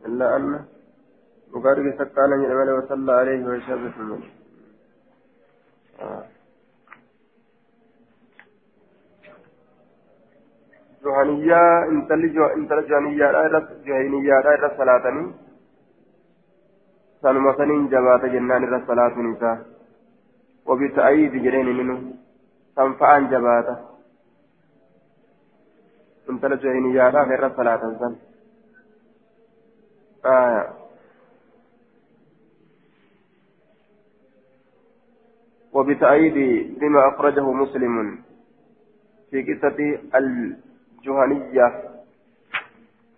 إلا 0.06 0.36
أن 0.36 0.64
مقارب 1.52 1.86
سكانا 1.98 2.36
من 2.36 2.68
وصلى 2.78 3.12
عليه 3.12 3.40
ويشهد 3.46 3.90
في 3.94 4.00
المنزل. 4.00 4.32
جهنية 11.04 11.62
انتل 11.92 12.22
جهنية 12.90 13.26
جهنية 13.86 14.36
لا 14.62 14.68
صلاتني. 14.78 15.24
سنما 17.22 17.52
سنين 17.58 17.82
جبات 17.92 18.24
جنان 18.34 18.64
إلى 18.64 18.78
صلاة 18.86 19.14
نساء 19.28 19.58
وبتأييد 20.66 21.32
جرين 21.44 21.68
منه. 21.78 21.98
سنفعان 22.76 23.22
جباته 23.32 23.91
intala 26.30 26.56
jahiniyaadhaaf 26.64 27.28
irra 27.36 27.50
salaatan 27.56 27.98
san 28.02 28.14
وبتأييد 35.72 36.36
بما 36.80 37.08
أخرجه 37.08 37.52
مسلم 37.52 38.18
في 39.30 39.42
قصة 39.42 39.78
الجهنية 40.14 41.66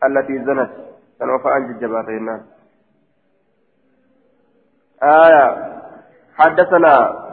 التي 0.05 0.39
زنت 0.45 0.71
سنوفى 1.19 1.49
عن 1.49 1.71
الجبارين 1.71 2.29
آية 5.03 5.47
حدثنا 6.35 7.25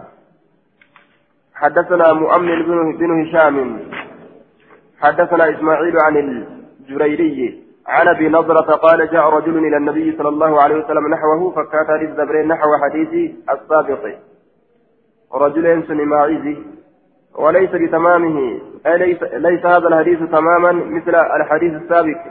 حدثنا 1.54 2.14
مؤمن 2.14 2.98
بن 2.98 3.22
هشام 3.22 3.58
حدثنا 5.02 5.50
إسماعيل 5.50 6.00
عن 6.00 6.18
الجريري 6.18 7.64
عن 7.88 8.08
أبي 8.08 8.30
نضرة 8.30 8.76
قال 8.76 9.10
جاء 9.12 9.30
رجل 9.30 9.58
إلى 9.58 9.78
النبي 9.78 10.18
صلى 10.18 10.30
الله 10.30 10.62
عليه 10.62 10.76
وسلم 10.76 11.08
نحوه 11.08 11.52
فكات 11.52 11.90
للزبرين 11.90 12.48
نحو 12.48 12.68
حديث 12.84 13.32
السابق. 13.50 14.16
رجل 15.34 15.84
سن 15.88 16.06
معيزي 16.06 16.58
وليس 17.36 17.70
بتمامه 17.70 18.60
ليس, 18.86 19.24
ليس 19.24 19.66
هذا 19.66 19.88
الحديث 19.88 20.20
تماما 20.20 20.72
مثل 20.72 21.16
الحديث 21.16 21.74
السابق. 21.74 22.22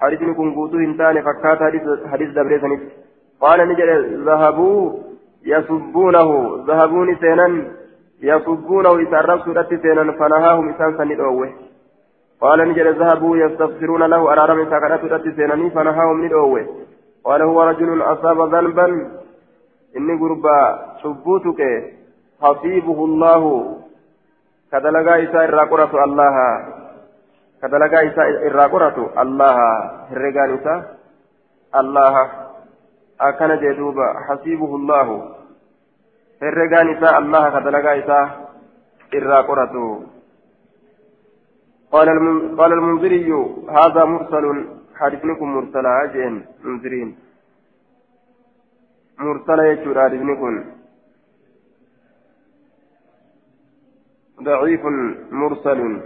حديث 0.00 0.22
يكون 0.22 0.54
قوته 0.54 0.78
انتان 0.78 1.22
فكات 1.22 1.58
حديث 1.62 1.82
حديث 2.06 2.28
قال 3.40 3.68
نجل 3.68 4.24
ذهبوا 4.24 4.92
يسبونه 5.44 6.58
ذهبوني 6.66 7.16
سينا 7.20 7.64
يسبونه 8.22 9.00
يسرب 9.00 9.40
سورة 9.40 9.68
سينا 9.82 10.12
فنهاهم 10.12 10.68
إسان 10.68 10.98
سنة 10.98 11.24
أوه. 11.24 11.67
قال 12.40 12.68
نجد 12.68 12.86
ذهبوا 12.86 13.36
يستغفرون 13.36 14.02
له 14.02 14.32
أرارم 14.32 14.64
سكرات 14.64 15.04
رد 15.04 15.34
سيناني 15.36 15.70
فنهاهم 15.70 16.24
ندعوه. 16.24 16.66
قال 17.24 17.42
هو 17.42 17.62
رجل 17.62 18.02
أصاب 18.02 18.54
ذنبا. 18.54 18.86
إني 19.96 20.14
قربا 20.20 20.78
شبوتك 21.02 21.60
حصيبه 22.42 23.04
الله. 23.04 23.42
كدلغا 24.72 25.22
إساء 25.24 25.44
الراقرة 25.44 26.04
الله. 26.04 26.36
كدلغا 27.62 27.98
إساء 28.08 28.28
الراقرة 28.46 28.98
الله. 29.22 29.56
هرقان 30.10 30.58
إساء 30.58 30.98
الله. 31.80 32.14
أكن 33.20 33.50
جدوبا 33.62 34.08
حسيبه 34.28 34.76
الله. 34.76 35.08
هرقان 36.42 36.86
إساء 36.96 37.18
الله. 37.18 37.60
كدلغا 37.60 37.98
إساء 37.98 38.48
الراقرة. 39.14 40.00
قال 41.92 42.08
قال 42.58 42.72
المنذري 42.72 43.32
هذا 43.70 44.04
مرسل 44.04 44.44
حديثكم 44.96 45.54
مرسلا 45.54 46.04
أجين 46.04 46.46
منذرين. 46.64 47.18
مرسلا 49.18 49.72
يجور 49.72 50.04
حديثكم 50.04 50.64
ضعيف 54.42 54.84
مرسل. 55.30 56.00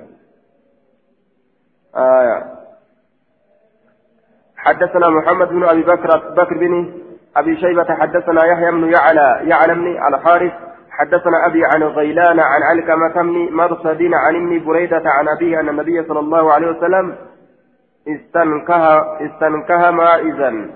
آية. 1.95 2.39
حدثنا 4.57 5.09
محمد 5.09 5.49
بن 5.49 5.65
أبي 5.65 5.83
بكر 5.83 6.11
بكر 6.39 6.59
بن 6.59 7.03
أبي 7.37 7.57
شيبة 7.57 7.95
حدثنا 7.95 8.45
يحيى 8.45 8.71
بن 8.71 8.93
يعلى 8.93 9.49
يعلى 9.51 9.75
بن 9.75 9.87
الحارث 10.07 10.53
حدثنا 10.99 11.47
أبي 11.47 11.65
عن 11.65 11.83
غيلان 11.83 12.41
عن 12.41 12.63
علكمة 12.63 13.23
بن 13.23 13.53
مرصد 13.53 14.03
عن 14.13 14.35
ابن 14.37 14.65
بريدة 14.65 15.03
عن 15.07 15.29
أبيه 15.29 15.61
أن 15.61 15.69
النبي 15.69 16.05
صلى 16.09 16.21
الله 16.21 16.53
عليه 16.53 16.67
وسلم 16.71 17.17
استنكه 18.09 18.85
استنكه 19.27 19.91
مائزا. 19.91 20.71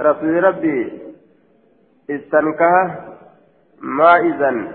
رسول 0.00 0.44
ربي 0.44 1.02
استنكه 2.10 2.94
مائزا. 3.80 4.72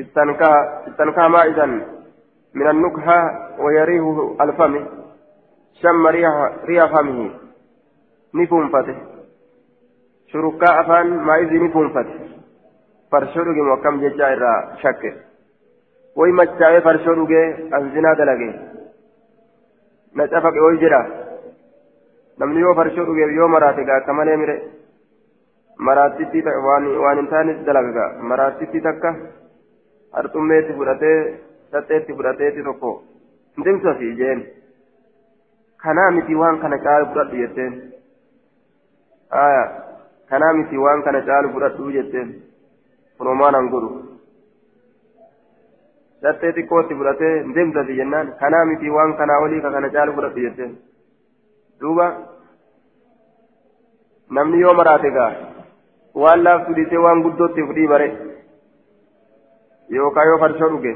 استنكه 0.00 0.50
استنكه 0.88 1.28
مائزا 1.28 1.66
من 2.54 2.70
النكهة 2.70 3.48
ويريه 3.58 4.36
الفم. 4.40 4.86
شم 5.82 6.06
ريح 6.06 6.32
ريح 6.64 6.86
فمه. 6.86 7.30
نفهم 8.34 8.68
فتح 8.68 8.96
شركاء 10.32 10.82
فان 10.82 11.18
مائز 11.18 11.52
نفهم 11.52 11.88
way 16.20 16.32
machaa'ee 16.40 16.80
farshoo 16.86 17.14
dhugee 17.20 17.46
an 17.78 17.90
zinaa 17.94 18.14
dalage 18.20 18.48
na 20.20 20.26
cafaqe 20.32 20.60
way 20.66 20.76
jedha 20.84 21.00
namni 22.42 22.60
yoo 22.66 22.74
farshoo 22.80 23.06
dhugeef 23.08 23.30
yoo 23.38 23.48
maraate 23.54 23.84
gaa 23.90 23.98
akka 24.02 24.12
malee 24.20 24.36
mire 24.42 24.56
maraattitti 25.88 26.42
waan 26.66 27.18
hin 27.20 27.28
taanes 27.34 27.60
dalagaga 27.68 28.06
maraattitti 28.32 28.80
takka 28.86 29.14
harxummeetti 30.18 30.72
fudhatee 30.80 31.18
saxxeetti 31.72 32.16
fudhateetti 32.20 32.66
tokko 32.68 32.90
ndimsasi 33.62 34.10
jeen 34.22 34.42
kanaa 35.84 36.10
miti 36.18 36.34
waan 36.42 36.60
kana 36.64 36.78
caalu 36.88 37.06
fudhadhu 37.12 37.36
jetteen 37.42 37.72
aya 39.44 39.64
kanaa 40.30 40.52
miti 40.60 40.76
waan 40.84 41.02
kana 41.08 41.20
caalu 41.30 41.52
fudhadhu 41.56 41.90
jetteen 41.96 42.28
kunumaan 43.18 43.54
an 43.58 43.68
godhu 43.74 43.90
saxxee 46.22 46.52
xiqqootti 46.56 46.98
fudhatee 46.98 47.34
ndimsasi 47.50 47.98
jennaan 48.00 48.32
kanaa 48.40 48.64
miti 48.70 48.94
waan 48.96 49.16
kanaa 49.20 49.42
olii 49.44 49.62
ka 49.64 49.70
kana 49.74 49.88
caalu 49.94 50.16
fudhadhu 50.16 50.44
jetteen 50.46 50.72
duuba 51.80 52.06
namni 54.36 54.60
yoo 54.64 54.74
maraate 54.80 55.10
gaa 55.18 55.30
waan 56.22 56.44
laaftu 56.46 56.74
dhiisee 56.78 57.04
waan 57.06 57.22
guddootti 57.26 57.66
fudhii 57.68 57.88
bare 57.92 58.08
yookaan 59.98 60.28
yoo 60.30 60.40
farshoo 60.44 60.72
dhuge 60.74 60.94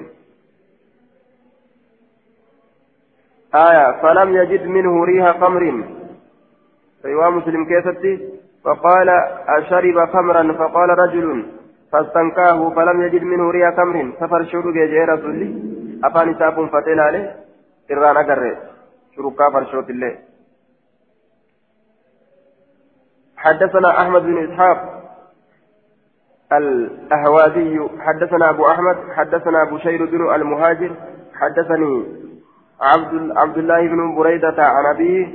آية 3.54 4.02
فلم 4.02 4.28
يجد 4.36 4.66
منه 4.66 5.04
ريح 5.04 5.40
خمر 5.40 5.62
رواية 7.04 7.30
مسلم 7.30 7.64
كيستي 7.64 8.12
فقال 8.64 9.08
أشرب 9.48 9.96
خمرا 10.12 10.52
فقال 10.52 10.88
رجل 10.98 11.26
فاستنكاه 11.93 12.70
فلم 12.70 13.03
يجد 13.03 13.22
منه 13.22 13.51
ريح 13.51 13.76
خمر 13.76 14.12
سفر 14.20 14.45
شروق 14.45 14.76
يجي 14.76 15.05
رسولي 15.05 15.72
أفاني 16.05 16.34
سابون 16.38 16.68
فتيل 16.68 17.01
عليه. 17.01 17.36
إران 17.90 18.16
أقر 18.16 18.57
شروكا 19.16 19.51
فرشوت 19.51 19.90
الله. 19.90 20.18
حدثنا 23.36 24.01
أحمد 24.01 24.22
بن 24.22 24.53
إسحاق 24.53 24.78
الأهوازي. 26.53 27.80
حدثنا 27.99 28.51
أبو 28.51 28.66
أحمد. 28.66 28.97
حدثنا 29.16 29.62
أبو 29.62 29.78
شير 29.78 30.05
بن 30.05 30.34
المهاجر. 30.34 30.93
حدثني 31.34 32.05
عبد 32.80 33.32
عبد 33.36 33.59
الله 33.59 33.80
بن 33.88 34.16
بريدة 34.16 34.59
عن 34.59 34.95
أبيه. 34.95 35.26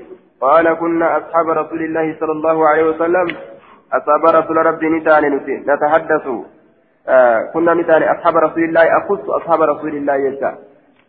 قال 0.41 0.74
كنا 0.74 1.18
أصحاب 1.18 1.49
رسول 1.49 1.82
الله 1.84 2.16
صلى 2.20 2.32
الله 2.32 2.68
عليه 2.68 2.84
وسلم 2.84 3.28
أصحاب 3.93 4.25
رسول 4.25 4.57
ربي 4.57 4.89
نتاني 4.89 5.29
نتحدث 5.67 6.27
آه 7.07 7.39
كنا 7.53 7.73
نتاني 7.73 8.11
أصحاب 8.11 8.38
رسول 8.38 8.63
الله 8.63 8.97
أخص 8.97 9.29
أصحاب 9.29 9.61
رسول 9.61 9.95
الله 9.95 10.15
يسا. 10.15 10.57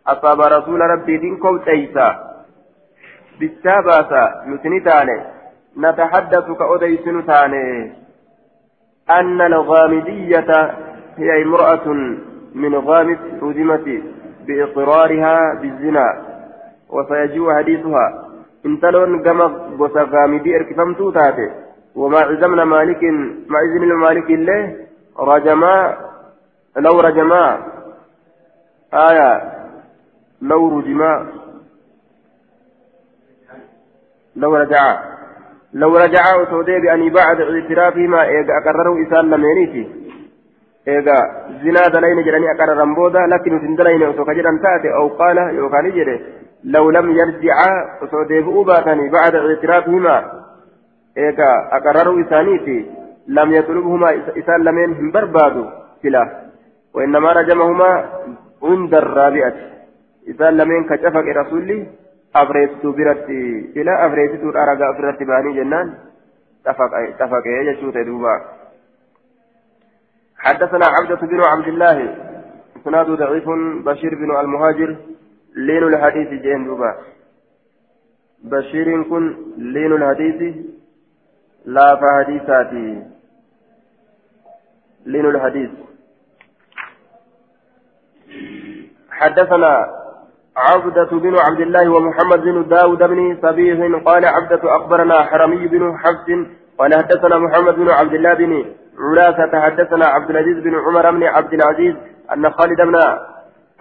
أصحاب 0.07 0.41
رسول 0.41 0.81
ربي 0.81 1.17
دينكو 1.17 1.57
تيسا. 1.57 2.07
بالتاباسا 3.39 4.43
نتنتاني 4.47 5.17
نتحدث 5.77 6.51
كأوديس 6.59 7.05
تاني 7.27 7.91
أن 9.09 9.41
الغامدية 9.41 10.51
هي 11.17 11.43
امرأة 11.43 11.87
من 12.55 12.75
غامد 12.75 13.19
رجمت 13.41 14.03
بإقرارها 14.47 15.53
بالزنا. 15.61 16.07
وسيجيء 16.89 17.53
حديثها. 17.53 18.29
انتلون 18.65 19.23
كما 19.23 19.47
بوسا 19.77 20.03
غامدي 20.03 20.55
اركفمتو 20.55 21.11
تاتي 21.11 21.68
وما 21.99 22.19
عزمنا 22.19 22.65
مالك 22.65 23.03
مع 23.51 23.59
إذن 23.67 23.83
المالك 23.83 24.29
الله 24.29 24.75
رجما 25.19 25.97
لو 26.77 26.99
رجما. 26.99 27.45
آية 28.93 29.41
لو 30.41 30.79
رجما. 30.79 31.27
لو 34.35 34.55
رجع. 34.55 34.99
لو 35.73 35.97
رجع 35.97 36.35
وتودي 36.41 36.79
بأن 36.79 37.09
بعد 37.09 37.41
اعترافهما 37.41 38.21
إيجا 38.23 38.53
أقرروا 38.63 38.97
إسان 39.07 39.29
لمينيتي. 39.29 39.83
إيجا 40.87 41.17
زنا 41.63 41.87
دلين 41.93 42.23
جراني 42.25 42.51
أقررن 42.51 42.95
بودا 42.95 43.19
لكن 43.19 43.59
سندلين 43.59 44.03
وتوكجران 44.03 44.61
تأتي 44.61 44.89
أو 44.99 45.07
قال 45.07 45.37
يوكاني 45.37 46.21
لو 46.63 46.89
لم 46.89 47.11
يرجعا 47.11 47.71
وتودي 48.01 48.41
بأوباتني 48.41 49.09
بعد 49.09 49.35
اعترافهما. 49.35 50.38
إيجا 51.17 51.51
أقرروا 51.71 52.21
إسانيتي 52.21 52.85
لم 53.27 53.53
يطلبهما 53.53 54.09
إسان 54.37 54.63
لمين 54.63 54.93
هم 54.93 55.11
بربادوا 55.11 55.69
سلا 56.03 56.23
وإنما 56.93 57.31
رجمهما 57.31 58.09
عند 58.63 58.93
الرابعة 58.93 59.55
إسان 60.29 60.57
لمين 60.57 60.83
كشفك 60.89 61.27
رسولي 61.37 61.87
afreessituu 62.33 62.93
biratti 62.93 63.73
sila 63.73 63.93
afreessituu 64.05 64.51
dharagaa 64.53 64.89
ofirratti 64.93 65.25
ba'anii 65.25 65.55
jennaan 65.55 65.93
tafaqee 67.17 67.63
jechuu 67.65 67.91
ta'e 67.91 68.05
duuba. 68.05 68.39
حدثنا 70.39 70.85
عبدة 70.85 71.21
بن 71.27 71.41
عبد 71.41 71.67
الله 71.67 72.15
إسناد 72.77 73.07
ضعيف 73.11 73.49
بشير 73.85 74.15
بن 74.15 74.39
المهاجر 74.39 74.95
لين 75.55 75.83
الحديث 75.83 76.29
جين 76.41 76.63
دوبا 76.65 76.91
بشير 78.43 79.03
كن 79.03 79.35
لين 79.57 79.91
الحديث 79.93 80.55
لا 81.65 81.95
فحديثاتي. 81.95 83.03
لين 85.05 85.25
الحديث. 85.25 85.69
حدثنا 89.11 89.99
عبدة 90.57 91.09
بن 91.11 91.37
عبد 91.37 91.59
الله 91.59 91.89
ومحمد 91.89 92.39
بن 92.41 92.67
داود 92.67 93.03
بن 93.03 93.37
صبيح 93.41 94.03
قال 94.05 94.25
عبدة 94.25 94.75
أخبرنا 94.75 95.23
حرمي 95.23 95.67
بن 95.67 95.97
حفص 95.97 96.29
قال 96.77 96.93
حدثنا 96.93 97.37
محمد 97.37 97.75
بن 97.75 97.89
عبد 97.89 98.13
الله 98.13 98.33
بن 98.33 98.65
علاثة 98.99 99.59
حدثنا 99.61 100.05
عبد 100.05 100.29
العزيز 100.29 100.57
بن 100.63 100.75
عمر 100.75 101.11
بن 101.11 101.23
عبد 101.23 101.53
العزيز 101.53 101.95
أن 102.33 102.51
خالد 102.51 102.81
بن 102.81 102.95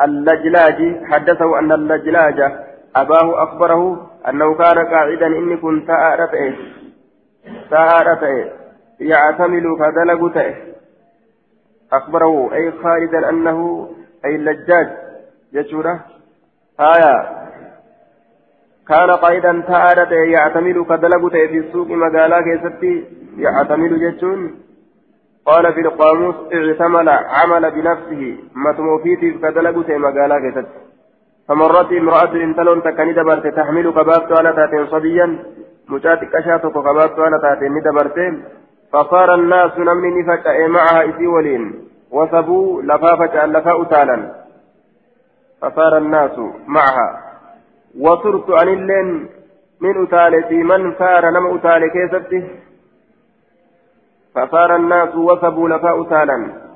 اللجلاج 0.02 1.04
حدثه 1.04 1.58
أن 1.58 1.72
اللجلاج 1.72 2.40
أباه 2.96 3.42
أخبره 3.42 4.10
أنه 4.28 4.54
كان 4.54 4.78
قاعدا 4.78 5.26
إني 5.26 5.56
كنت 5.56 5.90
أعرفه 7.72 8.20
سأعرفه 8.20 8.50
يعتمل 9.00 9.76
فدلقته 9.78 10.54
أخبره 11.92 12.54
أي 12.54 12.72
خالدا 12.72 13.28
أنه 13.28 13.88
أي 14.24 14.36
اللجاج 14.36 14.88
يشوره 15.52 16.00
آية. 16.80 17.38
كان 18.88 19.10
قائدا 19.10 19.62
تعالى 19.68 20.30
يعتمد 20.32 20.86
كدلبت 20.86 21.32
في 21.32 21.58
السوق 21.58 21.88
مقالا 21.88 22.40
كيستي 22.40 23.04
يعتمد 23.38 23.92
جتون. 23.92 24.54
قال 25.46 25.72
في 25.72 25.80
القاموس 25.80 26.34
اعتمل 26.54 27.08
عمل 27.08 27.70
بنفسه 27.70 28.36
متموفيت 28.54 29.20
كدلبت 29.42 29.90
مقالا 29.90 30.38
كيستي. 30.38 30.80
فمرت 31.48 31.92
امرأة 31.92 32.34
انتلون 32.34 32.82
تكني 32.82 33.12
دبرت 33.12 33.46
تحمل 33.46 33.90
كبابت 33.90 34.32
على 34.32 34.52
تاتين 34.52 34.86
صبيا. 34.86 35.38
مجاتك 35.88 36.34
أشاتك 36.34 36.72
كبابت 36.72 37.18
على 37.18 37.38
تاتين 37.42 37.80
دبرتين 37.80 38.44
فصار 38.92 39.34
الناس 39.34 39.78
نمني 39.78 40.22
نفجأ 40.22 40.66
معها 40.66 41.02
إذي 41.02 41.26
ولين 41.26 41.88
وثبوا 42.10 42.82
لفاء 42.82 43.26
تالا 43.84 44.34
فصار 45.60 45.96
الناس 45.98 46.38
معها 46.66 47.08
وصرت 48.00 48.50
عن 48.50 48.68
اللين 48.68 49.28
من 49.80 50.02
أتالتي 50.02 50.54
من 50.54 50.94
صار 50.98 51.30
نم 51.30 51.46
أتالي 51.54 51.90
كيستي 51.90 52.48
فصار 54.34 54.76
الناس 54.76 55.14
وثبوا 55.16 55.68
لفاء 55.68 56.02
أتالا 56.02 56.67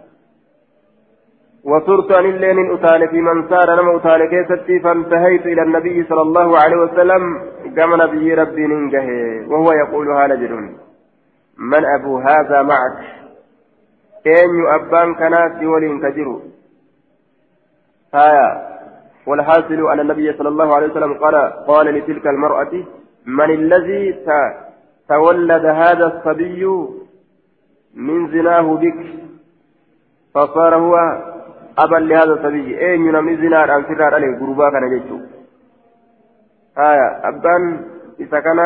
وصرت 1.64 2.12
عن 2.12 2.24
اللين 2.24 2.56
من 2.56 2.74
أتالتي 2.74 3.20
من 3.20 3.48
صار 3.48 3.82
نم 3.82 3.96
أتالي 3.96 4.26
كيستي 4.28 4.80
فانتهيت 4.80 5.46
إلى 5.46 5.62
النبي 5.62 6.04
صلى 6.08 6.22
الله 6.22 6.58
عليه 6.58 6.76
وسلم 6.76 7.22
قام 7.78 8.02
نبي 8.02 8.34
ربي 8.34 8.66
ننجه. 8.66 9.06
وهو 9.50 9.72
يقول 9.72 10.10
هذا 10.10 10.34
جرون 10.34 10.78
من 11.58 11.84
أبو 11.96 12.18
هذا 12.18 12.62
معك؟ 12.62 12.98
أين 14.26 14.66
أبان 14.76 15.14
كناس 15.14 15.62
ولين 15.62 16.00
كجرو 16.00 16.42
هايا. 18.14 18.48
والحاصل 19.26 19.90
أن 19.92 20.00
النبي 20.00 20.32
صلى 20.32 20.48
الله 20.48 20.74
عليه 20.74 20.86
وسلم 20.86 21.14
قال 21.14 21.34
قال 21.68 21.86
لتلك 21.86 22.26
المرأة 22.26 22.72
من 23.26 23.50
الذي 23.50 24.24
تولد 25.08 25.66
هذا 25.66 26.06
الصبي 26.06 26.64
من 27.94 28.28
زناه 28.30 28.74
بك؟ 28.82 29.00
فصار 30.34 30.76
هو 30.76 30.96
أبا 31.78 31.96
لهذا 31.96 32.32
الصبي 32.32 32.80
أين 32.80 33.06
ينمي 33.06 33.36
زنا 33.36 33.76
أن 33.76 33.82
فرار 33.82 34.14
عليه 34.14 34.38
قربا 34.40 34.70
كان 34.70 34.88
جيتو 34.92 35.18
آية 36.78 37.08
أبان 37.28 37.80
إذا 38.20 38.40
كان 38.40 38.60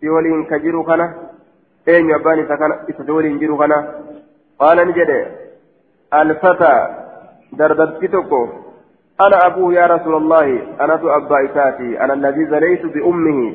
في 0.00 0.08
ولين 0.10 0.44
كجيرو 0.44 0.84
كان 0.84 1.00
أين 1.88 2.14
أبان 2.14 2.38
إذا 2.38 2.56
كان 2.56 2.72
إذا 2.90 3.12
ولين 3.12 3.38
جيرو 3.38 3.58
كان. 3.58 3.72
قال 4.58 4.78
نجد 4.88 5.10
الفتى 6.14 6.74
دردت 7.52 8.04
توكو 8.12 8.48
أنا 9.20 9.46
أبوه 9.46 9.74
يا 9.74 9.86
رسول 9.86 10.14
الله 10.14 10.46
أنا 10.80 10.94
أبا 10.94 11.44
إساتي 11.44 12.00
أنا 12.00 12.14
الذي 12.14 12.44
زنيت 12.46 12.86
بأمه. 12.94 13.54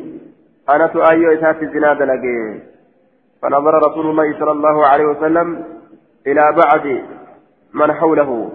أنا 0.69 1.09
أيو 1.09 1.31
إساتي 1.31 1.65
زناد 1.73 2.01
لقي 2.01 2.59
فنظر 3.41 3.73
رسول 3.87 4.05
الله 4.09 4.39
صلى 4.39 4.51
الله 4.51 4.87
عليه 4.87 5.05
وسلم 5.05 5.63
إلى 6.27 6.43
بعض 6.61 6.85
من 7.73 7.93
حوله 7.93 8.51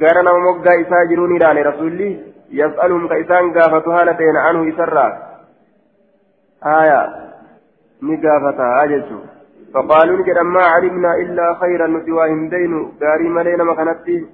قال 0.00 0.18
أنا 0.18 0.32
مقا 0.32 0.80
إساجروني 0.80 1.38
لاني 1.38 1.62
رسولي 1.62 2.20
يسألهم 2.50 3.08
كإسان 3.08 3.52
قافتها 3.58 4.04
لتين 4.04 4.36
عنه 4.36 4.74
إسرا 4.74 5.06
آية 6.64 7.00
نقافتها 8.02 8.84
أجلسوا 8.84 9.24
فقالوا 9.74 10.18
نجد 10.18 10.38
ما 10.38 10.64
علمنا 10.74 11.14
إلا 11.14 11.54
خيرا 11.60 11.86
نتواهم 11.86 12.48
دين 12.48 12.92
قاري 13.00 13.28
ملينا 13.28 13.64
مكانتي 13.64 14.26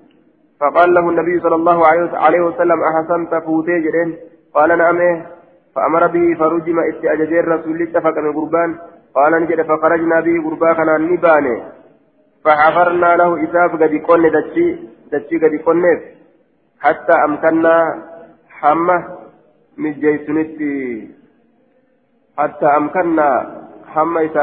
فقال 0.61 0.94
له 0.94 1.09
النبي 1.09 1.40
صلى 1.40 1.54
الله 1.54 1.86
عليه 2.24 2.40
وسلم 2.40 2.78
أحسنت 2.82 3.34
فوتي 3.34 4.18
قال 4.54 4.78
نعم 4.78 5.22
فأمر 5.74 6.06
به 6.06 6.34
فرجم 6.40 6.78
استأججير 6.80 7.48
رسول 7.48 7.82
اتفق 7.82 8.18
من 8.18 8.32
قربان 8.32 8.78
قال 9.14 9.32
نجد 9.42 9.62
فخرجنا 9.62 10.20
به 10.20 10.34
قربا 10.44 10.98
نباني 10.98 11.62
فحفرنا 12.49 13.16
له 13.16 13.30
إساف 13.44 13.70
قد 13.82 13.92
يكون 13.92 14.22
دتشي 14.36 14.66
دتشي 15.12 15.36
قد 15.42 15.53
يكون 15.53 15.82
حتى 16.80 17.14
أمكنا 17.26 17.74
حمه 18.59 18.99
مجيسنتي 19.78 21.09
حتى 22.38 22.66
أمكنا 22.66 23.28
حمه 23.92 24.20
إسا 24.26 24.42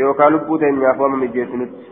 yookaan 0.00 0.32
lubbuu 0.32 0.58
teenyaaf 0.62 1.00
wama 1.02 1.16
mijjeessinutti 1.20 1.86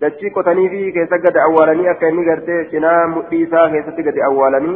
dachii 0.00 0.30
qotanii 0.36 0.70
fi 0.72 0.80
keessa 0.96 1.18
gadi 1.26 1.38
awwaalanii 1.42 1.86
akka 1.92 2.08
inni 2.12 2.24
gartee 2.28 2.56
cinaa 2.72 3.06
mudhii 3.12 3.42
isaa 3.44 3.68
keessatti 3.74 4.06
gadi 4.08 4.24
awwaalanii 4.28 4.74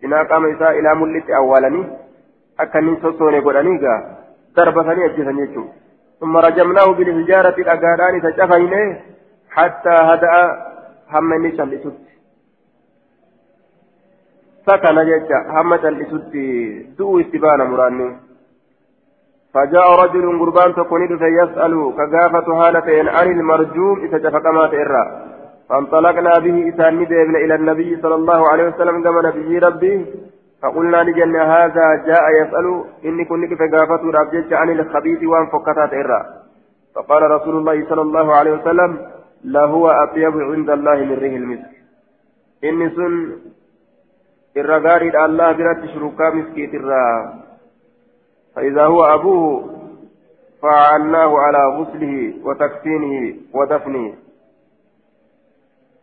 cinaa 0.00 0.24
qaama 0.32 0.50
isaa 0.54 0.74
ilaa 0.80 0.94
mul'itti 1.02 1.36
awwaalanii 1.38 1.86
akka 2.64 2.84
inni 2.84 2.98
sossoone 3.06 3.40
godhanii 3.46 3.78
gaa 3.86 3.96
darbatanii 4.58 5.06
ajjeesan 5.06 5.40
jechuudha. 5.42 5.83
ثم 6.24 6.36
رجمناه 6.36 6.92
بالحجارة 6.92 7.56
الأقادان 7.58 8.14
تشفينه 8.22 9.00
حتى 9.50 9.94
هدأ 10.08 10.34
هم 11.12 11.46
نشان 11.46 11.68
لسد 11.70 12.04
سكن 14.66 14.96
جدا 15.10 15.38
هم 15.56 15.74
لسد 15.74 16.34
دو 16.98 17.20
استبان 17.20 17.60
مراني 17.70 18.16
فجاء 19.54 19.88
رجل 20.02 20.38
قربان 20.40 20.74
تكونيد 20.74 21.12
فيسأل 21.22 21.92
كغافة 21.98 22.48
هالتين 22.60 23.08
عن 23.08 23.26
المرجوم? 23.36 23.96
إذا 24.04 24.18
جفق 24.18 24.46
ما 24.56 24.66
تئرى. 24.66 25.04
فانطلقنا 25.68 26.38
به 26.38 26.56
إسان 26.68 27.02
إلى 27.44 27.54
النبي 27.54 28.02
صلى 28.02 28.14
الله 28.14 28.48
عليه 28.48 28.64
وسلم 28.68 29.02
كما 29.04 29.22
نبي 29.28 29.58
ربي 29.58 30.06
فقلنا 30.64 30.96
لجنة 30.96 31.42
هذا 31.42 31.86
جاء 32.06 32.24
يسأل 32.40 32.84
إني 33.04 33.24
كنت 33.24 33.52
فقافته 33.54 34.10
رابجت 34.10 34.52
عن 34.52 34.70
الخبيث 34.70 35.22
وان 35.22 35.46
فكتات 35.46 35.92
إرى. 35.92 36.20
فقال 36.94 37.22
رسول 37.30 37.56
الله 37.56 37.88
صلى 37.88 38.02
الله 38.02 38.34
عليه 38.34 38.52
وسلم 38.52 39.10
لهو 39.44 39.88
أطيب 39.88 40.40
عند 40.40 40.70
الله 40.70 40.94
من 40.94 41.14
ريح 41.14 41.34
المسك. 41.34 41.74
إني 42.64 42.90
سن 42.90 43.36
الرغاري 44.56 45.24
الله 45.24 45.52
برات 45.52 45.84
شركا 45.84 46.30
مسكيت 46.30 46.74
الرا 46.74 47.34
فإذا 48.56 48.84
هو 48.84 49.04
أبوه 49.04 49.70
فعناه 50.62 51.38
على 51.38 51.62
غسله 51.76 52.34
وتكفينه 52.44 53.36
ودفنه. 53.54 54.14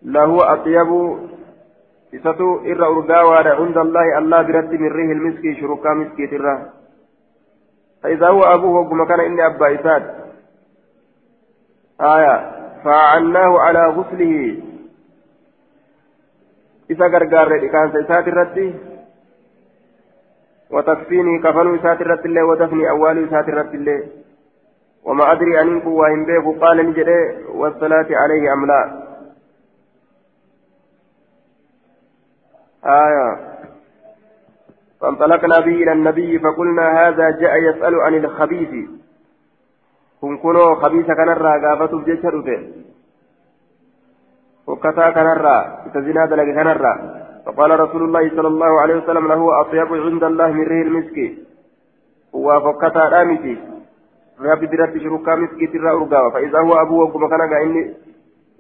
له 0.04 0.54
أطيب 0.54 1.18
إساتو 2.16 2.60
إرى 2.60 2.86
أرقاوى 2.86 3.38
عند 3.38 3.78
الله 3.78 4.18
الله 4.18 4.42
برد 4.42 4.72
من 4.74 4.92
ريه 4.92 5.12
المسكي 5.12 5.56
شركا 5.62 5.94
مسكي 5.94 6.28
ترى 6.28 6.56
فإذا 8.04 8.28
هو 8.28 8.44
أبوه 8.44 8.80
وقم 8.80 9.06
كان 9.06 9.20
إني 9.20 9.46
أبا 9.46 9.68
إساد 9.76 10.04
آية 12.02 12.36
فعناه 12.84 13.60
على 13.60 13.84
غسله 13.88 14.62
إذا 16.92 17.06
قرقار 17.06 17.68
كان 17.68 17.92
سيسات 17.92 18.28
الردي 18.28 18.74
وتكفيني 20.72 21.40
كفن 21.40 21.76
إسات 21.76 22.02
الرد 22.02 22.26
الله 22.26 22.44
ودفني 22.44 22.90
أول 22.90 23.24
إسات 23.28 23.48
الرد 23.50 23.74
الله 23.74 24.04
وما 25.04 25.32
أدري 25.32 25.62
أن 25.62 25.68
إنكم 25.68 25.94
وإن 25.94 26.26
بيكم 26.26 26.60
قال 26.60 26.78
نجري 26.90 27.46
والصلاة 27.50 28.08
عليه 28.12 28.54
أم 28.54 28.66
لا 28.66 29.01
آية. 32.86 33.38
فانطلقنا 35.02 35.60
به 35.60 35.76
إلى 35.84 35.92
النبي 35.92 36.40
فقلنا 36.40 37.08
هذا 37.08 37.30
جاء 37.30 37.58
يسأل 37.58 37.96
عن 37.96 38.16
الخبيث. 38.16 38.90
كن 40.22 40.38
كنو 40.38 40.76
خبيث 40.76 41.06
كنرى 41.06 41.68
قافته 41.68 41.98
بجيشة 41.98 42.30
وكتا 44.68 45.10
كنرى 45.10 45.78
تزنا 45.94 46.26
دلق 46.26 46.44
كنرى. 46.44 46.94
فقال 47.46 47.80
رسول 47.80 48.04
الله 48.04 48.30
صلى 48.30 48.48
الله 48.48 48.82
عليه 48.82 48.96
وسلم 48.96 49.28
له 49.28 49.62
أطيب 49.62 49.94
عند 49.94 50.24
الله 50.24 50.52
من 50.52 50.64
ريح 50.64 50.86
المسك. 50.86 51.18
وفكتا 52.34 53.10
رامتي 53.10 53.58
ربي 54.42 54.68
برات 54.68 54.98
شركا 54.98 55.36
مسكي 55.36 55.68
ترى 55.68 55.90
أرقاوة 55.92 56.30
فإذا 56.30 56.60
هو 56.60 56.82
أبوه 56.82 57.06
وكما 57.06 57.30
كان 57.30 57.54
إني 57.54 57.94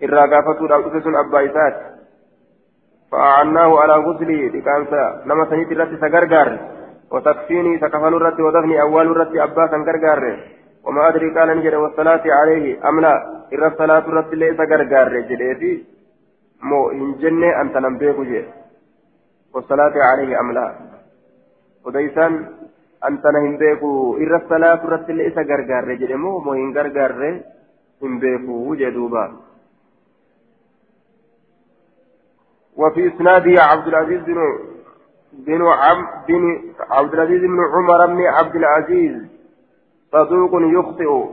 إرى 0.04 0.36
قافته 0.36 0.66
أبا 1.22 1.46
إسات. 1.46 2.01
فأعناه 3.12 3.80
على 3.80 3.94
غسله 3.94 4.42
لكانسا 4.56 5.24
نما 5.26 5.46
سنيت 5.50 5.72
الرت 5.72 6.02
سغرغر 6.02 6.50
وتكفيني 7.12 7.80
سكفن 7.80 8.14
الرت 8.14 8.40
ودفني 8.40 8.82
أول 8.82 9.08
الرت 9.12 9.36
أباسا 9.36 9.78
غرغر 9.88 10.24
وما 10.86 11.08
أدري 11.08 11.30
قال 11.36 11.50
نجد 11.58 11.74
والصلاة 11.74 12.24
عليه 12.40 12.90
أم 12.90 13.00
لا 13.00 13.16
إر 13.54 13.68
الصلاة 13.68 14.06
الرت 14.10 14.34
ليس 14.34 14.60
غرغر 14.72 15.20
جديتي 15.30 15.74
مو 16.64 16.92
إن 16.92 17.16
جنة 17.22 17.62
أنت 17.62 17.78
لم 17.78 17.98
بيكو 17.98 18.24
والصلاة 19.54 19.94
عليه 20.10 20.40
أم 20.40 20.52
لا. 20.52 20.76
وديسان 21.86 22.34
أنت 23.10 23.24
نهم 23.36 23.58
بيكو 23.58 24.18
إر 24.18 24.36
الصلاة 24.36 24.82
الرت 24.86 25.10
ليس 25.10 25.38
غرغر 25.38 25.94
جدي. 25.94 26.16
مو 26.16 26.40
مو 26.40 26.54
إن 26.54 26.78
غرغر 26.78 27.42
إن 28.04 28.20
بيكو 28.20 28.54
وجدوبا 28.70 29.26
وفي 32.78 33.16
إسناده 33.16 33.64
عبد 33.64 33.88
العزيز 33.88 34.22
بن 34.22 34.36
بن 35.34 35.60
بن 36.28 36.62
عبد 36.90 37.14
العزيز 37.14 37.42
بن 37.42 37.60
عمر 37.74 38.06
بن 38.06 38.22
عبد 38.22 38.56
العزيز. 38.56 39.22
صدوق 40.12 40.52
يخطئ. 40.54 41.26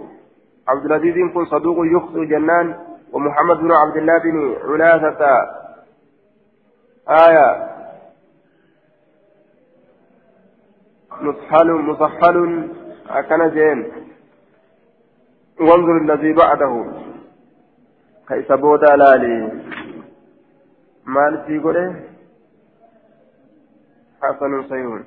عبد 0.69 0.85
العزيز 0.85 1.17
يكون 1.17 1.47
صدوق 1.47 1.77
يخطئ 1.87 2.25
جنان. 2.25 2.77
ومحمد 3.13 3.57
بن 3.57 3.73
عبد 3.73 3.97
الله 3.97 4.19
بن 4.19 4.57
علاثة. 4.65 5.59
آية. 7.09 7.69
مصحل 11.21 11.73
مصحل. 11.73 12.69
أكن 13.11 13.51
جين. 13.51 13.93
وانظر 15.61 15.99
الذي 15.99 16.33
بعده. 16.33 16.87
كيف 18.29 18.53
بودا 18.53 18.97
لالي. 18.97 19.63
Maal 21.15 21.35
sii 21.47 21.61
godhe? 21.67 21.85
Hasanun 24.21 24.69
sayuun 24.69 25.05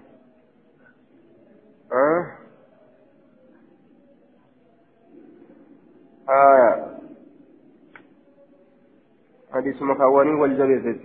آية 6.31 6.87
حديث 9.53 9.81
مكاوني 9.81 10.33
والجبيز 10.41 10.97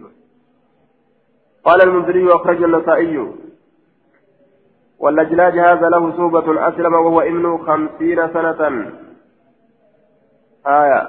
قال 1.65 1.83
المنذري 1.83 2.25
وأخرج 2.25 2.63
النسائي 2.63 3.33
واللجلاج 4.99 5.59
هذا 5.59 5.89
له 5.89 6.17
صوبة 6.17 6.69
أسلم 6.69 6.95
وهو 6.95 7.21
ابن 7.21 7.59
خمسين 7.59 8.33
سنة 8.33 8.93
آية 10.67 11.09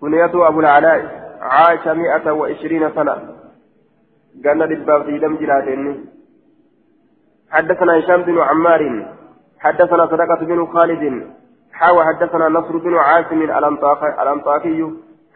كنيته 0.00 0.48
أبو 0.48 0.60
العلاء 0.60 1.15
عاش 1.54 1.88
مئة 1.88 2.30
وعشرين 2.32 2.90
سنة. 2.90 3.16
قال 4.44 4.58
للباب 4.58 5.04
في 5.04 5.18
دم 5.18 5.36
جراتين 5.36 6.04
حدثنا 7.50 7.98
هشام 7.98 8.22
بن 8.22 8.38
عمار. 8.38 8.82
حدثنا 9.60 10.06
صدقة 10.06 10.40
بن 10.40 10.66
خالد. 10.66 11.26
حاوى 11.72 12.04
حدثنا 12.04 12.48
نصر 12.48 12.76
بن 12.76 12.94
عاصم 12.96 13.42
الأنطاكي 13.42 14.80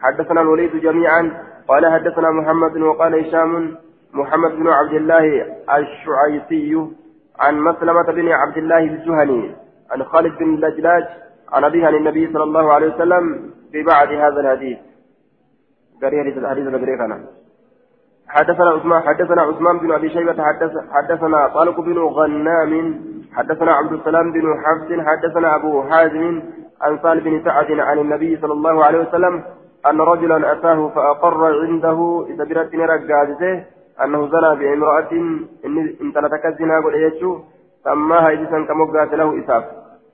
حدثنا 0.01 0.41
الوليد 0.41 0.75
جميعا. 0.75 1.21
قال 1.67 1.83
حدثنا 1.93 2.29
محمد 2.31 2.77
وقال 2.77 3.13
هشام. 3.15 3.77
محمد 4.13 4.51
بن 4.51 4.67
عبد 4.67 4.93
الله 4.93 5.25
الشعيطي 5.77 6.87
عن 7.39 7.59
مسلمة 7.59 8.03
بن 8.03 8.27
عبد 8.31 8.57
الله 8.57 8.79
الجهني 8.79 9.55
عن 9.91 10.03
خالد 10.03 10.37
بن 10.37 10.55
لجلاج 10.55 11.05
عن 11.53 11.63
أبيه 11.63 11.87
عن 11.87 11.95
النبي 11.95 12.33
صلى 12.33 12.43
الله 12.43 12.73
عليه 12.73 12.95
وسلم 12.95 13.51
في 13.71 13.83
بعد 13.83 14.07
هذا 14.07 14.39
الحديث. 14.41 14.77
حدثنا 18.27 18.69
عثمان 18.69 19.01
حدثنا 19.01 19.41
عثمان 19.41 19.79
بن 19.79 19.91
أبي 19.91 20.09
شيبة 20.09 20.43
حدث 20.43 20.71
حدثنا 20.91 21.47
طلق 21.47 21.79
بن 21.81 21.97
غنام 21.99 23.01
حدثنا 23.33 23.71
عبد 23.71 23.93
السلام 23.93 24.31
بن 24.31 24.55
حفص 24.63 25.07
حدثنا 25.07 25.55
أبو 25.55 25.83
حازم 25.83 26.41
عن 26.81 26.99
سال 27.03 27.19
بن 27.19 27.43
سعد 27.45 27.71
عن 27.71 27.99
النبي 27.99 28.37
صلى 28.41 28.53
الله 28.53 28.85
عليه 28.85 28.99
وسلم 28.99 29.43
أن 29.89 30.01
رجلا 30.01 30.51
أتاه 30.51 30.89
فأقر 30.89 31.61
عنده 31.61 32.25
إذا 32.29 32.43
برت 32.43 32.75
رجالته 32.75 33.63
أنه 34.03 34.27
زنى 34.27 34.55
بامرأة 34.59 35.11
ان 35.65 35.95
انتلتك 36.01 36.45
الزنا 36.45 36.79
قل 36.79 36.93
سماها 37.83 38.31
اجسا 38.31 38.65
كمقات 38.67 39.13
له 39.13 39.39
إساف. 39.39 39.63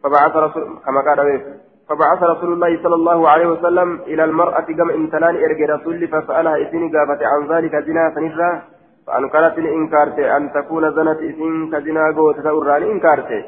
فبعث 0.04 0.36
رسول 0.36 0.80
كما 0.86 1.02
قال 1.02 1.42
فبعث 1.90 2.24
رسول 2.24 2.54
الله 2.54 2.84
صلى 2.84 2.96
الله 2.96 3.30
عليه 3.30 3.48
وسلم 3.48 4.00
إلى 4.02 4.24
المرأة 4.24 4.68
كما 4.78 4.94
امتلان 4.94 5.36
إرجى 5.36 5.66
رسول 5.66 6.08
فسألها 6.08 6.56
إذن 6.56 6.92
قافت 6.96 7.24
عن 7.24 7.42
ذلك 7.52 7.76
زنا 7.76 8.10
فنفرا 8.16 8.62
فأنكرت 9.08 9.58
إنكارت 9.58 10.20
أن 10.20 10.52
تكون 10.54 10.92
زنت 10.96 11.20
إذن 11.20 11.72
كزنا 11.72 12.12
قوت 12.18 12.40
توران 12.40 12.84
إنكارت 12.84 13.46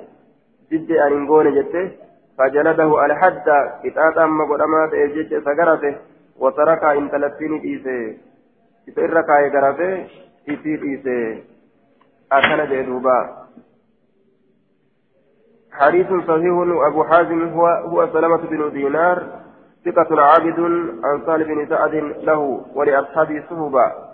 جد 0.72 0.92
أن 0.92 1.12
إنقون 1.14 1.56
جدت 1.56 1.92
فجلده 2.38 3.06
الحد 3.06 3.48
كتاتا 3.84 4.24
أما 4.24 4.44
قدما 4.52 4.90
تأجج 4.92 5.44
سقرته 5.46 5.96
وترك 6.40 6.84
إن 6.84 7.12
تلتين 7.12 7.54
إيسي 7.54 8.18
إسرك 8.90 9.30
أي 9.30 9.50
قرفه 9.50 9.94
إيسي 10.50 10.74
إيسي 10.84 11.44
أكن 12.32 12.60
جدوبا. 12.72 13.18
حديث 15.72 16.08
صحيح. 16.08 16.54
أبو 16.88 17.04
حازم 17.04 17.50
هو 17.50 17.68
هو 17.68 18.08
سلمة 18.14 18.38
بن 18.38 18.72
دينار 18.72 19.40
ثقة 19.86 20.22
عابد 20.22 20.60
عن 21.04 21.26
صالح 21.26 21.48
بن 21.48 21.68
سعد 21.70 21.96
له 21.96 22.66
ولأصحابه 22.74 23.44
صهبا 23.50 24.10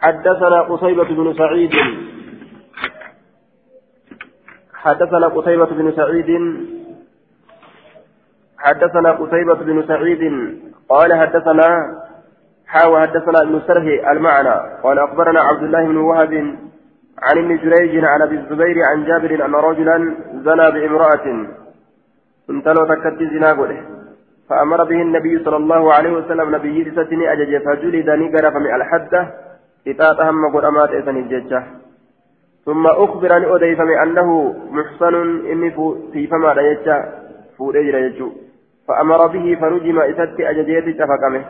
حدثنا 0.00 0.60
قصيبة 0.60 1.04
بن 1.04 1.34
سعيد. 1.34 1.74
حدثنا 4.74 5.26
قتيبة 5.28 5.66
بن 5.66 5.92
سعيد. 5.96 6.30
حدثنا 8.58 9.10
قتيبة 9.12 9.54
بن 9.54 9.86
سعيد. 9.88 10.22
قال 10.88 11.14
حدثنا 11.14 12.00
حاوى 12.70 13.00
حدثنا 13.00 13.42
ابن 13.42 13.60
سره 13.66 14.12
المعنى 14.12 14.80
قال 14.82 14.98
أخبرنا 14.98 15.40
عبد 15.40 15.62
الله 15.62 15.86
بن 15.86 15.96
وهب 15.96 16.32
عن 17.22 17.38
ابن 17.38 17.56
جريج 17.56 18.04
عن 18.04 18.22
أبي 18.22 18.36
الزبير 18.36 18.76
عن 18.90 19.04
جابر 19.04 19.44
أن 19.44 19.54
رجلا 19.54 20.14
زنى 20.34 20.70
بامرأة. 20.70 21.26
انتلو 22.50 22.86
تكتي 22.86 23.26
زنا 23.30 23.52
قوله. 23.52 23.80
فأمر 24.48 24.84
به 24.84 25.02
النبي 25.02 25.44
صلى 25.44 25.56
الله 25.56 25.94
عليه 25.94 26.12
وسلم 26.12 26.54
نبي 26.54 26.90
ستني 26.90 27.32
أجج 27.32 27.62
فجلد 27.64 28.10
نقر 28.10 28.50
فمن 28.50 28.74
الحدة 28.74 29.20
إتات 29.88 30.20
هم 30.20 30.52
قرامات 30.54 30.90
إذن 30.90 31.16
الججة. 31.16 31.62
ثم 32.66 32.86
أخبر 32.86 33.36
أن 33.36 33.44
أدي 33.44 34.02
أنه 34.02 34.54
محصن 34.70 35.14
إني 35.52 35.70
في 36.12 36.26
فما 36.26 36.54
لا 36.54 37.04
فوريجر 37.58 38.30
فأمر 38.88 39.26
به 39.26 39.58
فرجم 39.60 39.98
إتت 40.00 40.40
أججيت 40.40 41.02
تفقمه. 41.02 41.44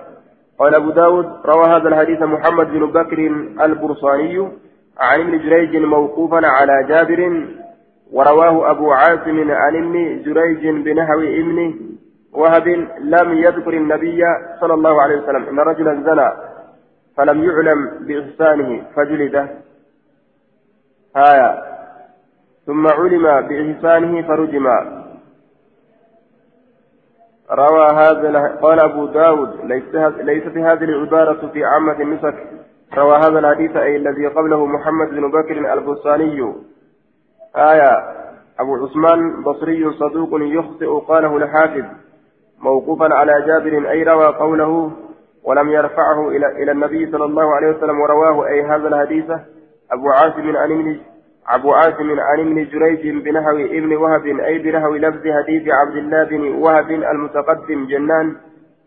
قال 0.61 0.75
أبو 0.75 0.91
داود 0.91 1.27
روى 1.45 1.65
هذا 1.65 1.89
الحديث 1.89 2.23
محمد 2.23 2.67
بن 2.67 2.87
بكر 2.87 3.19
البرصاني 3.65 4.49
عن 4.99 5.21
ابن 5.21 5.39
جريج 5.39 5.77
موقوفا 5.77 6.47
على 6.47 6.87
جابر 6.89 7.47
ورواه 8.13 8.71
أبو 8.71 8.93
عاصم 8.93 9.51
عن 9.51 9.77
ابن 9.77 10.23
جريج 10.23 10.69
بنحو 10.85 11.21
ابن 11.21 11.75
وهب 12.33 12.69
لم 13.01 13.33
يذكر 13.33 13.75
النبي 13.75 14.23
صلى 14.61 14.75
الله 14.75 15.03
عليه 15.03 15.17
وسلم 15.23 15.49
إن 15.49 15.59
رجلا 15.61 15.95
زنى 15.95 16.31
فلم 17.17 17.45
يعلم 17.45 17.91
بإحسانه 18.07 18.83
فجلده. 18.97 19.49
آية. 21.17 21.51
ثم 22.67 22.87
علم 22.87 23.25
بإحسانه 23.49 24.23
فرجم. 24.29 24.67
روى 27.53 27.91
هذا 27.91 28.59
قال 28.63 28.81
أبو 28.81 29.07
داود 29.07 29.65
ليس 29.65 29.95
ليست 30.21 30.57
هذه 30.57 30.85
العبارة 30.85 31.47
في 31.53 31.65
عامة 31.65 32.01
النسك 32.01 32.35
روى 32.99 33.17
هذا 33.17 33.39
الحديث 33.39 33.77
أي 33.77 33.97
الذي 33.97 34.27
قبله 34.27 34.67
محمد 34.67 35.09
بن 35.11 35.31
بكر 35.31 35.73
البستاني 35.73 36.55
آية 37.57 37.91
أبو 38.61 38.75
عثمان 38.75 39.43
بصري 39.43 39.93
صدوق 39.93 40.29
يخطئ 40.33 40.87
قاله 40.87 41.37
الحافظ 41.37 41.85
موقوفا 42.61 43.15
على 43.15 43.33
جابر 43.47 43.91
أي 43.91 44.03
روى 44.03 44.27
قوله 44.27 44.93
ولم 45.45 45.69
يرفعه 45.69 46.29
إلى 46.29 46.73
النبي 46.73 47.11
صلى 47.13 47.25
الله 47.25 47.55
عليه 47.55 47.69
وسلم. 47.69 48.01
ورواه 48.01 48.47
أي 48.47 48.63
هذا 48.63 48.89
الحديث 48.89 49.31
أبو 49.93 50.11
عاصم 50.11 50.57
عن 50.57 51.01
أبو 51.49 51.73
عاصم 51.75 52.21
عن 52.21 52.41
ابن 52.41 52.65
جريج 52.65 53.25
بنحو 53.25 53.57
ابن 53.57 53.97
وهب 53.97 54.27
أي 54.27 54.59
بنحو 54.59 54.95
لفظ 54.95 55.23
حديث 55.29 55.69
عبد 55.69 55.97
الله 55.97 56.25
بن 56.25 56.41
وهب 56.41 56.91
المتقدم 56.91 57.87
جنان 57.87 58.37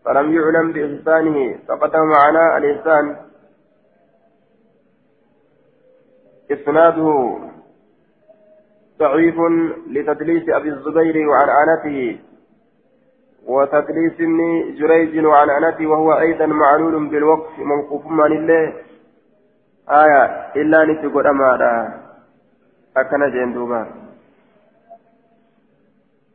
فلم 0.04 0.32
يعلم 0.32 0.72
بإحسانه 0.72 1.56
تقدم 1.68 2.04
معنا 2.06 2.58
الإحسان. 2.58 3.16
إسناده 6.52 7.38
ضعيف 8.98 9.34
لتدليس 9.90 10.48
أبي 10.48 10.68
الزبير 10.68 11.28
وعن 11.28 11.48
عنته 11.48 12.18
وتدليس 13.46 14.14
ابن 14.20 14.74
جريج 14.78 15.24
وعن 15.24 15.50
عنته 15.50 15.86
وهو 15.86 16.18
أيضا 16.18 16.46
معلول 16.46 17.08
بالوقف 17.08 17.58
موقوف 17.58 18.06
من 18.06 18.32
الله. 18.32 18.72
آية 19.90 20.24
إلا 20.56 20.84
نتقول 20.84 21.26
أمارا 21.26 22.03
أكن 22.96 23.30
جندوبا 23.30 23.86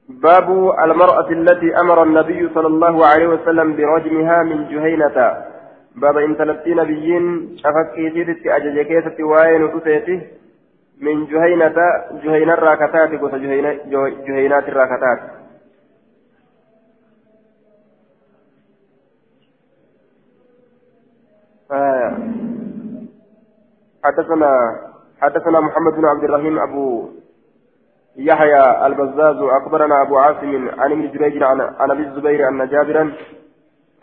باب 0.10 0.50
المرأة 0.84 1.30
التي 1.30 1.80
أمر 1.80 2.04
النبي 2.04 2.50
صلى 2.54 2.68
الله 2.68 3.06
عليه 3.06 3.28
وسلم 3.28 3.76
برجمها 3.76 4.44
من 4.44 4.68
جهينة. 4.68 5.46
باب 5.96 6.18
إن 6.18 6.38
تلتي 6.38 6.74
نبيين 6.74 7.58
شفكي 7.58 8.10
جيدت 8.10 8.48
أجج 8.48 8.82
كيسة 8.82 9.24
وين 9.24 9.62
من 11.02 11.26
جهينة 11.26 11.76
جهينة 12.24 12.54
الراكتات 12.54 13.22
قصة 13.22 13.38
جهينات 14.28 14.68
الراكتات. 14.68 15.20
آه. 21.72 22.18
حدثنا 24.04 24.89
حدثنا 25.22 25.60
محمد 25.60 25.94
بن 25.94 26.06
عبد 26.06 26.24
الرحيم 26.24 26.60
أبو 26.60 27.10
يحيى 28.18 28.88
البزاز 28.88 29.38
أخبرنا 29.42 30.02
أبو 30.02 30.18
عاصم 30.18 30.70
عن 30.80 30.92
ابن 30.92 31.12
جريج 31.12 31.44
عن 31.44 31.92
أبي 31.92 32.04
الزبير 32.08 32.48
أن 32.48 32.68
جابرا 32.68 33.14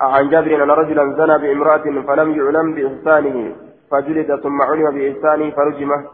عن 0.00 0.28
جابر 0.28 0.64
أن 0.64 0.70
رجلا 0.70 1.04
زنى 1.18 1.38
بامرأة 1.38 2.02
فلم 2.06 2.30
يعلم 2.38 2.74
بإحسانه 2.74 3.56
فجلد 3.90 4.40
ثم 4.40 4.62
علم 4.62 4.90
بإحسانه 4.94 5.50
فرجمه 5.50 6.04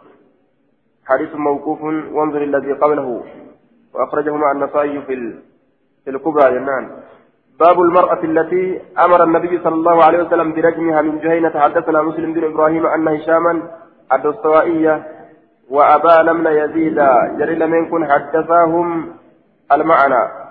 حديث 1.06 1.34
موقوف 1.34 1.82
وانظر 2.12 2.42
الذي 2.42 2.72
قبله. 2.72 3.22
وأخرجه 3.94 4.36
مع 4.36 4.52
النصائي 4.52 5.02
في 5.02 5.34
في 6.04 6.10
الكبرى 6.10 6.50
جنان. 6.50 6.90
باب 7.60 7.80
المرأة 7.80 8.24
التي 8.24 8.80
أمر 9.04 9.24
النبي 9.24 9.60
صلى 9.64 9.74
الله 9.74 10.04
عليه 10.04 10.22
وسلم 10.22 10.52
برجمها 10.52 11.02
من 11.02 11.18
جهينة. 11.18 11.50
حدثنا 11.50 12.02
مسلم 12.02 12.32
بن 12.32 12.44
إبراهيم 12.44 12.86
أن 12.86 13.08
هشاما 13.08 13.62
الدستوائية 14.12 15.02
وأبان 15.70 16.36
من 16.36 16.52
يزيد. 16.52 16.94
جري 17.38 17.54
لمن 17.54 17.90
كن 17.90 18.12
حدثاهم 18.12 19.12
المعنى. 19.72 20.42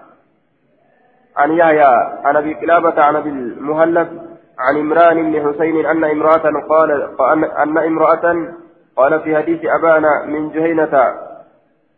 عن 1.38 1.52
يحيى 1.52 1.94
عن 2.23 2.36
أبي 2.36 2.53
كلابة 2.53 3.03
عن 3.03 3.15
أبي 3.15 3.30
المهلب 3.30 4.22
عن 4.60 4.78
عمران 4.78 5.32
بن 5.32 5.48
حسين 5.48 5.86
أن 5.86 6.03
امرأة 6.03 6.68
قال 6.69 7.45
أن 7.45 7.78
امرأة 7.78 8.53
قال 8.95 9.22
في 9.22 9.38
حديث 9.38 9.60
أبان 9.65 10.03
من 10.28 10.49
جهينة 10.49 11.14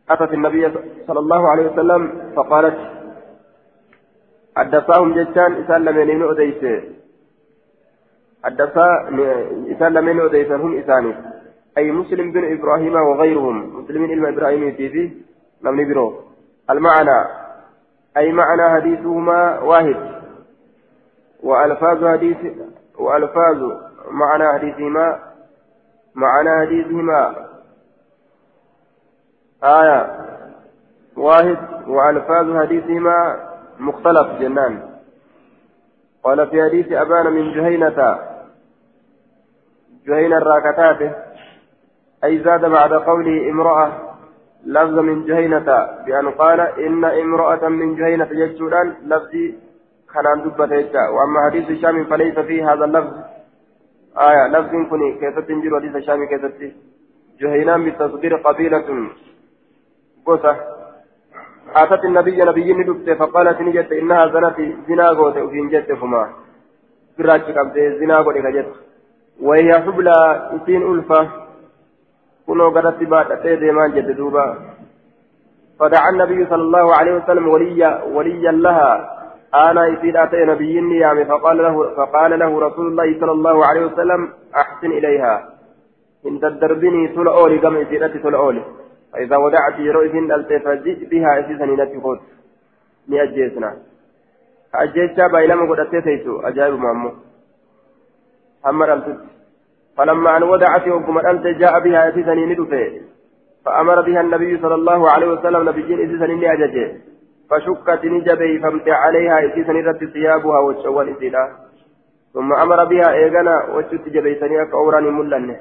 أتت 0.09 0.33
النبي 0.33 0.73
صلى 1.07 1.19
الله 1.19 1.49
عليه 1.49 1.71
وسلم 1.71 2.31
فقالت 2.35 2.77
حدثاهم 4.57 5.13
جتان 5.13 5.63
إسان 5.63 5.85
لمن 5.85 6.29
أديس 6.29 6.83
حدثا 8.43 8.87
إسان 9.71 9.93
لمن 9.93 10.19
هم 10.51 10.77
إساني. 10.77 11.15
أي 11.77 11.91
مسلم 11.91 12.31
بن 12.31 12.57
إبراهيم 12.57 12.95
وغيرهم. 12.95 13.83
مسلمين 13.83 14.11
إلما 14.11 14.29
إبراهيم 14.29 14.71
في 14.71 15.11
لم 15.61 15.81
نبرو. 15.81 16.21
المعنى. 16.69 17.25
أي 18.17 18.31
معنى 18.31 18.69
حديثهما 18.69 19.59
واحد. 19.59 20.21
وألفاظ 21.43 22.05
حديث 22.05 22.37
وألفاظ 22.99 23.71
معنى 24.11 24.53
حديثهما 24.53 25.19
معنى 26.15 26.67
حديثهما. 26.67 27.35
آية. 29.63 30.17
واحد. 31.17 31.57
وألفاظ 31.87 32.57
حديثهما 32.57 33.49
مختلف 33.79 34.27
جنان. 34.39 34.89
قال 36.23 36.47
في 36.47 36.63
حديث 36.63 36.91
أبان 36.91 37.33
من 37.33 37.53
جهينة. 37.53 38.19
جهينة 40.07 40.37
الراكتات 40.37 41.32
أي 42.23 42.39
زاد 42.43 42.65
بعد 42.65 42.93
قوله 42.93 43.49
امرأة 43.49 43.91
لفظ 44.65 44.99
من 44.99 45.25
جهينة 45.25 45.87
بأن 46.05 46.29
قال 46.29 46.59
إن 46.59 47.05
امرأة 47.05 47.69
من 47.69 47.95
جهينة 47.95 48.27
يجتولان 48.31 48.95
لفظي 49.05 49.55
كان 50.13 50.41
دبة 50.43 51.09
وأما 51.09 51.45
حديث 51.45 51.69
الشام 51.69 52.03
فليس 52.03 52.39
فيه 52.39 52.73
هذا 52.73 52.85
اللفظ. 52.85 53.13
آية 54.17 54.47
لفظ 54.47 54.89
كني 54.89 55.13
كيف 55.19 55.39
تنجر 55.39 55.79
حديث 55.79 55.95
الشام 55.95 56.25
كيف 56.25 56.73
جهينان 57.39 57.85
بتصدير 57.85 58.35
قبيلة. 58.35 59.09
قصة 60.25 60.55
أتت 61.75 62.05
النبي 62.05 62.43
نبي 62.43 62.73
ندبت 62.73 63.09
فقالت 63.09 63.61
نجت 63.61 63.91
إنها 63.91 64.27
زنت 64.27 64.57
زنا 64.87 65.09
قوت 65.09 65.37
وفين 65.37 65.69
جت 65.69 65.91
فما. 65.91 66.29
فراش 67.17 67.41
قبت 67.41 67.77
زنا 67.99 68.23
كجت 68.23 68.67
وهي 69.41 69.73
حبلى 69.73 70.49
إسين 70.55 70.81
ألفة. 70.93 71.42
كنو 72.47 72.77
أتيدي 72.77 73.71
ما 73.71 73.87
جت 73.87 74.09
دوبا 74.17 74.45
فدعا 75.79 76.09
النبي 76.09 76.45
صلى 76.45 76.61
الله 76.61 76.95
عليه 76.95 77.13
وسلم 77.13 77.47
وليا 77.47 78.03
وليا 78.03 78.51
لها 78.51 78.91
أنا 79.53 79.87
إذ 79.87 80.17
أتي 80.17 80.45
نبي 80.45 80.81
نيام 80.81 81.25
فقال 81.25 81.57
له 81.57 81.95
فقال 81.97 82.39
له 82.39 82.59
رسول 82.67 82.87
الله 82.87 83.19
صلى 83.19 83.31
الله 83.31 83.65
عليه 83.65 83.85
وسلم 83.85 84.29
أحسن 84.55 84.91
إليها 84.91 85.49
إن 86.27 86.39
تدربني 86.39 87.07
تل 87.07 87.27
أولي 87.27 87.57
كم 87.59 87.75
إذ 87.75 88.21
تل 88.23 88.35
أولي 88.35 88.63
فإذا 89.13 89.37
ودعت 89.37 89.79
يروئذن 89.79 90.31
ألت 90.31 90.51
فجئ 90.65 91.05
بها 91.11 91.39
إسيسا 91.39 91.65
نتفوت 91.65 92.19
نأجيسنا 93.07 93.69
أجيسا 94.75 95.27
بايلما 95.27 95.69
قد 95.69 95.79
أتيتيسو 95.79 96.41
أجائب 96.41 96.73
مامو 96.73 97.11
حمد 98.63 98.89
ألتت 98.89 99.19
فلما 99.97 100.37
أن 100.37 100.43
ودعت 100.43 100.87
وقم 100.87 101.17
ألت 101.17 101.47
جاء 101.47 101.79
بها 101.79 102.09
إسيسا 102.09 102.33
ندفه. 102.33 103.01
فأمر 103.65 104.01
بها 104.01 104.21
النبي 104.21 104.57
صلى 104.57 104.75
الله 104.75 105.11
عليه 105.11 105.27
وسلم 105.27 105.69
نبيين 105.69 105.99
إسيسا 106.05 106.27
نأججه. 106.27 106.91
فشكت 107.49 108.05
نجبي 108.05 108.59
فامت 108.59 108.89
عليها 108.89 109.45
إسيسا 109.47 109.73
نرد 109.73 110.05
ثيابها 110.13 110.59
وشوال 110.59 111.09
إسيلا 111.09 111.51
ثم 112.33 112.53
أمر 112.53 112.85
بها 112.85 113.13
إيغانا 113.13 113.55
وشت 113.75 114.09
جبيتني 114.15 114.61
أكوراني 114.61 115.09
ملنه. 115.09 115.57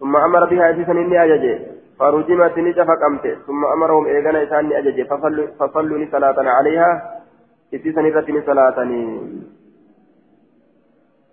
ثم 0.00 0.16
أمر 0.16 0.44
بها 0.50 0.70
إسيسا 0.70 0.92
نأججه. 0.92 1.58
فرجمت 1.98 2.58
نجفك 2.58 3.02
أمته 3.10 3.34
ثم 3.46 3.64
أمرهم 3.64 4.06
إيغانا 4.06 4.42
إسان 4.42 4.72
أجج 4.72 5.06
فصلوا, 5.06 5.46
فصلوا 5.60 6.06
صلاة 6.12 6.38
عليها 6.38 7.20
إتيسا 7.74 8.00
نرتني 8.00 8.40
صلاة 8.42 8.78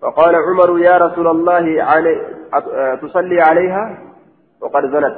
فقال 0.01 0.35
عمر 0.35 0.79
يا 0.79 0.97
رسول 0.97 1.27
الله 1.27 1.83
علي 1.83 2.15
تصلي 3.01 3.41
عليها؟ 3.41 3.97
وقد 4.61 4.83
زنت. 4.93 5.17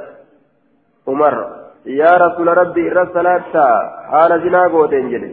عمر 1.08 1.34
يا 1.86 2.12
رسول 2.24 2.48
ربي 2.58 2.92
إرى 2.92 3.02
الصلاة 3.02 3.52
حال 4.10 4.30
زنا 4.42 4.62
قوتين 4.68 5.10
جلي. 5.10 5.30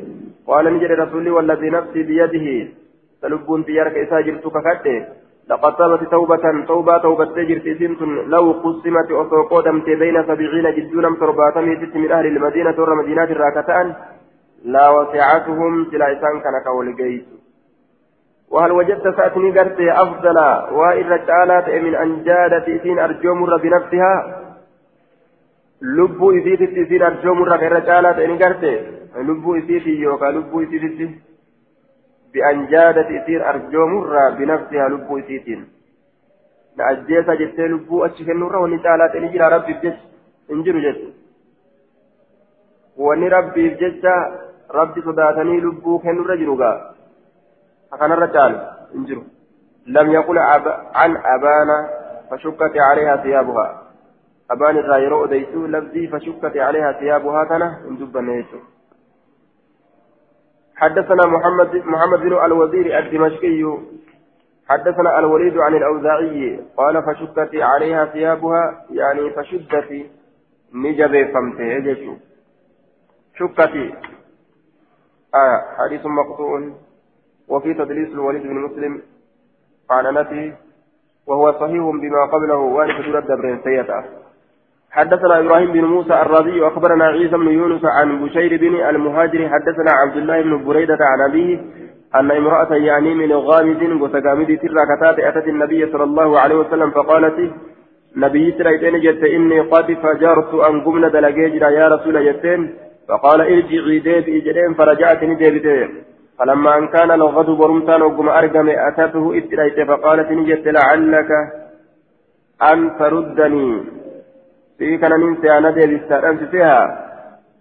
قال 0.47 0.65
نجري 0.73 0.93
رسولي 0.93 1.29
والذي 1.29 1.69
نفسي 1.69 2.03
بيده. 2.03 2.47
تلبون 3.21 3.65
تيارك 3.65 3.95
إسا 3.97 4.21
جرتك 4.21 4.81
كده 4.83 5.07
لقد 5.49 5.75
تابت 5.77 6.11
توبة 6.11 6.45
توبة 6.67 6.97
توبة 6.97 7.25
تجر 7.25 7.59
سنت. 7.79 8.01
لو 8.33 8.51
قسمت 8.51 9.11
أصو 9.11 9.43
قدمت 9.51 9.85
بين 9.85 10.17
سبعين 10.29 10.67
جدونا 10.77 11.09
ترباتمي 11.19 11.75
ست 11.81 11.95
من 11.95 12.11
أهل 12.11 12.25
المدينة 12.25 12.75
ور 12.79 12.95
مدينة 12.95 13.23
الراكتان 13.23 13.93
لا 14.65 14.89
وسعتهم 14.89 15.73
سلا 15.91 16.07
إسان 16.13 16.35
كان 16.43 16.55
كولجيت 16.65 17.38
وهل 18.51 18.71
وجدت 18.71 19.15
سأتني 19.17 19.59
قرت 19.59 19.79
أفضل 19.79 20.37
وإن 20.77 21.05
رجالات 21.15 21.69
من 21.69 21.95
أن 21.95 22.23
جادت 22.23 22.69
إسين 22.69 22.99
أرجو 22.99 23.33
مر 23.33 23.57
بنفسها؟ 23.57 24.13
لبو 25.81 26.31
إسيت 26.31 26.61
إسين 26.61 27.01
أرجو 27.01 27.33
مر 27.33 27.57
كرجالات 27.57 28.17
إن 28.19 28.37
قرت 28.41 28.63
لبو 29.27 29.55
إسيت 29.55 29.87
يوكا 29.87 30.25
لبو 30.25 30.61
إسيت 30.63 31.09
بأن 32.33 32.67
جادت 32.67 33.09
إسير 33.11 33.49
أرجومرة 33.49 34.29
بنفسها 34.29 34.89
لبو 34.89 35.17
إسيتين 35.19 35.67
نأجيسا 36.77 37.33
جتة 37.33 37.63
لبو 37.63 38.05
أشكن 38.05 38.39
نورا 38.39 38.57
ونتالات 38.59 39.15
نجرى 39.15 39.47
ربي 39.55 39.73
بجس 39.73 39.97
انجروا 40.51 40.81
جت 40.81 41.01
وني 42.97 43.27
ربي 43.27 43.69
بجس 43.69 44.05
ربي 44.77 45.01
صداتني 45.01 45.59
لبو 45.65 45.99
كن 45.99 46.15
نورا 46.15 46.35
جروغا 46.35 46.71
أكان 47.93 48.11
الرجال 48.11 48.71
انجروا 48.95 49.23
لم 49.87 50.11
يقل 50.11 50.37
أب... 50.37 50.67
عن 50.95 51.17
أبانا 51.17 51.89
فشكت 52.31 52.77
عليها 52.77 53.17
ثيابها. 53.17 53.83
أبان 54.51 54.77
الرايرو 54.77 55.25
ديسو 55.25 55.65
لفظي 55.65 56.07
فشكت 56.07 56.57
عليها 56.57 56.91
ثيابها 56.91 57.43
كان 57.43 57.61
اندب 57.61 58.17
نيسو. 58.17 58.57
حدثنا 60.75 61.25
محمد 61.25 61.75
محمد 61.75 62.19
بن 62.19 62.45
الوزير 62.45 62.99
الدمشقي 62.99 63.77
حدثنا 64.69 65.19
الوليد 65.19 65.57
عن 65.57 65.75
الأوزاعي 65.75 66.59
قال 66.77 67.03
فشكت 67.03 67.55
عليها 67.55 68.05
ثيابها 68.05 68.85
يعني 68.89 69.29
فشدت 69.29 70.05
نجب 70.73 71.33
فمته 71.33 72.17
شكت. 73.35 73.75
آه 75.35 75.57
حديث 75.77 76.05
مقطوع. 76.05 76.71
وفي 77.49 77.73
تدليس 77.73 78.09
الوليد 78.09 78.43
بن 78.43 78.55
مسلم 78.55 79.01
عن 79.91 80.13
نفسه 80.13 80.53
وهو 81.27 81.51
صحيح 81.51 81.83
بما 81.83 82.25
قبله 82.33 82.55
وأن 82.55 82.87
ترد 82.87 83.27
برين 83.39 83.59
سيئة. 83.63 84.03
حدثنا 84.91 85.39
إبراهيم 85.39 85.71
بن 85.71 85.83
موسى 85.85 86.13
الرازي 86.13 86.61
وأخبرنا 86.61 87.05
عيسى 87.05 87.37
بن 87.37 87.47
يونس 87.47 87.85
عن 87.85 88.25
بشير 88.25 88.57
بن 88.57 88.75
المهاجر 88.89 89.49
حدثنا 89.49 89.91
عبد 89.91 90.17
الله 90.17 90.41
بن 90.41 90.63
بريدة 90.65 90.97
عن 91.01 91.21
أبيه 91.29 91.59
أن 92.15 92.31
امرأة 92.31 92.73
يعني 92.75 93.13
من 93.13 93.33
غامد 93.33 94.01
وتقامد 94.01 94.47
ترى 94.47 94.85
كتات 94.95 95.19
أتت 95.19 95.47
النبي 95.47 95.91
صلى 95.91 96.03
الله 96.03 96.39
عليه 96.39 96.55
وسلم 96.55 96.91
فقالت 96.91 97.51
نبي 98.15 98.51
تريتين 98.51 98.99
جت 98.99 99.23
إني 99.23 99.59
قد 99.59 99.93
فجرت 99.93 100.53
أن 100.53 100.81
قمنا 100.81 101.07
دلقيجرا 101.07 101.69
يا 101.69 101.87
رسول 101.87 102.25
جتين 102.25 102.73
فقال 103.09 103.41
ارجعي 103.41 103.99
ديب 103.99 104.25
إجرين 104.37 104.73
فرجعتني 104.73 105.35
ديبتين 105.35 105.89
فلما 106.39 106.77
أن 106.77 106.87
كان 106.87 107.11
الغد 107.11 107.49
برمتان 107.59 108.01
وقم 108.01 108.29
أرقم 108.29 108.69
أتته 108.69 109.37
إتريت 109.37 109.77
فقالت 109.89 110.29
نجت 110.31 110.65
لعلك 110.67 111.31
أن 112.71 112.79
تردني. 112.99 113.69
في 114.77 114.97
كان 114.97 115.13
ننسى 115.21 115.57
أنا 115.57 115.71
ديبس 115.71 116.11
أنسيها 116.11 117.09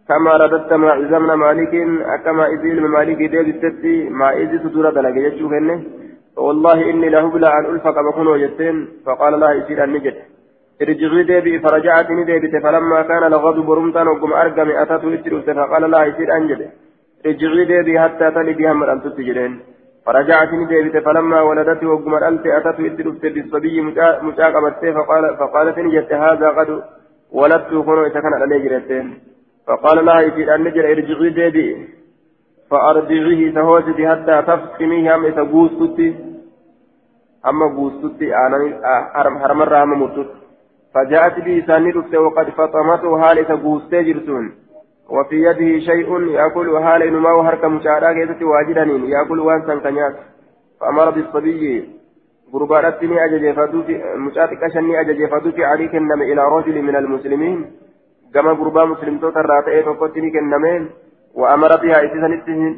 كما 0.09 0.33
رددت 0.43 0.73
مع 0.73 0.93
إزمنا 1.03 1.35
مالك 1.45 1.75
كما 2.25 2.45
إزيل 2.55 2.79
مالك 2.97 3.21
ديبست 3.33 3.85
ما 4.21 4.29
إزي 4.43 4.59
سدورة 4.65 4.91
دلق 4.97 5.17
يجوك 5.27 5.53
والله 6.37 6.91
إني 6.91 7.09
لهبلا 7.09 7.59
أن 7.59 7.65
ألفق 7.73 7.97
بكون 8.07 8.27
وجدتين 8.27 8.77
فقال 9.07 9.35
الله 9.35 9.53
يصير 9.53 9.85
أن 9.85 9.93
نجد 9.93 10.17
ارجعي 10.83 11.23
ديبي 11.31 11.59
فرجعتني 11.65 12.25
ديبت 12.25 12.55
فلما 12.65 13.03
كان 13.11 13.23
لغضب 13.33 13.71
رمتان 13.79 14.07
وقم 14.09 14.33
أرقم 14.33 14.69
أتته 14.83 15.15
إتروس 15.15 15.47
فقال 15.59 15.83
الله 15.85 16.05
يصير 16.05 16.29
أن 16.37 16.47
جد 16.49 16.63
ارجعي 17.29 17.65
ديبي 17.71 18.01
حتى 18.01 18.27
تلدي 18.31 18.71
هم 18.71 18.83
أن 18.83 19.03
تتجرين 19.03 19.53
فرجعتني 20.07 20.65
ديبت 20.71 20.97
فلما 21.07 21.41
ولدت 21.49 21.83
وقم 21.85 22.15
أنت 22.15 22.47
أتته 22.47 22.87
إتروس 22.87 23.21
بالصبي 23.35 23.81
مشاقبت 24.27 24.83
فقال 24.97 25.37
فقالت 25.41 25.79
نجد 25.79 26.13
هذا 26.13 26.49
قد 26.59 26.71
ولدت 27.33 27.71
كنو 27.87 28.07
إتكن 28.07 28.33
على 28.35 28.59
جرتين 28.65 29.07
فقال 29.67 30.05
لها 30.07 30.21
إذا 30.21 30.55
أن 30.55 30.61
نجر 30.65 30.85
ارجعي 30.93 31.31
ديبي 31.39 31.69
فأرجعيه 32.71 33.55
تهوجتي 33.55 34.09
حتى 34.09 34.43
تفقميه 34.43 35.15
أم 35.15 35.25
إتقوستي 35.27 36.09
أما 37.49 37.67
قوستي 37.77 38.37
أنا 38.37 38.59
حرم 39.43 39.63
الرحمة 39.63 39.97
متت 39.97 40.31
فجاءت 40.95 41.37
به 41.45 41.65
ساندت 41.67 42.15
وقد 42.15 42.51
فطمته 42.51 43.21
حال 43.23 43.39
إتقوستي 43.39 44.03
جرسون 44.03 44.45
وفي 45.09 45.37
يده 45.43 45.79
شيء 45.79 46.21
يأكل 46.21 46.85
حال 46.85 47.03
إنما 47.03 47.33
وهرك 47.33 47.65
مشاهدة 47.65 48.13
كيست 48.13 48.43
واجدنين 48.43 49.05
يأكل 49.05 49.41
وانسا 49.41 49.75
كنيات 49.75 50.17
فأمر 50.81 51.11
بالصبي 51.11 51.89
غربانات 52.55 53.05
ني 53.05 53.25
أجج 53.25 53.57
فدوتي 53.57 53.95
مشاتك 54.17 54.63
أشني 54.63 55.01
أجج 55.01 55.31
فدوتي 55.31 55.65
عليك 55.65 55.95
النم 55.95 56.23
إلى 56.23 56.43
رجل 56.57 56.83
من 56.83 56.97
المسلمين. 56.97 57.59
كما 58.35 58.51
غربا 58.53 58.85
مسلم 58.85 59.19
توتر 59.19 59.47
راتئ 59.47 59.83
فقتني 59.83 60.31
كنمين 60.31 60.91
وأمر 61.35 61.71
بها 61.83 62.05
إسيسا 62.05 62.29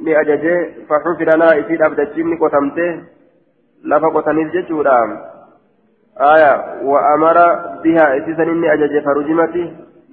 ني 0.04 0.20
أجج 0.20 0.44
فحفر 0.88 1.28
لها 1.40 1.60
إسيد 1.60 1.82
أبدتشمني 1.82 2.36
قتمته. 2.36 2.90
لفا 3.84 4.08
قتنيز 4.08 4.48
جتشورا 4.54 5.00
آية 6.34 6.52
وأمر 6.90 7.38
بها 7.84 8.06
إسيسا 8.18 8.42
إني 8.42 8.72
أجج 8.74 9.04
فرجمتي. 9.04 9.64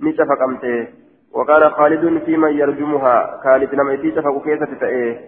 نشف 0.01 0.29
قمته 0.41 0.87
وقال 1.33 1.71
خالد 1.71 2.23
في 2.25 2.37
من 2.37 2.53
يرجمها. 2.53 3.41
خالد 3.43 3.75
لما 3.75 3.93
يتيجف 3.93 4.27
كيسة 4.43 4.71
تأيه 4.79 5.19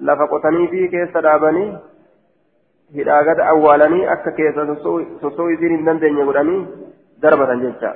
لفقتني 0.00 0.68
في 0.68 0.88
كيسة 0.88 1.20
دابني. 1.20 1.78
hidhaagata 2.94 3.46
awwaalanii 3.46 4.06
akka 4.12 4.30
keessa 4.38 4.62
sosoo 5.22 5.50
isiin 5.54 5.74
hin 5.76 5.84
dandeenye 5.88 6.24
godhanii 6.30 6.62
darbatan 7.22 7.66
jecha 7.66 7.92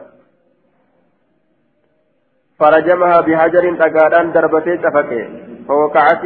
فرجمها 2.59 3.21
بحجر 3.21 3.65
تقادان 3.77 4.33
دربتي 4.33 4.77
تفكي 4.77 5.23
فوقعت 5.69 6.25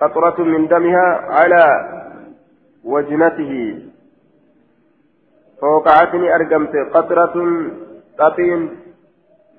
قطرة 0.00 0.38
من 0.44 0.68
دمها 0.68 1.06
على 1.36 1.64
وجنته. 2.84 3.52
فوقعتني 5.60 6.34
أرقمت 6.34 6.74
قطرة 6.94 7.36
قطين 8.18 8.60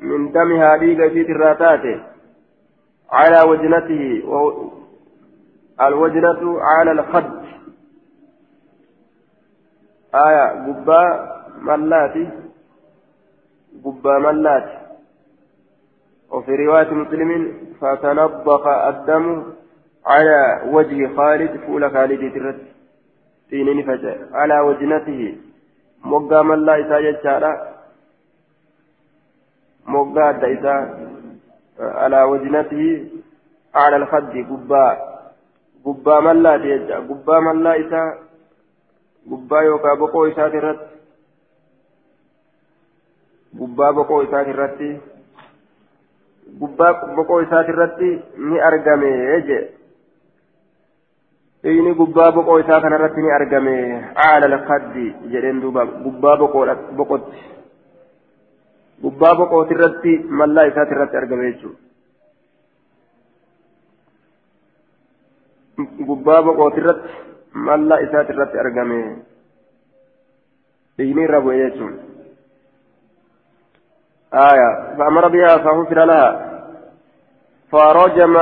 من 0.03 0.31
دمها 0.31 0.77
ديك 0.77 1.11
في 1.13 1.21
الراتات 1.21 1.85
على 3.11 3.39
وجنته 3.49 4.03
الوجنة 5.81 6.41
على 6.61 6.91
الخد. 6.91 7.43
آية 10.15 10.45
قبا 10.65 11.01
ملاتي 11.61 12.29
قبا 13.85 14.19
ملاتي 14.19 14.77
وفي 16.31 16.51
رواية 16.55 16.91
مسلم 16.93 17.53
فتنضخ 17.81 18.67
الدم 18.67 19.43
على 20.05 20.61
وجه 20.75 21.15
خالد 21.15 21.51
فول 21.65 21.91
خالد 21.91 22.33
ترت 22.33 22.61
سينين 23.49 23.79
فجأة 23.87 24.17
على 24.33 24.59
وجنته. 24.59 25.37
moggaa 26.03 26.43
mallaa 26.43 26.77
isaa 26.77 27.01
jechaadha 27.01 27.72
moggaa 29.85 30.29
adda 30.29 30.47
isaa 30.47 30.81
alaa 32.05 32.25
wajinatihi 32.25 33.23
ala 33.73 33.95
alfaddi 33.95 34.43
gubbaa 34.43 34.97
gubbaa 35.85 36.21
mallaati 36.21 36.67
jecha 36.67 37.01
gubbaa 37.01 37.41
mallaa 37.41 37.75
isaa 37.75 38.09
gubbaa 39.29 39.63
yookaan 39.69 39.99
boqoo 39.99 40.25
isaati 40.27 40.57
irratti 40.57 40.89
gubbaa 43.57 43.93
boqoo 43.93 44.23
isaati 44.23 44.49
irratti 44.55 44.89
gubbaa 46.59 46.93
boqoo 47.15 47.41
isaati 47.41 47.71
irratti 47.75 48.09
ni 48.49 48.59
argame 48.71 49.13
jee 49.47 49.63
inni 51.63 51.93
gubbaa 51.95 52.31
boqoo 52.31 52.59
isaa 52.59 52.81
kanarratti 52.81 53.21
ni 53.21 53.31
argame 53.31 53.75
aala 54.23 54.47
lakaddi 54.53 55.05
jedheen 55.33 55.61
duuba 55.61 55.85
gubbaa 55.85 56.37
boqotti 56.37 57.43
gubbaa 59.01 59.35
boqooti 59.35 59.73
irratti 59.73 60.13
mallaa 60.29 60.69
isaati 60.71 60.93
irratti 60.95 61.17
argame 61.17 61.51
jechuudha 61.51 61.79
gubbaa 66.07 66.41
boqooti 66.43 66.79
irratti 66.81 67.09
mallaa 67.53 67.99
isaati 67.99 68.33
irratti 68.33 68.57
argame 68.59 68.99
inni 70.99 71.23
irra 71.23 71.41
bu'e 71.41 71.61
jechuudha 71.63 72.13
آية 74.33 74.97
فأمر 74.97 75.27
بها 75.27 75.57
فغفر 75.57 76.05
لها 76.05 76.53
فرجم 77.71 78.37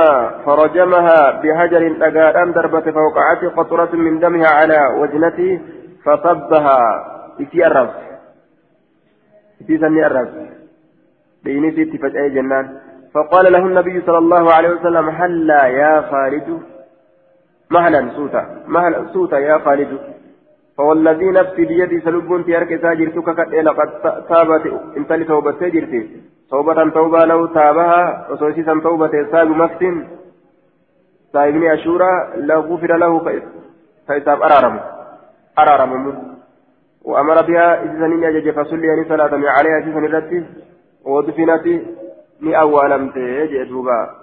فرجمها 0.46 1.30
بحجر 1.30 1.96
أقادان 2.00 2.52
دربة 2.52 2.92
فوقعت 2.92 3.44
قطرة 3.56 3.96
من 3.96 4.18
دمها 4.18 4.48
على 4.48 4.78
وجنته 5.00 5.60
فصبها 6.04 6.78
في 7.50 7.66
الرأس 7.66 8.11
في 9.66 9.78
سن 9.78 9.98
الرأس 9.98 10.28
بيني 11.44 11.70
ست 11.76 11.92
فجأة 12.02 12.28
جنان 12.28 12.66
فقال 13.14 13.52
له 13.52 13.58
النبي 13.66 14.00
صلى 14.06 14.18
الله 14.18 14.52
عليه 14.54 14.70
وسلم 14.70 15.08
هلا 15.08 15.66
يا 15.66 16.00
خالد 16.10 16.48
مهلا 17.70 18.10
سوتا 18.16 18.42
مهلا 18.66 19.06
سوتا 19.12 19.38
يا 19.38 19.58
خالد 19.58 19.98
فوالذي 20.76 21.30
نفسي 21.30 21.64
بيدي 21.64 22.00
سلبون 22.00 22.44
تيارك 22.44 22.82
ساجرتك 22.82 23.28
قد 23.38 23.54
لقد 23.54 23.88
تابت 24.28 24.64
انت 24.96 25.12
لتوبة 25.12 25.52
ساجرتي 25.60 26.00
توبة 26.50 26.90
توبة 26.90 27.24
لو 27.24 27.46
تابها 27.46 28.26
وسوسيسا 28.30 28.80
توبة 28.82 29.14
ساب 29.32 29.48
مكسن 29.48 29.96
سايبني 31.32 31.74
أشورا 31.74 32.12
لو 32.36 32.60
غفر 32.60 32.96
له 32.96 33.12
فإساب 34.08 34.42
أرارم 34.42 34.80
أرارم 35.58 36.31
وأمر 37.04 37.42
بها 37.42 37.82
إذن 37.82 38.22
يجج 38.22 38.50
فصلي 38.50 38.94
أن 38.94 39.04
صلاة 39.08 39.30
عليها 39.34 39.78
إذن 39.78 40.04
الرد 40.04 40.46
ودفنت 41.04 41.66
ni 42.42 42.54
awwaalamte 42.54 43.48
jee 43.48 43.64
duuba 43.64 44.14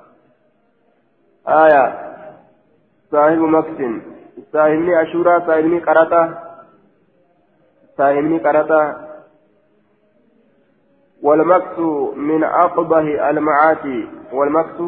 aya 1.45 1.83
saahibu 3.11 3.47
maksin 3.47 4.01
saahibni 4.51 4.95
ashuuraa 4.95 5.41
saahibni 5.47 5.81
qaraxa 5.81 6.21
saahibni 7.97 8.39
qaraxa 8.39 9.09
والمكس 11.23 11.79
من 12.15 12.43
أقبه 12.43 13.29
المعاصي. 13.29 14.07
والمكس 14.31 14.79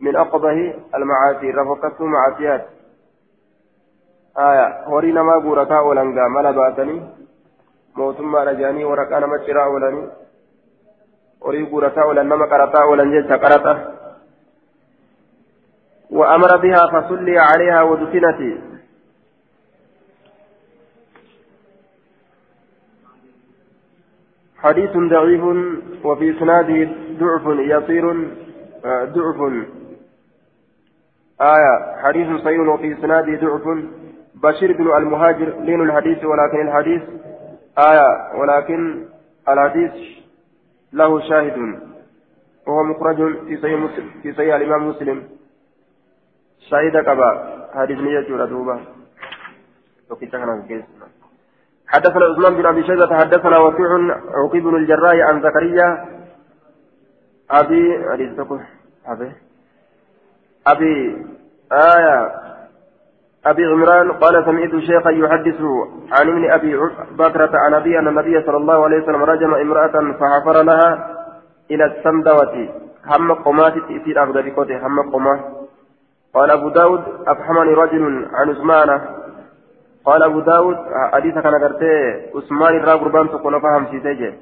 من 0.00 0.16
أقبه 0.16 0.74
المعاصي. 0.94 1.50
رفقته 1.50 2.04
معاصيات. 2.04 2.66
آية 4.38 4.84
هورينا 4.86 5.22
ما 5.22 5.38
بوركا 5.38 5.80
ولنغا 5.80 6.28
ملا 6.28 6.50
باتني 6.50 7.02
موتما 7.96 8.44
رجاني 8.44 8.84
ورقا 8.84 9.20
نما 9.20 9.46
شراء 9.46 9.68
ولني 9.72 10.08
guurataa 11.70 12.06
oolan 12.06 12.28
nama 12.28 12.46
qarataa 12.48 12.86
oolan 12.88 13.12
jecha 13.12 13.38
qarata 13.38 13.96
وأمر 16.10 16.56
بها 16.56 16.82
فصلي 16.92 17.38
عليها 17.38 17.82
ودفنت 17.82 18.40
حديث 24.58 24.90
ضعيف 24.96 25.44
وفي 26.04 26.30
إسناده 26.30 26.90
ضعف 27.20 27.44
يصير 27.58 28.04
ضعف. 28.86 29.40
آية 31.40 31.74
حديث 32.02 32.40
صحيح 32.40 32.60
وفي 32.60 32.92
إسناده 32.92 33.40
ضعف. 33.40 33.66
بشير 34.42 34.72
بن 34.72 34.96
المهاجر 34.96 35.60
لين 35.60 35.80
الحديث 35.80 36.24
ولكن 36.24 36.68
الحديث 36.68 37.02
آية 37.78 38.34
ولكن 38.34 39.06
الحديث 39.48 39.92
له 40.92 41.20
شاهد. 41.20 41.80
وهو 42.66 42.82
مخرج 42.82 43.16
في 44.22 44.32
صحيح 44.32 44.54
الإمام 44.54 44.88
مسلم. 44.88 45.28
شاهد 46.70 46.96
كبا. 46.96 47.30
حديث 47.74 47.98
نية 47.98 48.44
دوبا 48.44 48.80
حدثنا 51.86 52.24
عثمان 52.24 52.54
بن 52.54 52.66
أبي 52.66 52.86
شيبة 52.86 53.18
حدثنا 53.18 53.58
وكيع 53.58 53.88
عقيب 54.34 54.62
بن 54.62 54.76
الجراح 54.76 55.28
عن 55.28 55.42
زكريا. 55.42 56.06
أبي 57.50 58.14
أبي. 59.06 59.32
أبي 60.66 61.26
آية. 61.72 62.45
أبي 63.46 63.64
عمران 63.66 64.12
قال 64.12 64.44
سمعت 64.44 64.76
شيخا 64.76 65.10
يحدث 65.10 65.60
عن 66.12 66.28
ابن 66.28 66.50
أبي 66.50 66.76
بكرة 67.18 67.50
عن 67.54 67.74
أبي 67.74 67.98
أن 67.98 68.08
النبي 68.08 68.42
صلى 68.42 68.56
الله 68.56 68.84
عليه 68.84 69.02
وسلم 69.02 69.22
رجم 69.22 69.54
امرأة 69.54 70.12
فحفر 70.20 70.62
لها 70.62 71.16
إلى 71.70 71.84
السمدوة. 71.84 72.68
هم 73.06 73.32
قمات 73.32 73.72
تأثير 73.72 74.24
أخذ 74.24 74.42
بقوته 74.42 74.86
هم 74.86 75.10
قمات 75.12 75.40
قال 76.34 76.50
أبو 76.50 76.68
داود 76.68 77.02
أفحمني 77.26 77.74
رجل 77.74 78.26
عن 78.34 78.50
عثمان. 78.50 79.00
قال 80.04 80.22
أبو 80.22 80.40
داود 80.40 80.76
حديث 81.12 81.34
كان 81.34 81.54
قرتي 81.54 81.94
عثمان 82.34 82.76
الراب 82.76 83.04
ربان 83.04 83.28
تكون 83.28 83.60
فهم 83.60 83.86
سيسجي 83.90 84.34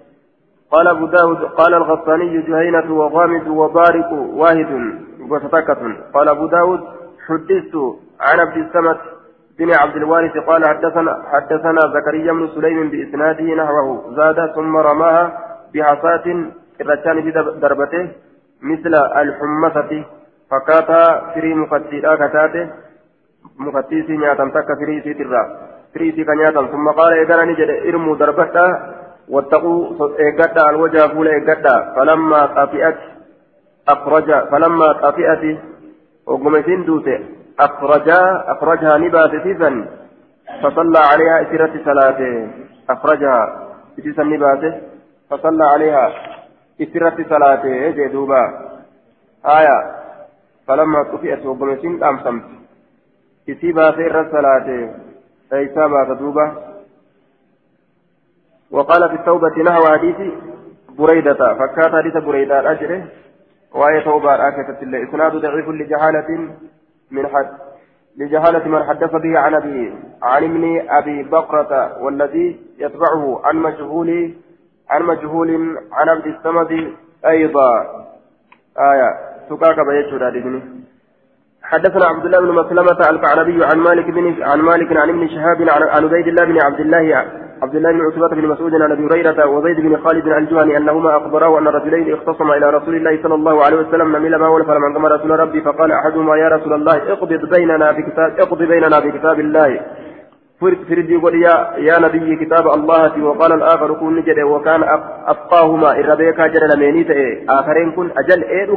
قال 0.71 0.89
أبو 0.89 1.07
داود 1.07 1.45
قال 1.45 1.75
الغساني 1.75 2.43
جهينة 2.43 2.95
وغامد 2.95 3.49
وبارك 3.49 4.13
واحد 4.13 4.71
وستكة 5.31 5.97
قال 6.15 6.29
أبو 6.29 6.47
داود 6.47 6.81
حدثت 7.27 7.75
عن 8.21 8.41
عبد 8.41 8.57
السمت 8.57 9.01
بن 9.59 9.75
عبد 9.75 9.97
الوارث 9.97 10.37
قال 10.37 10.67
حدثنا 10.67 11.23
حدثنا 11.33 11.81
زكريا 11.95 12.33
بن 12.33 12.49
سليم 12.55 12.89
بإسناده 12.91 13.45
نحوه. 13.45 14.15
زاد 14.17 14.55
ثم 14.55 14.77
رماها 14.77 15.25
بحصاة 15.75 16.27
الرجال 16.81 17.23
بدربته 17.23 18.09
مثل 18.63 18.95
الحمصة. 18.95 20.05
فكاتا 20.51 21.33
فري 21.35 21.55
مفتيرا 21.55 22.15
كتاته 22.15 22.69
مفتيسي 23.59 24.17
نياتا 24.17 24.45
تك 24.55 24.69
فري 24.81 25.01
سيترا. 25.01 25.43
فري 25.95 26.13
سيكا 26.13 26.35
نياتا 26.35 26.67
ثم 26.67 26.89
قال 26.89 27.13
إذا 27.13 27.45
نجد 27.45 27.71
ارموا 27.89 28.17
دربتا. 28.17 28.67
واتقوا 29.29 30.09
إيقاتا 30.19 30.71
الوجه 30.71 31.09
فول 31.09 31.29
إيقاتا 31.29 31.95
فلما 31.97 32.47
طفئت 32.47 32.99
أخرج 33.89 34.49
فلما 34.51 34.93
طفئت 34.93 35.59
وقمتين 36.27 36.85
دوته. 36.85 37.19
أخرجا 37.61 38.45
أخرجها 38.47 38.99
نبات 38.99 39.31
سيفا 39.43 39.87
فصلى 40.63 40.99
عليها 40.99 41.43
إسرة 41.43 41.85
صلاة 41.85 42.49
أخرجها 42.91 43.69
إسرة 43.99 44.23
النباتة 44.23 44.81
فصلى 45.31 45.65
عليها 45.65 46.13
إسرة 46.83 47.17
صلاة 47.29 47.63
جدوبا 47.91 48.71
آية. 49.47 50.05
فلما 50.69 51.03
طفئت 51.13 51.47
وقمتين 51.47 52.05
أمسمت 52.05 52.45
إسيبا 53.51 53.91
سير 53.97 54.21
الصلاة 54.21 54.95
إيسابا 55.53 56.05
تدوبا 56.15 56.75
وقال 58.71 59.09
في 59.09 59.15
التوبة 59.15 59.63
نحو 59.63 59.87
حديث 59.87 60.17
بريدة. 60.99 61.55
فكات 61.55 61.93
حديث 61.93 62.17
بريدة 62.17 62.71
أجره 62.71 63.07
وآية 63.75 64.05
توبة 64.05 64.35
آكة 64.49 64.83
الله 64.83 65.09
إسناد 65.09 65.33
ضعيف 65.33 65.69
لجهالة. 65.69 66.55
من 67.15 67.27
حد 67.27 67.49
لجهالة 68.19 68.69
من 68.69 68.85
حدث 68.85 69.11
به 69.11 69.39
عن 69.39 69.55
أبي 69.55 69.95
عن 70.23 70.45
ابن 70.45 70.65
أبي 70.89 71.23
بكرة 71.23 72.03
والذي 72.03 72.61
يتبعه 72.79 73.41
عن 73.45 73.57
مجهول 73.57 74.35
عن 74.91 75.03
مجهول 75.03 75.79
عن 75.93 76.09
عبد 76.09 76.27
الصمد 76.27 76.93
أيضا. 77.27 77.71
آية. 78.79 79.11
سكاك 79.49 79.77
بيتشو 79.87 80.19
حدثنا 81.63 82.07
عبد 82.07 82.25
الله 82.25 82.41
بن 82.41 82.53
مسلمة 82.53 83.11
الكعنبي 83.11 83.65
عن 83.65 83.79
مالك 83.79 84.11
بن 84.11 84.43
عن 84.43 84.61
مالك 84.61 84.97
عن 84.97 85.09
ابن 85.09 85.29
شهاب 85.29 85.69
عن 85.69 86.05
عبيد 86.05 86.27
الله 86.27 86.45
بن 86.45 86.63
عبد 86.63 86.81
الله 86.81 87.44
عبد 87.63 87.75
الله 87.77 87.93
بن 87.93 88.01
عتبة 88.01 88.29
بن 88.29 88.49
مسعود 88.49 88.75
عن 88.75 88.93
أبي 88.93 89.07
هريرة 89.07 89.47
وزيد 89.47 89.81
بن 89.81 89.97
خالد 89.97 90.27
الجهني 90.27 90.77
أنهما 90.77 91.17
أخبراه 91.17 91.59
أن 91.59 91.69
رجلين 91.69 92.15
اختصما 92.15 92.57
إلى 92.57 92.71
رسول 92.71 92.95
الله 92.95 93.23
صلى 93.23 93.35
الله 93.35 93.65
عليه 93.65 93.77
وسلم 93.77 94.17
نمل 94.17 94.37
ما 94.37 94.49
ولف 94.49 94.67
فلما 94.67 94.95
قام 94.95 95.07
رسول 95.07 95.31
ربي 95.31 95.61
فقال 95.61 95.93
أحدهما 95.93 96.37
يا 96.37 96.49
رسول 96.49 96.73
الله 96.73 97.13
اقبض 97.13 97.55
بيننا 97.55 97.93
بكتاب 97.93 98.41
اقض 98.41 98.63
بيننا 98.63 98.99
بكتاب 98.99 99.41
الله. 99.41 99.81
فردي 100.61 101.17
قل 101.17 101.43
يا, 101.43 101.55
يا 101.77 101.99
نبي 101.99 102.37
كتاب 102.37 102.67
الله 102.67 103.25
وقال 103.25 103.53
الآخر 103.53 103.93
كن 103.95 104.17
نجد 104.17 104.39
وكان 104.43 104.83
أفقاهما 105.27 105.91
إربيكا 105.99 106.47
جل 106.47 106.77
لمينيت 106.77 107.11
آخرين 107.49 107.93
كن 107.93 108.11
أجل 108.19 108.45
إيه 108.45 108.69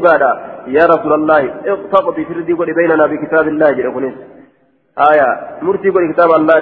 يا 0.67 0.85
رسول 0.85 1.13
الله 1.13 1.53
اقتضي 1.65 2.25
فردي 2.25 2.53
قل 2.53 2.73
بيننا 2.73 3.05
بكتاب 3.05 3.47
الله. 3.47 3.71
جل 3.71 4.13
آية؟ 5.11 5.29
مرتي 5.61 5.89
قل 5.89 6.13
كتاب 6.13 6.29
الله 6.31 6.59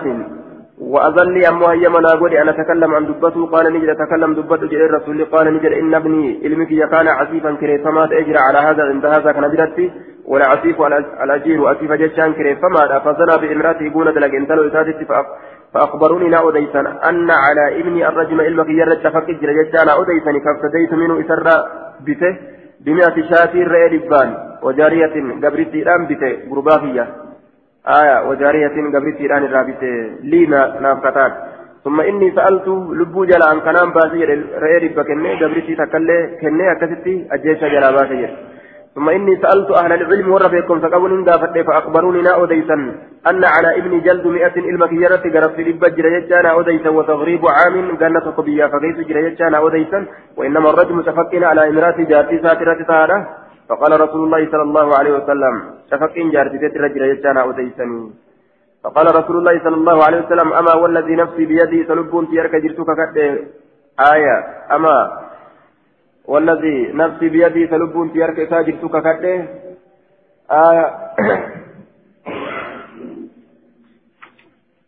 وأذن 0.79 1.33
لي 1.33 1.47
أمو 1.49 1.65
هيا 1.65 1.89
منا 1.89 2.09
قولي 2.19 2.41
أنا 2.41 2.51
أتكلم 2.51 2.95
عن 2.95 3.05
دبته؟ 3.05 3.45
قال 3.45 3.73
نجد 3.73 3.89
أتكلم 3.89 4.33
دبته 4.33 4.67
جل 4.67 4.81
الرسول. 4.81 5.25
قال 5.25 5.53
نجد 5.53 5.71
إن 5.71 5.93
ابني 5.93 6.39
علمك 6.43 6.89
كان 6.91 7.07
عسيفا 7.07 7.51
كريفما 7.61 8.03
أجرى 8.03 8.37
على 8.37 8.57
هذا؟ 8.57 8.83
عند 8.83 9.05
هذا 9.05 9.31
كان 9.31 9.55
برتي 9.55 9.91
ولا 10.25 10.45
عسيف 10.47 10.81
الأجير 11.23 11.71
أسيف 11.71 11.91
جشان 11.91 12.33
كريفما 12.33 12.99
فزنا 12.99 13.35
بإمرأته 13.41 13.93
قولة 13.93 14.11
لك. 14.11 14.35
إن 14.35 14.47
تلو 14.47 14.67
إسادت 14.67 15.07
فأخبروني 15.73 16.29
لا 16.29 16.49
أديسا 16.49 16.79
أن 17.09 17.31
على 17.31 17.81
ابني 17.81 18.07
الرجم 18.07 18.41
علمك 18.41 18.69
يرد 18.69 18.97
تفكر 19.03 19.51
جشان 19.59 19.89
أديسني 19.89 20.39
فافتديت 20.45 20.93
منه 20.93 21.19
إسر 21.19 21.47
بته؟ 22.07 22.37
بمئة 22.85 23.15
شاتي 23.29 23.63
رأي 23.63 23.97
لبان. 23.97 24.29
وجارية 24.63 25.15
قبرتي 25.43 25.83
الآن 25.83 26.05
بته. 26.05 26.31
قربافية. 26.51 27.24
آية 27.87 28.29
وجارية 28.29 28.75
قبرت 28.93 29.19
إيران 29.21 29.43
الرابط 29.43 29.81
لي 30.23 30.45
نافكتان 30.45 31.31
ثم 31.83 32.01
إني 32.01 32.31
سألت 32.35 32.67
لبو 32.99 33.25
جل 33.25 33.43
عن 33.43 33.59
كلام 33.59 33.91
باسي 33.91 34.23
رأي 34.63 34.77
ربا 34.83 35.03
كني 35.03 35.43
قبرتي 35.43 35.75
تكلي 35.75 36.37
كني 36.41 36.71
أكستي 36.71 37.27
أجيشا 37.31 37.67
جلا 37.67 37.91
باسي. 37.91 38.35
ثم 38.95 39.09
إني 39.09 39.35
سألت 39.41 39.71
أهل 39.71 39.93
العلم 39.93 40.31
ورفيكم 40.31 40.79
فقبل 40.79 41.11
إن 41.13 41.63
فأخبروني 41.63 42.21
نا 42.21 42.43
أديسا 42.43 42.73
أن 43.29 43.43
على 43.55 43.77
ابن 43.79 44.01
جلد 44.01 44.27
مئة 44.27 44.55
إلمك 44.69 44.91
يرت 44.91 45.23
قرفت 45.35 45.59
لبا 45.59 45.87
جريتشانا 45.87 46.59
أديسا 46.59 46.89
وتغريب 46.89 47.41
عام 47.55 47.97
جنة 48.01 48.25
قبيا 48.37 48.67
فقيس 48.67 49.07
جريتشانا 49.07 49.67
أديسا 49.67 50.05
وإنما 50.37 50.69
الرجل 50.69 50.95
متفقين 50.95 51.43
على 51.43 51.69
إمرات 51.69 52.01
جاتي 52.01 52.37
ساترة 52.43 52.83
تارة 52.87 53.44
فقال 53.69 54.01
رسول 54.01 54.21
الله 54.25 54.51
صلى 54.51 54.61
الله 54.61 54.97
عليه 54.97 55.13
وسلم 55.17 55.55
شفقين 55.91 56.31
جارتي 56.31 56.57
الرجل 56.65 57.01
يجانا 57.01 57.49
أديسني 57.49 58.11
فقال 58.83 59.15
رسول 59.15 59.37
الله 59.37 59.63
صلى 59.63 59.75
الله 59.75 60.03
عليه 60.05 60.19
وسلم 60.25 60.53
أما 60.53 60.73
والذي 60.73 61.15
نفسي 61.15 61.45
بيدي 61.45 61.85
سلبون 61.87 62.29
تيارك 62.29 62.55
جرتك 62.55 62.99
كده 63.15 63.39
آية. 64.13 64.37
أما 64.75 65.21
والذي 66.25 66.91
نفسي 66.93 67.29
بيدي 67.29 67.67
سلبون 67.67 68.13
تيارك 68.13 68.37
جرتك 68.51 69.05
كده 69.21 69.47
آية. 70.51 70.85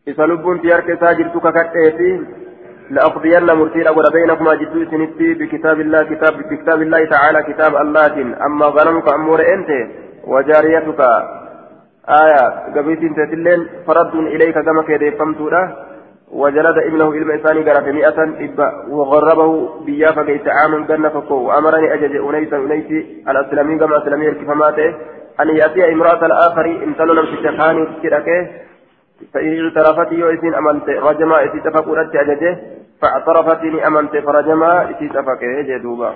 سلبون 0.17 0.61
تيارك 0.61 0.85
جرتك 1.01 1.71
كده 1.73 2.46
لأقضين 2.89 3.45
مرتين 3.45 3.87
أقول 3.87 4.05
بينكما 4.13 4.55
جدو 4.55 4.85
سنتي 4.91 5.33
بكتاب 5.33 5.79
الله 5.79 6.03
كتاب 6.03 6.33
بكتاب 6.49 6.81
الله 6.81 7.05
تعالى 7.05 7.43
كتاب 7.43 7.75
الله. 7.75 8.15
أما 8.45 8.65
غنمك 8.65 9.13
أمور 9.13 9.39
أنت 9.41 9.69
وجاريتك. 10.27 11.01
آية 12.09 12.43
قبيت 12.75 12.99
تتلين 12.99 13.67
فرد 13.87 14.15
إليك 14.15 14.59
كما 14.59 14.81
كده 14.83 15.09
فمتولا 15.09 15.63
وجلد 16.31 16.77
ابنه 16.77 17.09
إلما 17.11 17.35
إساني 17.35 17.71
قرأ 17.71 17.91
مئة 17.91 18.19
إبا 18.45 18.67
وغربه 18.89 19.81
بيا 19.85 20.11
فقيت 20.11 20.47
عام 20.47 20.85
جنة 20.85 21.09
فكو 21.09 21.35
وأمرني 21.35 21.93
أجج 21.93 22.15
أنيسا 22.15 22.57
أنيسي 22.57 23.23
الأسلامي 23.29 23.79
كما 23.79 23.97
أسلامي 23.97 24.27
الكفاماته 24.29 24.87
أن 25.41 25.49
يأتي 25.49 25.93
امرأة 25.93 26.25
الآخر 26.25 26.65
إنسان 26.65 27.07
نمشي 27.07 27.37
تخاني 27.43 27.87
كده 28.03 28.25
فإن 29.33 29.51
اعترفت 29.63 30.11
يؤسين 30.11 30.55
أمنت 30.55 30.89
رجما 30.89 31.43
إتي 31.43 31.59
تفقرت 31.59 32.15
أججه. 32.15 32.57
فاعترفت 33.01 33.63
أمنت 33.87 34.17
فرجما 34.17 34.89
إتي 34.89 35.09
تفقه 35.09 35.61
جدوبا. 35.61 36.15